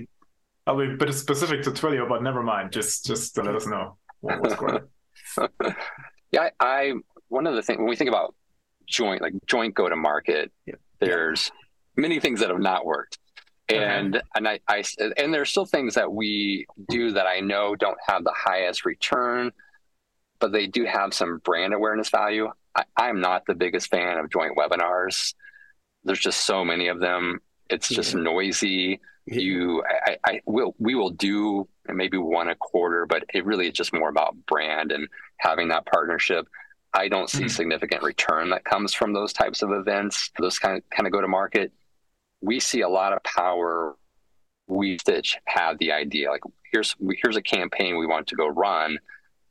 I'll 0.66 0.76
be 0.76 0.92
a 0.92 0.96
bit 0.96 1.12
specific 1.14 1.62
to 1.62 1.70
Twilio, 1.70 2.08
but 2.08 2.22
never 2.22 2.42
mind. 2.42 2.72
Just 2.72 3.06
just 3.06 3.34
to 3.34 3.42
let 3.42 3.54
us 3.54 3.66
know 3.66 3.96
what, 4.20 4.40
what's 4.40 4.54
going 4.54 4.80
on. 5.38 5.48
yeah, 6.32 6.48
I, 6.60 6.66
I 6.66 6.92
one 7.28 7.46
of 7.46 7.54
the 7.54 7.62
things 7.62 7.78
when 7.78 7.88
we 7.88 7.96
think 7.96 8.08
about 8.08 8.34
joint 8.86 9.22
like 9.22 9.34
joint 9.46 9.74
go 9.74 9.88
to 9.88 9.96
market, 9.96 10.52
yeah. 10.66 10.74
there's 10.98 11.50
many 11.96 12.20
things 12.20 12.40
that 12.40 12.48
have 12.50 12.60
not 12.60 12.86
worked 12.86 13.18
and 13.68 14.16
okay. 14.16 14.24
and 14.34 14.48
I, 14.48 14.60
I 14.68 14.84
and 15.16 15.32
there's 15.32 15.50
still 15.50 15.66
things 15.66 15.94
that 15.94 16.12
we 16.12 16.66
do 16.88 17.12
that 17.12 17.26
I 17.26 17.40
know 17.40 17.74
don't 17.74 17.98
have 18.06 18.24
the 18.24 18.34
highest 18.34 18.84
return, 18.84 19.52
but 20.38 20.52
they 20.52 20.66
do 20.66 20.84
have 20.84 21.12
some 21.14 21.38
brand 21.38 21.74
awareness 21.74 22.08
value. 22.08 22.48
I, 22.74 22.84
I'm 22.96 23.20
not 23.20 23.44
the 23.46 23.54
biggest 23.54 23.90
fan 23.90 24.18
of 24.18 24.30
joint 24.30 24.56
webinars. 24.56 25.34
There's 26.04 26.20
just 26.20 26.46
so 26.46 26.64
many 26.64 26.88
of 26.88 27.00
them. 27.00 27.40
It's 27.68 27.88
just 27.88 28.14
yeah. 28.14 28.20
noisy. 28.20 29.00
Yeah. 29.26 29.40
You, 29.40 29.84
I, 30.06 30.16
I 30.24 30.40
will, 30.46 30.74
we 30.78 30.94
will 30.94 31.10
do 31.10 31.68
maybe 31.86 32.16
one 32.16 32.48
a 32.48 32.54
quarter, 32.54 33.04
but 33.04 33.24
it 33.34 33.44
really 33.44 33.66
is 33.66 33.74
just 33.74 33.92
more 33.92 34.08
about 34.08 34.34
brand 34.46 34.90
and 34.90 35.06
having 35.36 35.68
that 35.68 35.84
partnership. 35.84 36.48
I 36.94 37.08
don't 37.08 37.28
see 37.28 37.40
mm-hmm. 37.40 37.48
significant 37.48 38.02
return 38.02 38.48
that 38.50 38.64
comes 38.64 38.94
from 38.94 39.12
those 39.12 39.34
types 39.34 39.60
of 39.60 39.70
events. 39.70 40.30
Those 40.38 40.58
kind 40.58 40.78
of 40.78 40.88
kind 40.88 41.06
of 41.06 41.12
go 41.12 41.20
to 41.20 41.28
market 41.28 41.72
we 42.40 42.60
see 42.60 42.80
a 42.80 42.88
lot 42.88 43.12
of 43.12 43.22
power. 43.22 43.96
We 44.66 44.98
Stitch 44.98 45.38
have 45.46 45.78
the 45.78 45.92
idea 45.92 46.30
like 46.30 46.42
here's 46.72 46.94
here's 47.22 47.36
a 47.36 47.42
campaign 47.42 47.98
we 47.98 48.06
want 48.06 48.26
to 48.28 48.36
go 48.36 48.48
run, 48.48 48.98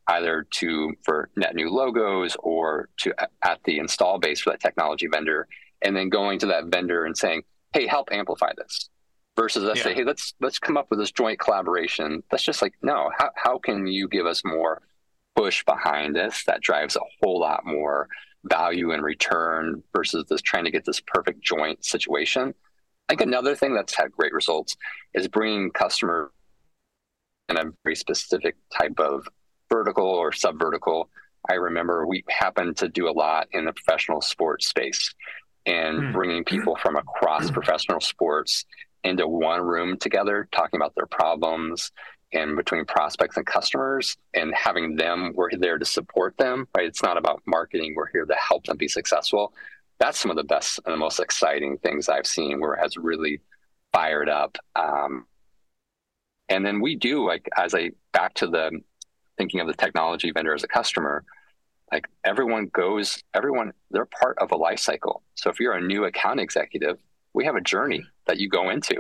either 0.08 0.46
to 0.52 0.94
for 1.04 1.30
net 1.36 1.56
new 1.56 1.70
logos 1.70 2.36
or 2.40 2.90
to 2.98 3.14
at 3.44 3.60
the 3.64 3.80
install 3.80 4.20
base 4.20 4.42
for 4.42 4.52
that 4.52 4.60
technology 4.60 5.08
vendor, 5.12 5.48
and 5.82 5.96
then 5.96 6.10
going 6.10 6.40
to 6.40 6.46
that 6.48 6.66
vendor 6.66 7.06
and 7.06 7.18
saying, 7.18 7.44
hey, 7.74 7.88
help 7.88 8.10
amplify 8.12 8.52
this. 8.58 8.90
Versus 9.36 9.64
us 9.66 9.78
yeah. 9.78 9.84
say, 9.84 9.94
hey, 9.94 10.04
let's 10.04 10.34
let's 10.40 10.58
come 10.58 10.78
up 10.78 10.88
with 10.90 11.00
this 11.00 11.12
joint 11.12 11.40
collaboration. 11.40 12.24
That's 12.32 12.44
just 12.44 12.62
like 12.62 12.74
no. 12.82 13.12
How 13.18 13.30
how 13.36 13.60
can 13.60 13.86
you 13.86 14.08
give 14.08 14.26
us 14.26 14.44
more 14.44 14.82
push 15.36 15.64
behind 15.64 16.16
this 16.16 16.44
that 16.46 16.62
drives 16.62 16.96
a 16.96 17.02
whole 17.22 17.40
lot 17.40 17.64
more 17.64 18.08
value 18.46 18.92
and 18.92 19.04
return 19.04 19.84
versus 19.96 20.26
this 20.28 20.42
trying 20.42 20.66
to 20.66 20.72
get 20.72 20.86
this 20.86 21.00
perfect 21.00 21.42
joint 21.42 21.86
situation? 21.86 22.56
I 23.08 23.14
think 23.14 23.22
another 23.22 23.56
thing 23.56 23.74
that's 23.74 23.96
had 23.96 24.12
great 24.12 24.34
results 24.34 24.76
is 25.14 25.28
bringing 25.28 25.72
customer 25.72 26.32
in 27.48 27.58
a 27.58 27.72
very 27.84 27.96
specific 27.96 28.56
type 28.78 29.00
of 29.00 29.28
vertical 29.70 30.06
or 30.06 30.34
sub 30.34 30.60
vertical. 30.60 31.10
I 31.50 31.54
remember 31.54 32.06
we 32.06 32.24
happened 32.28 32.76
to 32.78 32.90
do 32.90 33.08
a 33.10 33.12
lot 33.12 33.48
in 33.52 33.66
the 33.66 33.72
professional 33.72 34.22
sports 34.22 34.68
space 34.68 35.14
and 35.66 36.00
mm. 36.00 36.14
bringing 36.14 36.44
people 36.44 36.76
from 36.76 36.98
across 36.98 37.50
professional 37.50 38.02
sports 38.02 38.66
into 39.06 39.26
one 39.26 39.62
room 39.62 39.98
together, 39.98 40.50
talking 40.52 40.78
about 40.78 40.94
their 40.96 41.06
problems 41.06 41.92
and 42.34 42.58
between 42.58 42.84
prospects 42.84 43.38
and 43.38 43.46
customers 43.46 44.18
and 44.34 44.54
having 44.54 44.98
them, 44.98 45.32
we're 45.34 45.50
there 45.58 45.78
to 45.78 45.86
support 45.86 46.36
them, 46.38 46.68
right? 46.76 46.86
It's 46.86 47.02
not 47.02 47.18
about 47.18 47.42
marketing. 47.46 47.94
We're 47.96 48.12
here 48.12 48.26
to 48.26 48.36
help 48.36 48.66
them 48.66 48.76
be 48.76 48.90
successful 48.90 49.54
that's 50.00 50.20
some 50.20 50.32
of 50.32 50.38
the 50.38 50.44
best 50.44 50.80
and 50.86 50.94
the 50.94 50.98
most 50.98 51.20
exciting 51.20 51.78
things 51.80 52.10
I've 52.10 52.28
seen 52.28 52.60
where 52.60 52.74
it 52.74 52.80
has 52.82 52.98
really 52.98 53.42
fired 53.94 54.30
up. 54.30 54.58
Um, 54.76 55.26
and 56.50 56.66
then 56.66 56.82
we 56.82 56.96
do 56.96 57.26
like 57.26 57.50
as 57.58 57.74
I 57.74 57.92
back 58.14 58.34
to 58.36 58.48
the 58.48 58.80
thinking 59.38 59.60
of 59.60 59.68
the 59.68 59.74
technology 59.74 60.32
vendor 60.32 60.54
as 60.54 60.64
a 60.64 60.68
customer, 60.68 61.24
like 61.92 62.08
everyone 62.24 62.68
goes, 62.68 63.22
everyone 63.34 63.74
they're 63.92 64.06
part 64.06 64.38
of 64.40 64.52
a 64.52 64.58
life 64.58 64.80
cycle. 64.80 65.24
So 65.36 65.50
if 65.50 65.60
you're 65.60 65.74
a 65.74 65.82
new 65.82 66.06
account 66.06 66.40
executive, 66.40 66.98
we 67.34 67.46
have 67.46 67.56
a 67.56 67.62
journey 67.62 68.04
that 68.26 68.38
you 68.38 68.50
go 68.50 68.70
into. 68.70 68.96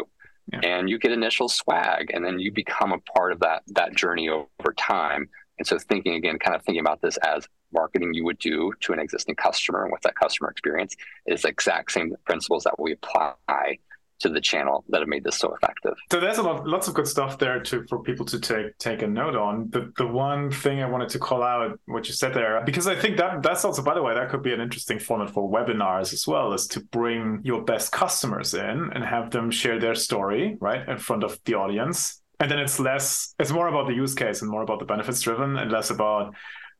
Yeah. 0.51 0.61
And 0.63 0.89
you 0.89 0.97
get 0.97 1.11
initial 1.11 1.49
swag, 1.49 2.09
and 2.13 2.23
then 2.23 2.39
you 2.39 2.53
become 2.53 2.93
a 2.93 2.99
part 2.99 3.33
of 3.33 3.41
that 3.41 3.63
that 3.67 3.93
journey 3.95 4.29
over 4.29 4.73
time. 4.77 5.27
And 5.57 5.67
so, 5.67 5.77
thinking 5.77 6.13
again, 6.15 6.39
kind 6.39 6.55
of 6.55 6.63
thinking 6.63 6.79
about 6.79 7.01
this 7.01 7.17
as 7.17 7.49
marketing 7.73 8.13
you 8.13 8.23
would 8.23 8.39
do 8.39 8.71
to 8.81 8.93
an 8.93 8.99
existing 8.99 9.35
customer 9.35 9.83
and 9.83 9.91
what's 9.91 10.03
that 10.03 10.15
customer 10.15 10.49
experience 10.49 10.95
is 11.25 11.41
the 11.41 11.49
exact 11.49 11.91
same 11.91 12.13
principles 12.25 12.63
that 12.63 12.79
we 12.79 12.93
apply 12.93 13.77
to 14.19 14.29
the 14.29 14.41
channel 14.41 14.83
that 14.89 14.99
have 14.99 15.07
made 15.07 15.23
this 15.23 15.37
so 15.37 15.53
effective. 15.53 15.93
So 16.11 16.19
there's 16.19 16.37
a 16.37 16.43
lot, 16.43 16.67
lots 16.67 16.87
of 16.87 16.93
good 16.93 17.07
stuff 17.07 17.37
there 17.37 17.59
to 17.61 17.85
for 17.87 18.01
people 18.01 18.25
to 18.27 18.39
take 18.39 18.77
take 18.79 19.01
a 19.01 19.07
note 19.07 19.35
on. 19.35 19.69
The 19.69 19.91
the 19.97 20.07
one 20.07 20.51
thing 20.51 20.81
I 20.81 20.89
wanted 20.89 21.09
to 21.09 21.19
call 21.19 21.43
out 21.43 21.79
what 21.85 22.07
you 22.07 22.13
said 22.13 22.33
there 22.33 22.61
because 22.65 22.87
I 22.87 22.95
think 22.95 23.17
that 23.17 23.43
that's 23.43 23.63
also 23.63 23.83
by 23.83 23.93
the 23.93 24.01
way 24.01 24.13
that 24.15 24.29
could 24.29 24.41
be 24.41 24.53
an 24.53 24.61
interesting 24.61 24.99
format 24.99 25.29
for 25.29 25.49
webinars 25.49 26.13
as 26.13 26.25
well 26.25 26.53
is 26.53 26.67
to 26.67 26.79
bring 26.79 27.41
your 27.43 27.63
best 27.63 27.91
customers 27.91 28.53
in 28.53 28.89
and 28.93 29.03
have 29.03 29.31
them 29.31 29.51
share 29.51 29.79
their 29.79 29.95
story 29.95 30.57
right 30.59 30.87
in 30.87 30.97
front 30.97 31.23
of 31.23 31.39
the 31.45 31.53
audience 31.53 32.21
and 32.39 32.51
then 32.51 32.59
it's 32.59 32.79
less 32.79 33.35
it's 33.39 33.51
more 33.51 33.67
about 33.67 33.87
the 33.87 33.93
use 33.93 34.13
case 34.13 34.41
and 34.41 34.49
more 34.49 34.61
about 34.61 34.79
the 34.79 34.85
benefits 34.85 35.21
driven 35.21 35.57
and 35.57 35.71
less 35.71 35.89
about 35.89 36.33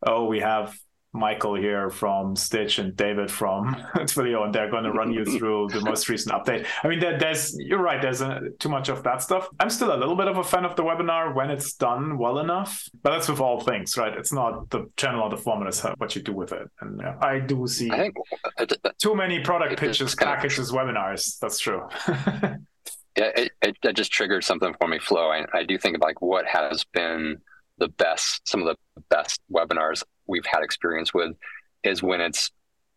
oh 0.06 0.26
we 0.26 0.40
have 0.40 0.78
Michael 1.18 1.56
here 1.56 1.90
from 1.90 2.36
Stitch 2.36 2.80
and 2.80 2.96
David 2.96 3.32
from 3.32 3.76
Twilio, 3.96 4.46
and 4.46 4.54
they're 4.54 4.70
going 4.70 4.84
to 4.84 4.92
run 4.92 5.12
you 5.12 5.26
through 5.38 5.70
the 5.70 5.82
most 5.82 6.10
recent 6.10 6.34
update. 6.34 6.66
I 6.84 6.88
mean, 6.88 7.00
there, 7.00 7.18
there's 7.18 7.58
you're 7.58 7.82
right. 7.82 8.02
There's 8.02 8.22
a, 8.22 8.50
too 8.60 8.70
much 8.70 8.90
of 8.90 9.04
that 9.04 9.22
stuff. 9.22 9.48
I'm 9.60 9.70
still 9.70 9.94
a 9.94 9.98
little 9.98 10.16
bit 10.16 10.28
of 10.28 10.38
a 10.38 10.44
fan 10.44 10.66
of 10.66 10.76
the 10.76 10.84
webinar 10.84 11.34
when 11.34 11.50
it's 11.50 11.74
done 11.74 12.18
well 12.18 12.40
enough, 12.40 12.88
but 13.04 13.12
that's 13.12 13.28
with 13.28 13.40
all 13.40 13.60
things, 13.62 13.98
right? 13.98 14.14
It's 14.14 14.32
not 14.32 14.70
the 14.70 14.90
channel 14.98 15.22
or 15.22 15.30
the 15.30 15.38
format; 15.38 15.70
it's 15.70 15.82
what 15.98 16.16
you 16.16 16.22
do 16.22 16.34
with 16.34 16.52
it. 16.52 16.70
And 16.82 17.00
yeah, 17.00 17.16
I 17.22 17.40
do 17.40 17.68
see 17.68 17.90
I 17.90 17.98
think, 17.98 18.16
uh, 18.60 18.66
uh, 18.84 18.90
too 19.00 19.16
many 19.16 19.40
product 19.40 19.80
pitches, 19.80 20.16
packages, 20.16 20.72
webinars. 20.72 21.40
That's 21.40 21.60
true. 21.60 21.88
yeah, 22.08 23.32
it, 23.36 23.52
it, 23.62 23.78
it, 23.82 23.96
just 23.96 24.12
triggered 24.12 24.44
something 24.44 24.74
for 24.80 24.88
me, 24.88 25.00
Flo. 25.00 25.30
I, 25.30 25.46
I 25.54 25.64
do 25.64 25.78
think 25.78 25.96
of 25.96 26.02
like 26.02 26.22
what 26.22 26.46
has 26.46 26.84
been 26.94 27.38
the 27.78 27.90
best, 27.90 28.48
some 28.48 28.62
of 28.62 28.68
the 28.68 29.02
best 29.10 29.42
webinars 29.52 30.04
we've 30.28 30.46
had 30.46 30.64
experience 30.64 31.14
with 31.14 31.36
is 31.84 32.02
when 32.04 32.22
it's 32.22 32.52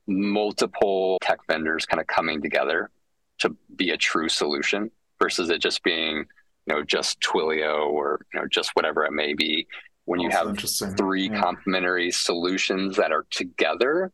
multiple 0.06 1.18
tech 1.22 1.38
vendors 1.48 1.86
kind 1.86 2.00
of 2.00 2.06
coming 2.06 2.42
together 2.42 2.90
to 3.38 3.56
be 3.76 3.90
a 3.90 3.96
true 3.96 4.28
solution 4.28 4.90
versus 5.20 5.50
it 5.50 5.60
just 5.60 5.82
being, 5.82 6.24
you 6.66 6.74
know, 6.74 6.82
just 6.82 7.20
Twilio 7.20 7.86
or, 7.86 8.20
you 8.32 8.40
know, 8.40 8.46
just 8.50 8.70
whatever 8.74 9.04
it 9.04 9.12
may 9.12 9.34
be. 9.34 9.66
When 10.06 10.18
you 10.18 10.30
have 10.30 10.58
three 10.96 11.28
yeah. 11.28 11.40
complementary 11.40 12.10
solutions 12.10 12.96
that 12.96 13.12
are 13.12 13.26
together, 13.30 14.12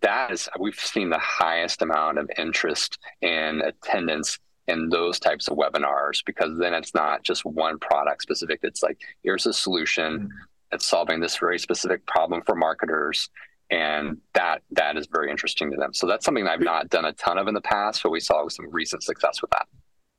that 0.00 0.30
is, 0.30 0.48
we've 0.58 0.78
seen 0.78 1.10
the 1.10 1.18
highest 1.18 1.82
amount 1.82 2.18
of 2.18 2.30
interest 2.38 2.98
and 3.20 3.60
attendance 3.60 4.38
in 4.70 4.88
those 4.88 5.18
types 5.18 5.48
of 5.48 5.56
webinars 5.56 6.24
because 6.24 6.56
then 6.58 6.72
it's 6.72 6.94
not 6.94 7.22
just 7.22 7.44
one 7.44 7.78
product 7.78 8.22
specific. 8.22 8.60
It's 8.62 8.82
like, 8.82 8.98
here's 9.22 9.46
a 9.46 9.52
solution. 9.52 10.20
Mm-hmm 10.20 10.28
it's 10.72 10.86
solving 10.86 11.20
this 11.20 11.36
very 11.36 11.58
specific 11.58 12.04
problem 12.06 12.42
for 12.42 12.54
marketers 12.54 13.28
and 13.70 14.18
that 14.34 14.62
that 14.72 14.96
is 14.96 15.06
very 15.12 15.30
interesting 15.30 15.70
to 15.70 15.76
them 15.76 15.94
so 15.94 16.06
that's 16.06 16.24
something 16.24 16.46
i've 16.46 16.60
not 16.60 16.88
done 16.88 17.04
a 17.04 17.12
ton 17.14 17.38
of 17.38 17.48
in 17.48 17.54
the 17.54 17.60
past 17.60 18.02
but 18.02 18.10
we 18.10 18.20
saw 18.20 18.48
some 18.48 18.66
recent 18.70 19.02
success 19.02 19.40
with 19.40 19.50
that 19.50 19.66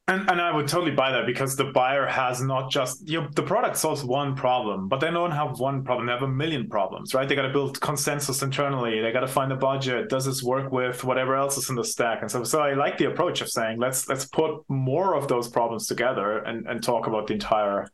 and, 0.07 0.29
and 0.29 0.41
I 0.41 0.53
would 0.53 0.67
totally 0.67 0.91
buy 0.91 1.11
that 1.11 1.25
because 1.25 1.55
the 1.55 1.65
buyer 1.65 2.05
has 2.05 2.41
not 2.41 2.71
just 2.71 3.07
you 3.07 3.21
know, 3.21 3.29
the 3.35 3.43
product 3.43 3.77
solves 3.77 4.03
one 4.03 4.35
problem, 4.35 4.87
but 4.87 4.99
they 4.99 5.11
don't 5.11 5.31
have 5.31 5.59
one 5.59 5.83
problem; 5.83 6.07
they 6.07 6.11
have 6.11 6.23
a 6.23 6.27
million 6.27 6.67
problems, 6.67 7.13
right? 7.13 7.29
They 7.29 7.35
got 7.35 7.43
to 7.43 7.53
build 7.53 7.79
consensus 7.79 8.41
internally. 8.41 8.99
They 8.99 9.11
got 9.11 9.21
to 9.21 9.27
find 9.27 9.51
a 9.51 9.55
budget. 9.55 10.09
Does 10.09 10.25
this 10.25 10.43
work 10.43 10.71
with 10.71 11.03
whatever 11.03 11.35
else 11.35 11.57
is 11.57 11.69
in 11.69 11.75
the 11.75 11.83
stack? 11.83 12.21
And 12.21 12.31
so, 12.31 12.43
so 12.43 12.61
I 12.61 12.73
like 12.73 12.97
the 12.97 13.05
approach 13.05 13.41
of 13.41 13.49
saying 13.49 13.79
let's 13.79 14.09
let's 14.09 14.25
put 14.25 14.63
more 14.67 15.15
of 15.15 15.27
those 15.27 15.47
problems 15.47 15.87
together 15.87 16.39
and 16.39 16.67
and 16.67 16.83
talk 16.83 17.07
about 17.07 17.27
the 17.27 17.33
entire 17.33 17.87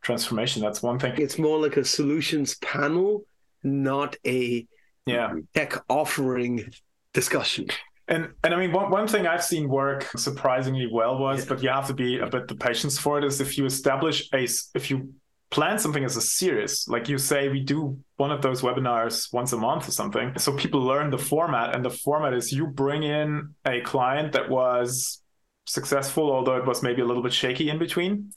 transformation. 0.00 0.62
That's 0.62 0.82
one 0.82 0.98
thing. 0.98 1.14
It's 1.16 1.38
more 1.38 1.60
like 1.60 1.76
a 1.76 1.84
solutions 1.84 2.56
panel, 2.56 3.24
not 3.62 4.16
a 4.26 4.66
yeah 5.06 5.34
tech 5.54 5.74
offering 5.88 6.72
discussion. 7.12 7.68
And 8.08 8.30
and 8.42 8.54
I 8.54 8.58
mean 8.58 8.72
one, 8.72 8.90
one 8.90 9.06
thing 9.06 9.26
I've 9.26 9.44
seen 9.44 9.68
work 9.68 10.10
surprisingly 10.16 10.88
well 10.90 11.18
was, 11.18 11.40
yeah. 11.40 11.44
but 11.48 11.62
you 11.62 11.68
have 11.68 11.86
to 11.86 11.94
be 11.94 12.18
a 12.18 12.26
bit 12.26 12.48
the 12.48 12.54
patience 12.54 12.98
for 12.98 13.18
it, 13.18 13.24
is 13.24 13.40
if 13.40 13.56
you 13.56 13.64
establish 13.64 14.28
a 14.34 14.48
if 14.74 14.90
you 14.90 15.14
plan 15.50 15.78
something 15.78 16.04
as 16.04 16.16
a 16.16 16.20
series, 16.20 16.88
like 16.88 17.08
you 17.08 17.18
say 17.18 17.48
we 17.48 17.60
do 17.60 17.98
one 18.16 18.32
of 18.32 18.40
those 18.40 18.62
webinars 18.62 19.32
once 19.32 19.52
a 19.52 19.56
month 19.56 19.86
or 19.86 19.92
something. 19.92 20.32
So 20.38 20.56
people 20.56 20.80
learn 20.80 21.10
the 21.10 21.18
format, 21.18 21.74
and 21.74 21.84
the 21.84 21.90
format 21.90 22.32
is 22.32 22.52
you 22.52 22.66
bring 22.66 23.02
in 23.02 23.54
a 23.64 23.80
client 23.82 24.32
that 24.32 24.48
was 24.48 25.22
successful, 25.66 26.32
although 26.32 26.56
it 26.56 26.66
was 26.66 26.82
maybe 26.82 27.02
a 27.02 27.04
little 27.04 27.22
bit 27.22 27.32
shaky 27.32 27.70
in 27.70 27.78
between. 27.78 28.32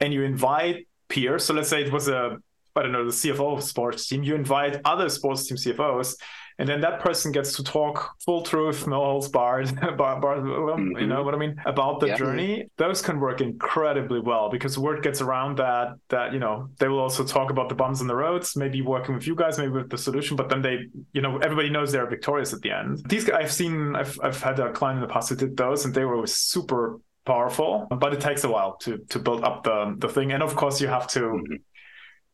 And 0.00 0.12
you 0.12 0.22
invite 0.22 0.88
peers. 1.08 1.44
So 1.44 1.54
let's 1.54 1.68
say 1.68 1.82
it 1.82 1.92
was 1.92 2.08
a 2.08 2.38
I 2.76 2.82
don't 2.82 2.92
know 2.92 3.04
the 3.04 3.10
CFO 3.10 3.56
of 3.56 3.64
sports 3.64 4.06
team. 4.06 4.22
You 4.22 4.34
invite 4.34 4.80
other 4.84 5.08
sports 5.08 5.46
team 5.46 5.56
CFOs, 5.56 6.14
and 6.58 6.68
then 6.68 6.80
that 6.80 6.98
person 7.00 7.30
gets 7.30 7.52
to 7.56 7.62
talk 7.62 8.16
full 8.24 8.42
truth, 8.42 8.86
no 8.88 8.96
holds 8.96 9.28
barred, 9.28 9.74
bar, 9.96 10.20
bar, 10.20 10.38
mm-hmm. 10.38 10.98
you 10.98 11.06
know 11.06 11.22
what 11.22 11.34
I 11.34 11.38
mean 11.38 11.56
about 11.64 12.00
the 12.00 12.08
yeah. 12.08 12.16
journey. 12.16 12.68
Those 12.76 13.00
can 13.00 13.20
work 13.20 13.40
incredibly 13.40 14.18
well 14.18 14.50
because 14.50 14.76
word 14.76 15.02
gets 15.02 15.20
around 15.20 15.58
that 15.58 15.94
that 16.08 16.32
you 16.32 16.40
know 16.40 16.68
they 16.78 16.88
will 16.88 16.98
also 16.98 17.24
talk 17.24 17.50
about 17.50 17.68
the 17.68 17.76
bumps 17.76 18.00
in 18.00 18.08
the 18.08 18.16
roads, 18.16 18.56
maybe 18.56 18.82
working 18.82 19.14
with 19.14 19.26
you 19.26 19.36
guys, 19.36 19.56
maybe 19.56 19.70
with 19.70 19.88
the 19.88 19.98
solution, 19.98 20.36
but 20.36 20.48
then 20.48 20.60
they 20.60 20.80
you 21.12 21.22
know 21.22 21.38
everybody 21.38 21.70
knows 21.70 21.92
they're 21.92 22.08
victorious 22.08 22.52
at 22.52 22.60
the 22.62 22.72
end. 22.72 23.08
These 23.08 23.30
I've 23.30 23.52
seen 23.52 23.94
I've 23.94 24.18
I've 24.20 24.42
had 24.42 24.58
a 24.58 24.72
client 24.72 24.96
in 24.98 25.06
the 25.06 25.12
past 25.12 25.28
who 25.28 25.36
did 25.36 25.56
those, 25.56 25.84
and 25.84 25.94
they 25.94 26.04
were 26.04 26.26
super 26.26 27.00
powerful, 27.24 27.86
but 27.90 28.12
it 28.12 28.20
takes 28.20 28.42
a 28.42 28.48
while 28.48 28.76
to 28.78 28.98
to 29.10 29.20
build 29.20 29.44
up 29.44 29.62
the 29.62 29.94
the 29.96 30.08
thing. 30.08 30.32
And 30.32 30.42
of 30.42 30.56
course, 30.56 30.80
you 30.80 30.88
have 30.88 31.06
to. 31.08 31.20
Mm-hmm. 31.20 31.54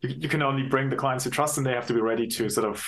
You, 0.01 0.11
you 0.19 0.29
can 0.29 0.43
only 0.43 0.65
bring 0.65 0.91
the 0.91 0.97
clients 0.97 1.25
you 1.25 1.31
trust, 1.31 1.57
and 1.57 1.67
they 1.67 1.73
have 1.73 1.87
to 1.87 1.95
be 1.95 2.01
ready 2.01 2.27
to 2.27 2.51
sort 2.51 2.69
of 2.69 2.87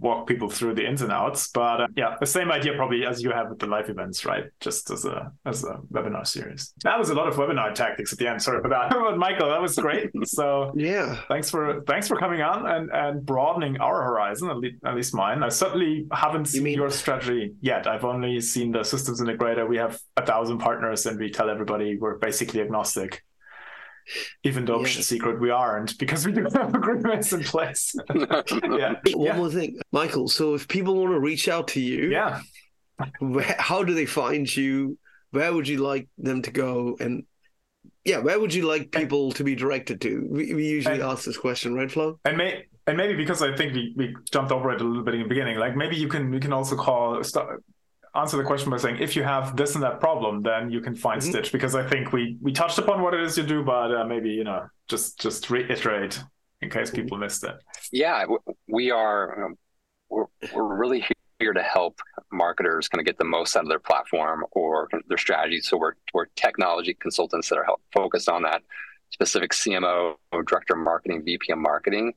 walk 0.00 0.26
people 0.26 0.48
through 0.48 0.74
the 0.74 0.86
ins 0.86 1.02
and 1.02 1.12
outs. 1.12 1.48
But 1.48 1.80
uh, 1.80 1.86
yeah, 1.96 2.16
the 2.20 2.26
same 2.26 2.50
idea 2.50 2.74
probably 2.74 3.06
as 3.06 3.22
you 3.22 3.30
have 3.30 3.48
with 3.48 3.58
the 3.58 3.66
live 3.66 3.88
events, 3.88 4.24
right? 4.24 4.44
Just 4.60 4.90
as 4.90 5.04
a 5.04 5.32
as 5.44 5.64
a 5.64 5.78
webinar 5.92 6.26
series. 6.26 6.72
That 6.84 6.98
was 6.98 7.10
a 7.10 7.14
lot 7.14 7.28
of 7.28 7.34
webinar 7.36 7.74
tactics 7.74 8.12
at 8.12 8.18
the 8.18 8.28
end. 8.28 8.42
Sorry 8.42 8.60
for 8.62 8.68
that, 8.68 8.90
but 8.90 9.16
Michael, 9.16 9.48
that 9.48 9.60
was 9.60 9.76
great. 9.76 10.10
So 10.24 10.72
yeah, 10.76 11.20
thanks 11.28 11.50
for 11.50 11.82
thanks 11.82 12.08
for 12.08 12.16
coming 12.16 12.42
on 12.42 12.66
and 12.66 12.90
and 12.92 13.24
broadening 13.24 13.80
our 13.80 14.02
horizon, 14.02 14.50
at 14.50 14.58
least, 14.58 14.76
at 14.84 14.94
least 14.94 15.14
mine. 15.14 15.42
I 15.42 15.48
certainly 15.48 16.06
haven't 16.12 16.46
seen 16.46 16.66
you 16.66 16.76
your 16.76 16.90
strategy 16.90 17.54
yet. 17.60 17.86
I've 17.86 18.04
only 18.04 18.40
seen 18.40 18.72
the 18.72 18.84
systems 18.84 19.20
integrator. 19.20 19.68
We 19.68 19.78
have 19.78 19.98
a 20.16 20.24
thousand 20.24 20.58
partners, 20.58 21.06
and 21.06 21.18
we 21.18 21.30
tell 21.30 21.50
everybody 21.50 21.96
we're 21.96 22.18
basically 22.18 22.60
agnostic 22.60 23.22
even 24.44 24.64
though 24.64 24.80
yeah. 24.80 25.00
secret 25.00 25.40
we 25.40 25.50
aren't 25.50 25.98
because 25.98 26.26
we 26.26 26.32
don't 26.32 26.52
have 26.56 26.74
agreements 26.74 27.32
in 27.32 27.42
place. 27.44 27.94
yeah. 28.14 28.94
One 29.14 29.26
yeah. 29.26 29.36
more 29.36 29.50
thing, 29.50 29.78
Michael. 29.92 30.28
So 30.28 30.54
if 30.54 30.68
people 30.68 30.96
want 30.96 31.12
to 31.12 31.20
reach 31.20 31.48
out 31.48 31.68
to 31.68 31.80
you, 31.80 32.10
yeah, 32.10 32.40
where, 33.20 33.56
how 33.58 33.84
do 33.84 33.94
they 33.94 34.06
find 34.06 34.54
you? 34.54 34.98
Where 35.30 35.52
would 35.52 35.68
you 35.68 35.78
like 35.78 36.08
them 36.16 36.42
to 36.42 36.50
go? 36.50 36.96
And 37.00 37.24
yeah, 38.04 38.18
where 38.18 38.40
would 38.40 38.54
you 38.54 38.66
like 38.66 38.90
people 38.90 39.32
to 39.32 39.44
be 39.44 39.54
directed 39.54 40.00
to? 40.02 40.26
We, 40.30 40.54
we 40.54 40.66
usually 40.66 40.94
and, 40.94 41.02
ask 41.04 41.24
this 41.24 41.36
question, 41.36 41.74
right, 41.74 41.90
Flo? 41.90 42.18
And 42.24 42.38
may, 42.38 42.64
and 42.86 42.96
maybe 42.96 43.14
because 43.14 43.42
I 43.42 43.54
think 43.54 43.74
we, 43.74 43.92
we 43.96 44.16
jumped 44.32 44.50
over 44.50 44.70
it 44.72 44.80
a 44.80 44.84
little 44.84 45.04
bit 45.04 45.14
in 45.14 45.22
the 45.22 45.28
beginning, 45.28 45.58
like 45.58 45.76
maybe 45.76 45.96
you 45.96 46.08
can 46.08 46.32
you 46.32 46.40
can 46.40 46.52
also 46.52 46.74
call 46.74 47.22
start, 47.22 47.62
answer 48.14 48.36
the 48.36 48.44
question 48.44 48.70
by 48.70 48.76
saying 48.76 48.98
if 48.98 49.16
you 49.16 49.22
have 49.22 49.56
this 49.56 49.74
and 49.74 49.82
that 49.82 50.00
problem, 50.00 50.42
then 50.42 50.70
you 50.70 50.80
can 50.80 50.94
find 50.94 51.20
mm-hmm. 51.20 51.30
Stitch 51.30 51.52
because 51.52 51.74
I 51.74 51.86
think 51.86 52.12
we 52.12 52.36
we 52.40 52.52
touched 52.52 52.78
upon 52.78 53.02
what 53.02 53.14
it 53.14 53.20
is 53.20 53.36
you 53.36 53.44
do, 53.44 53.62
but 53.62 53.94
uh, 53.94 54.04
maybe 54.04 54.30
you 54.30 54.44
know 54.44 54.66
just 54.88 55.18
just 55.18 55.50
reiterate 55.50 56.22
in 56.60 56.70
case 56.70 56.90
people 56.90 57.16
missed 57.18 57.44
it. 57.44 57.56
Yeah, 57.92 58.24
we 58.68 58.90
are 58.90 59.46
um, 59.46 59.58
we're, 60.08 60.26
we're 60.54 60.76
really 60.76 61.04
here 61.38 61.52
to 61.52 61.62
help 61.62 62.00
marketers 62.32 62.88
kind 62.88 63.00
of 63.00 63.06
get 63.06 63.18
the 63.18 63.24
most 63.24 63.56
out 63.56 63.62
of 63.62 63.68
their 63.68 63.78
platform 63.78 64.44
or 64.52 64.88
their 65.08 65.18
strategy. 65.18 65.60
So 65.60 65.76
we're 65.76 65.94
we're 66.12 66.26
technology 66.36 66.94
consultants 66.94 67.48
that 67.48 67.58
are 67.58 67.64
help, 67.64 67.80
focused 67.92 68.28
on 68.28 68.42
that 68.42 68.62
specific 69.10 69.52
CMO, 69.52 70.14
director 70.46 70.74
of 70.74 70.80
marketing, 70.80 71.24
VP 71.24 71.52
of 71.52 71.58
marketing. 71.58 72.12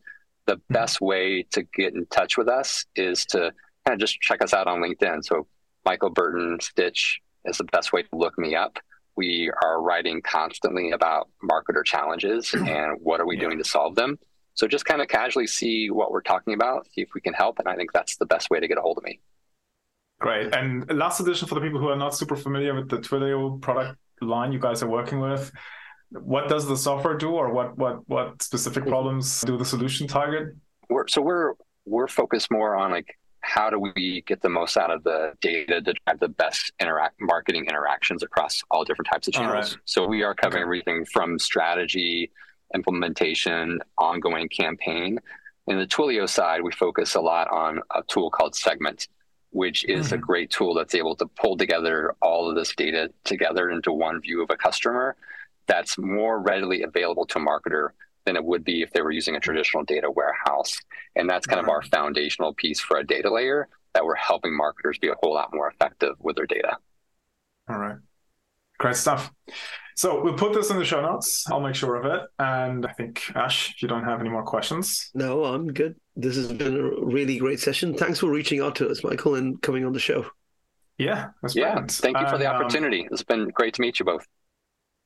The 0.48 0.56
mm-hmm. 0.56 0.74
best 0.74 1.02
way 1.02 1.44
to 1.52 1.64
get 1.64 1.94
in 1.94 2.06
touch 2.08 2.38
with 2.38 2.48
us 2.48 2.86
is 2.96 3.26
to 3.28 3.52
kind 3.86 3.94
of 3.94 4.00
just 4.00 4.20
check 4.22 4.42
us 4.44 4.54
out 4.54 4.68
on 4.68 4.80
LinkedIn. 4.80 5.24
So 5.24 5.48
Michael 5.86 6.10
Burton 6.10 6.58
Stitch 6.62 7.20
is 7.46 7.58
the 7.58 7.63
best 7.65 7.94
way 7.94 8.04
to 8.04 8.10
look 8.13 8.38
me 8.38 8.56
up. 8.56 8.78
We 9.15 9.52
are 9.63 9.82
writing 9.82 10.22
constantly 10.22 10.91
about 10.91 11.30
marketer 11.44 11.84
challenges 11.84 12.54
and 12.54 12.98
what 13.02 13.20
are 13.20 13.26
we 13.26 13.36
yeah. 13.36 13.44
doing 13.44 13.58
to 13.58 13.63
solve 13.63 13.96
them. 13.96 14.17
So 14.54 14.67
just 14.67 14.86
kind 14.86 15.02
of 15.02 15.08
casually 15.08 15.48
see 15.48 15.89
what 15.89 16.12
we're 16.12 16.22
talking 16.22 16.54
about, 16.54 16.86
see 16.91 17.02
if 17.02 17.10
we 17.15 17.22
can 17.22 17.34
help. 17.34 17.60
And 17.60 17.67
I 17.67 17.76
think 17.76 17.94
that's 17.94 18.17
the 18.17 18.26
best 18.26 18.50
way 18.50 18.60
to 18.60 18.67
get 18.67 18.78
a 18.78 18.82
hold 18.82 18.98
of 18.98 19.04
me. 19.04 19.20
Great. 20.20 20.54
And 20.54 20.88
last 20.98 21.20
addition 21.20 21.48
for 21.48 21.56
the 21.56 21.62
people 21.62 21.80
who 21.80 21.88
are 21.88 21.96
not 21.96 22.13
super 22.13 22.36
familiar 22.36 22.76
with 22.76 22.89
the 22.89 22.98
Twilio 22.98 23.60
product 23.60 23.98
line 24.22 24.52
you 24.52 24.60
guys 24.60 24.84
are 24.84 24.89
working 24.89 25.20
with, 25.20 25.52
what 26.12 26.48
does 26.48 26.67
the 26.67 26.78
software 26.78 27.17
do 27.17 27.32
or 27.32 27.52
what 27.52 27.78
what 27.78 28.08
what 28.08 28.41
specific 28.41 28.84
mm-hmm. 28.84 28.91
problems 28.91 29.41
do 29.41 29.58
the 29.58 29.65
solution 29.65 30.08
target? 30.08 30.56
We're, 30.89 31.08
so 31.08 31.22
we're 31.22 31.54
we're 31.86 32.08
focused 32.08 32.52
more 32.52 32.76
on 32.76 32.91
like 32.91 33.17
how 33.42 33.70
do 33.70 33.80
we 33.80 34.24
get 34.28 34.42
the 34.42 34.50
most 34.50 34.78
out 34.78 34.92
of 34.92 35.04
the 35.04 35.34
data 35.42 35.82
to 35.82 35.94
drive 35.94 36.20
the 36.20 36.30
best 36.30 36.72
interact 36.80 37.16
marketing 37.20 37.66
interactions 37.66 38.24
across 38.24 38.62
all 38.72 38.84
different 38.84 39.10
types 39.12 39.28
of 39.28 39.34
channels? 39.34 39.74
Right. 39.74 39.82
So 39.86 40.08
we 40.08 40.24
are 40.24 40.34
covering 40.34 40.64
okay. 40.64 40.68
everything 40.68 41.06
from 41.06 41.39
strategy, 41.39 42.32
implementation, 42.74 43.80
ongoing 43.98 44.48
campaign. 44.50 45.20
In 45.68 45.80
the 45.80 45.88
Twilio 45.88 46.28
side, 46.30 46.62
we 46.62 46.72
focus 46.72 47.16
a 47.16 47.22
lot 47.22 47.50
on 47.52 47.82
a 47.96 48.04
tool 48.08 48.30
called 48.30 48.56
Segment, 48.56 49.08
which 49.50 49.86
is 49.86 50.08
mm-hmm. 50.08 50.16
a 50.16 50.18
great 50.20 50.50
tool 50.50 50.74
that's 50.74 50.96
able 50.96 51.16
to 51.16 51.26
pull 51.26 51.58
together 51.58 52.16
all 52.22 52.50
of 52.50 52.56
this 52.56 52.76
data 52.76 53.12
together 53.24 53.70
into 53.70 53.92
one 53.92 54.22
view 54.22 54.42
of 54.44 54.50
a 54.50 54.58
customer 54.58 55.16
that's 55.68 55.98
more 55.98 56.39
readily 56.39 56.84
available 56.84 57.26
to 57.26 57.39
a 57.39 57.42
marketer 57.42 57.89
than 58.26 58.36
it 58.36 58.43
would 58.43 58.63
be 58.63 58.82
if 58.82 58.91
they 58.91 59.01
were 59.01 59.11
using 59.11 59.36
a 59.36 59.39
traditional 59.39 59.84
data 59.84 60.09
warehouse. 60.09 60.78
And 61.15 61.30
that's 61.30 61.47
kind 61.47 61.59
of 61.59 61.69
our 61.69 61.82
foundational 61.82 62.53
piece 62.53 62.80
for 62.80 62.97
a 62.97 63.05
data 63.05 63.32
layer 63.32 63.67
that 63.93 64.05
we're 64.05 64.15
helping 64.15 64.55
marketers 64.55 64.97
be 64.97 65.09
a 65.09 65.15
whole 65.22 65.34
lot 65.34 65.53
more 65.53 65.67
effective 65.67 66.15
with 66.19 66.36
their 66.36 66.45
data. 66.45 66.78
All 67.69 67.78
right. 67.78 67.97
Great 68.80 68.95
stuff. 68.95 69.32
So 69.95 70.24
we'll 70.24 70.34
put 70.34 70.53
this 70.53 70.72
in 70.72 70.80
the 70.80 70.86
show 70.86 71.01
notes. 71.01 71.45
I'll 71.51 71.59
make 71.59 71.76
sure 71.76 71.95
of 71.95 72.05
it. 72.05 72.22
And 72.39 72.86
I 72.86 72.91
think, 72.93 73.22
Ash, 73.36 73.72
if 73.76 73.82
you 73.82 73.88
don't 73.88 74.03
have 74.03 74.19
any 74.19 74.30
more 74.30 74.43
questions. 74.43 75.11
No, 75.13 75.45
I'm 75.45 75.72
good. 75.72 75.95
This 76.15 76.36
has 76.36 76.51
been 76.51 76.76
a 76.76 77.05
really 77.05 77.38
great 77.38 77.59
session. 77.59 77.93
Thanks 77.93 78.19
for 78.19 78.32
reaching 78.32 78.61
out 78.61 78.76
to 78.78 78.89
us, 78.89 79.03
Michael, 79.03 79.36
and 79.36 79.61
coming 79.61 79.86
on 79.86 79.93
the 79.93 79.99
show. 79.99 80.26
Yeah. 80.97 81.30
yeah. 81.53 81.74
Brilliant. 81.74 81.91
Thank 81.91 82.17
you 82.17 82.26
for 82.26 82.34
and, 82.34 82.41
the 82.41 82.49
um, 82.49 82.55
opportunity. 82.55 83.07
it's 83.11 83.24
been 83.24 83.49
great 83.49 83.76
to 83.76 83.82
meet 83.82 83.99
you 83.99 84.05
both. 84.05 84.26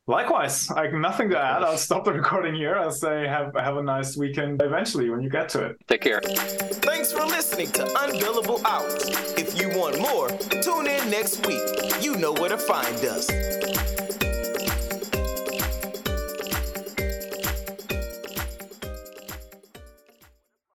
Likewise, 0.08 0.70
I 0.70 0.84
have 0.84 0.94
nothing 0.94 1.32
to 1.32 1.40
add. 1.40 1.64
I'll 1.64 1.80
stop 1.80 2.06
the 2.06 2.14
recording 2.14 2.54
here. 2.54 2.76
I'll 2.76 2.92
say 2.92 3.28
have 3.28 3.56
have 3.56 3.78
a 3.78 3.82
nice 3.82 4.16
weekend 4.16 4.62
eventually 4.62 5.10
when 5.10 5.22
you 5.22 5.32
get 5.32 5.50
to 5.50 5.66
it. 5.66 5.78
Take 5.88 6.02
care. 6.02 6.22
Thanks 6.22 7.12
for 7.12 7.26
listening 7.26 7.72
to 7.72 7.86
Unbillable 7.86 8.64
Hours. 8.66 9.10
If 9.36 9.60
you 9.60 9.70
want 9.70 10.00
more, 10.00 10.30
tune 10.62 10.86
in 10.86 11.10
next 11.10 11.48
week. 11.48 12.04
You 12.04 12.18
know 12.18 12.34
where 12.34 12.50
to 12.50 12.58
find 12.58 13.04
us. 13.06 13.95